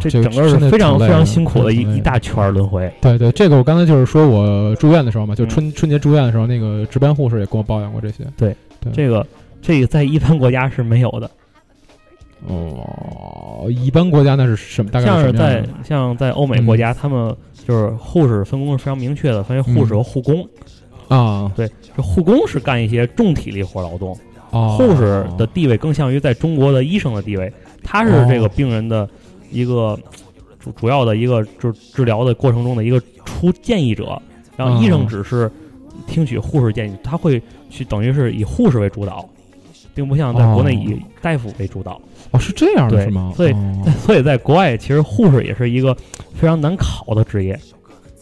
[0.00, 2.90] 这这整个是非常非常辛苦的一一大圈儿轮回。
[3.00, 5.48] 对对，这个我刚才就是说我住院的时候嘛，就嗯。
[5.50, 8.24] 春、春节住院的时候，那个值班护士也跟我抱怨过这些。
[8.38, 8.56] 对
[8.90, 9.24] 这个
[9.60, 11.30] 这个在一般国家是没有的，
[12.46, 14.90] 哦，一般国家那是什么？
[14.90, 17.36] 大概像是在像在欧美国家，他们
[17.66, 20.46] 就是护士分工是非常明确的，分为护士和护工。
[21.08, 24.16] 啊，对这护工是干一些重体力活劳动，
[24.50, 27.52] 哦，护士的地位更像于在中国的医生的地位，
[27.82, 29.06] 他是这个病人的
[29.50, 29.98] 一个
[30.58, 34.20] 主主要的一个就是治疗的过程中的一个出建议者，
[34.56, 35.50] 然后医生哦只是
[36.06, 39.28] 听取护士建议，他会去等于是以护士为主导，
[39.94, 41.92] 并不像在国内哦以大夫为主导。
[41.92, 42.02] 哦
[42.38, 43.32] 是这样的是吗？
[43.36, 45.96] 所以哦 所以在国外，其实护士也是一个
[46.34, 47.58] 非常难考的职业。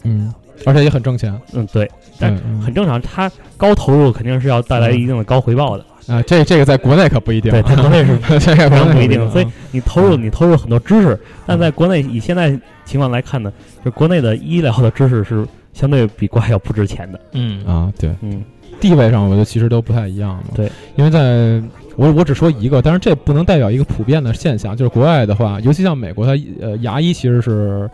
[0.03, 0.33] 嗯，
[0.65, 1.37] 而且也很挣钱。
[1.53, 1.89] 嗯，对，
[2.19, 5.85] 但很正常，它高投入肯定是要带来一定的高回报的。
[6.07, 12.49] 啊，这这个在国内可不一定，对，在国内是 这个非常国内可不一定，所以啊你投入你投入很多知识，但在国内以现在
[12.83, 13.53] 情况来看呢，
[13.85, 17.19] 就国内的医疗的知识是相对比国外要不值钱的。
[17.33, 18.43] 嗯啊，对，嗯，
[18.79, 20.43] 地位上我觉得其实都不太一样嘛。
[20.55, 21.61] 对，因为在
[22.01, 24.75] 我我只说一个，但是这不能代表一个普遍的现象。
[24.75, 27.87] 就是国外的话，尤其像美国，它呃牙医其实是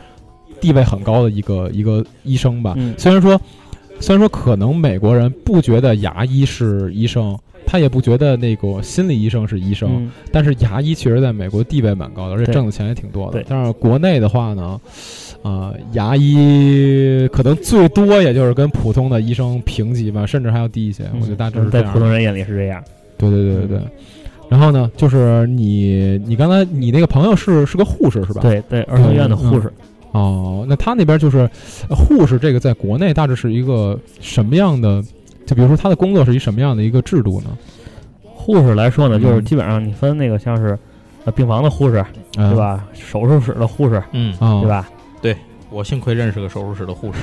[0.62, 2.74] 地位很高的一个一个医生吧。
[2.78, 3.38] 嗯虽然说
[4.00, 13.44] 虽然说可能美国人不觉得牙医是医生，他也不觉得那个心理医生是医生，嗯但是牙医确实在美国地位蛮高的，而且挣的钱也挺多的。
[13.46, 14.80] 但是国内的话呢，
[15.42, 21.04] 呃，牙医可能最多也就是跟普通的医生平级吧，甚至还要低一些。
[21.20, 21.92] 我觉得大致是这样的。
[21.92, 22.82] 在普通人眼里是这样。
[23.18, 23.82] 对对对对对。
[24.50, 28.42] 然后呢，就是你你刚才你那个朋友是是个护士是吧？。
[28.42, 29.72] 对对，儿童医院的护士，
[30.12, 31.40] 哦，那他那边就是
[31.90, 35.04] 呃护士这个在国内大致是一个什么样的？
[35.46, 37.58] 就比如说他的工作是一什么样的一个制度呢？
[38.24, 40.78] 护士来说呢，嗯就是基本上你分那个像是
[41.26, 42.04] 呃病房的护士，
[42.38, 42.58] 嗯对？
[42.58, 42.86] 吧？
[42.94, 44.70] 手术室的护士，嗯，啊，对？
[44.70, 44.90] 吧？
[45.22, 45.36] 对
[45.70, 47.20] 我幸亏认识个手术室的护士。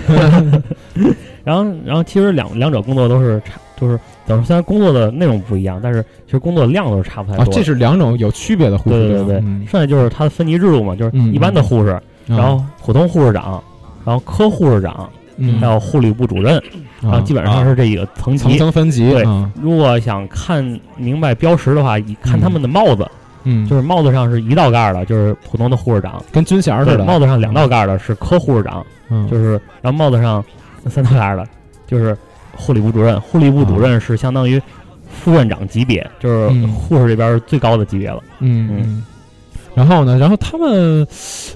[1.44, 7.52] 然后，然后其实两两者工作都是差，就是等于虽然工作的内容不一样，但是其实工作量都是差不太啊，多的。
[7.52, 8.97] 这是两种有区别的护士。
[8.97, 13.62] 对对对对嗯剩下就是它的分级制度嘛，就是嗯一般的护士，然后普通护士长，
[14.05, 16.55] 然后科护士长，嗯还有护理部主任，
[17.02, 18.59] 然后啊基本上是这几个层层级。
[18.59, 19.11] 层分级。
[19.11, 20.65] 对啊如果想看
[20.97, 23.06] 明白标识的话，一看他们的帽子，
[23.44, 27.05] 嗯，就是帽子上是一道盖的，就是普通的护士长；跟军衔似，的。
[27.05, 30.43] 帽子上两道盖的是科护士长，嗯，就是然后帽子上
[30.89, 31.47] 三道盖的，
[31.86, 32.16] 就是
[32.56, 33.20] 护理部主任。
[33.20, 34.60] 护理部主任是相当于
[35.09, 38.20] 副院长级别，就是嗯护士这边最高的级别了。
[38.40, 39.05] 嗯嗯嗯。
[39.74, 40.16] 然后呢？
[40.16, 41.05] 然后他们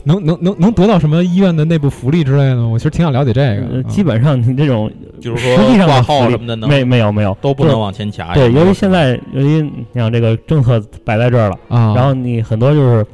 [0.03, 2.67] 能能能能得到什么医院的内部福利之类的吗？
[2.67, 8.35] 我其实挺想了解这个基本上你这种就是说实际上挂号什么的能没没有没有都不能往前卡。
[8.35, 13.07] 对，由于现在由于你想这个政策摆在这儿了，啊，然后你很多就是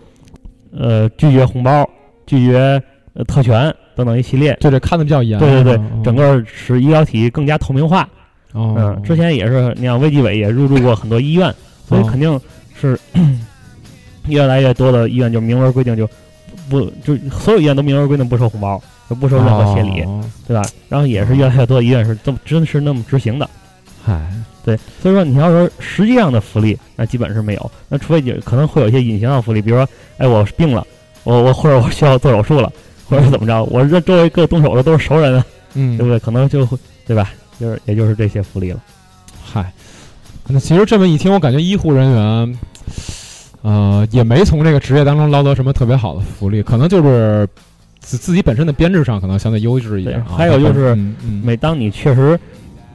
[0.75, 1.87] 呃拒绝红包、
[2.25, 2.83] 拒绝
[3.13, 4.57] 呃特权等等一系列。
[4.61, 5.39] 对对看的比较严。
[5.39, 8.09] 对对对啊，整个使医疗体系更加透明化。
[8.53, 11.53] 哦，嗯，之前也是，你像卫计委也入驻过很多医院，
[11.89, 12.41] 所以哦肯定
[12.81, 12.99] 是
[14.29, 16.09] 越来越多的医院就明文规定就
[16.71, 18.81] 不就所有医院都明文规定不收红包，
[19.11, 20.63] 就不收任何谢礼，哦对吧？
[20.89, 23.51] 然后也是越来越多的医院是这么真是那么执行的。
[24.05, 24.21] 嗨，
[24.65, 27.71] 对，所以说你要说实际上的福利，那基本是没有。
[27.89, 29.89] 那除非有可能会有一些隐形的福利，比如说，
[30.19, 30.87] 哎，我病了，
[31.25, 32.73] 我我或者我需要做手术了，
[33.15, 36.19] 或者是怎么着，我这周围各动手的都是熟人啊，嗯，对不对？
[36.19, 36.77] 可能就会
[37.07, 37.31] 对吧？
[37.61, 38.81] 就是也就是这些福利了。
[39.45, 39.73] 嗨，
[40.49, 42.59] 那其实这么一听，我感觉医护人员，
[43.63, 47.47] 呃，也没从这个职业当中捞到什么特别好的福利，可能就是
[48.01, 50.27] 自自己本身的编制上可能相对优质一点啊。
[50.37, 52.39] 还有就是嗯嗯每当你确实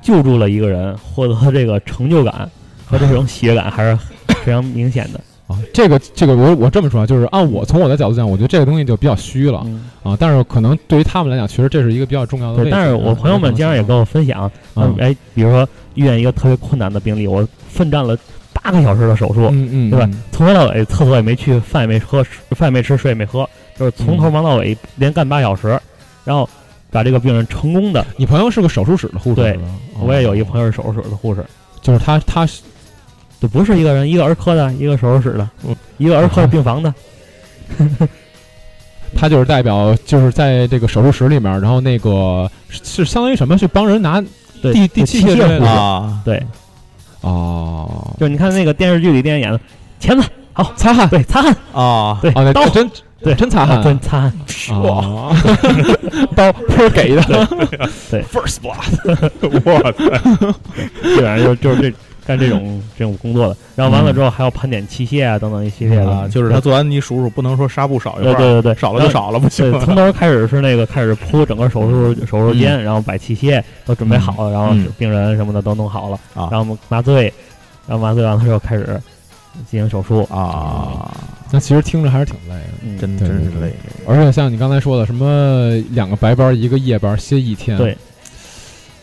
[0.01, 2.49] 救助了一个人，获得这个成就感
[2.85, 3.97] 和这种 喜悦感还是
[4.43, 5.21] 非常明显的。
[5.49, 10.15] 啊，这个这个我我这么说啊，就是按我从我的角度讲，我觉得这个东西就比较虚了嗯，啊。
[10.19, 12.69] 但是可能对于他们来讲，其实这是一个比较重要的对。
[12.69, 18.15] 但是我朋友们经常也跟我分享，啊嗯，哎，比如说遇见一个特别困难的病例，我奋战了
[18.53, 20.21] 八个小时的手术，嗯嗯，对吧嗯？
[20.31, 25.79] 从头到尾，厕所也没去，饭也没喝，饭也没吃，水也没喝，就是从头忙到尾，连干八小时，
[26.23, 26.47] 然后
[26.91, 28.05] 把这个病人成功的。
[28.17, 29.59] 你朋友是个手术室的护士，对
[29.99, 31.43] 我也有一个朋友，友是手术室的护士，
[31.81, 32.61] 就是他他是
[33.39, 35.47] 就不是一个人，一个儿科的，一个手术室的，
[35.97, 36.93] 一个儿科的病房的。
[39.15, 44.23] 他就是代表，就是在这个手术室里面，然后那个是是相当于什么，去帮人拿
[44.61, 46.43] 对，递递就器护士器械之类的啊，对，
[47.21, 49.59] 哦，就你看那个电视剧里电影演的，
[49.99, 52.91] 钳子好，擦汗，对，擦汗，啊，对，哦， 那 刀，真
[53.21, 54.33] 对，真擦汗真，擦汗，
[54.83, 55.35] 哇，
[56.35, 57.23] 刀不是给的，
[58.11, 59.91] 对，first blood，我操，
[61.01, 61.97] 基本上就就是这
[62.29, 63.57] 干这种 这种工作的。
[63.75, 74.87] 然后完了之后还要盘点器械啊等等一系列啊，的，就是他做完你数数，不能说纱布少一块儿，对对对对，少了就少了，不行对，从头开始是那个开始铺整个手术手术间，然后摆器械都准备好了，然后嗯。
[74.97, 76.49] 病人什么的都弄好了，啊。
[76.51, 77.33] 然后我们麻醉，
[77.87, 78.99] 然后麻醉完了之后开始
[79.69, 81.09] 进行手术，啊，
[81.51, 82.69] 那其实听着还是挺累的。
[82.83, 83.73] 嗯，真真是累。
[84.05, 87.97] 而且像你刚才说的，什么两个白班，一个夜班，歇一天，对，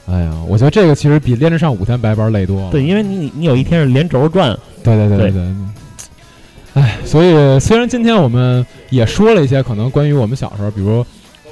[0.07, 2.71] 哎呀，我觉得这个其实比连着上五天白班累多了。
[2.71, 5.31] 对，因为你你有一天是连轴转，对对对对。
[5.33, 5.55] 对。
[6.75, 11.05] 哎，所以虽然今天我们也说了一些可能关于我们小时候，比如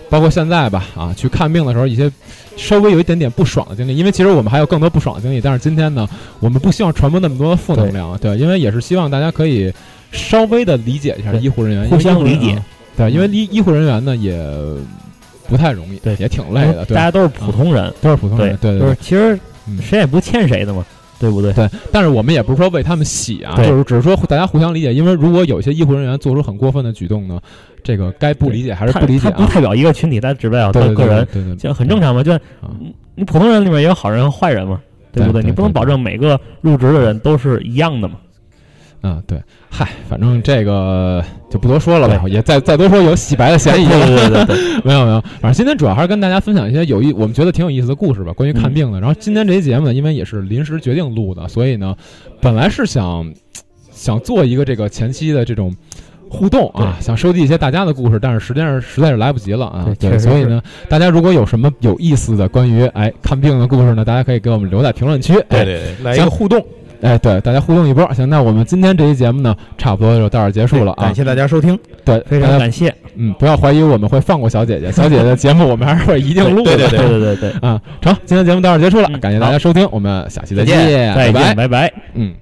[0.09, 2.11] 包括现在吧，啊，去看病的时候一些
[2.57, 6.09] 稍微有一点点不爽的经历，因为其实我们还有更多不爽的经历，但是今天呢，
[6.41, 9.73] 我们不希望传播那么多的负能量，对，因为也是希望大家可以
[10.13, 12.53] 稍微的理解一下医护人员，互相理解。
[12.53, 12.65] 啊
[12.97, 14.41] 对，因为医医护人员呢也
[15.57, 16.17] 不太容易，对。
[16.19, 18.95] 也挺累的，对大，家都是普通人，都是普通人，对对就对。
[18.95, 19.79] 是其实嗯。
[19.81, 20.85] 谁也不欠谁的嘛，
[21.21, 21.53] 对不对？
[21.53, 27.41] 对，但是我们也不是说为他们洗啊，就是只是说大家互相理解，因为如果有些医护人员做出很过分的举动呢，
[27.83, 29.35] 这个该不理解还是不理解啊？
[29.37, 32.23] 他不代表一个群体，他只代表他个人，对对对，这很正常嘛。
[32.23, 32.41] 就啊
[33.15, 34.81] 你普通人里面也有好人和坏人嘛，
[35.13, 35.41] 对不对？
[35.41, 38.17] 对你不能保证每个入职的人都是一样的嘛。
[39.07, 39.39] 嗯，对，
[39.71, 43.87] 嗨，反正这个就不多说了吧，也再再多说有洗白的嫌疑。
[43.87, 48.99] 对对对对， 没有没有，反正今天主要还是跟大家分享一些有意，我们觉得挺有意思的故事吧，关于看病的。
[48.99, 51.95] 然后今天这期节目呢，因为也是临时决定录的，所以呢，
[52.41, 53.31] 本来是想
[53.91, 55.73] 想做一个这个前期的这种。
[56.31, 59.87] 互动啊，想收集一些大家的故事，但是实际上实在是来不及了啊。
[60.01, 65.35] 对，所以呢，大家如果有什么有意思的关于哎看病的故事呢，大家可以给我们留在评论区。
[65.49, 66.61] 对对对，来一个互动。
[67.01, 68.07] 哎，对，大家互动一波。
[68.15, 71.05] 行，那我们今天这期节目呢，差不多就到这结束了啊。
[71.05, 72.95] 感谢大家收听，对，非常感谢。
[73.17, 76.77] 嗯，不要怀疑我们会放过小姐姐，小姐姐的节目我们还是会一定录的。
[76.77, 81.93] 对对对对对啊，成，今天节目到这结束了，感谢大家收听，我们下期再见，拜拜拜拜。
[82.15, 82.35] 嗯。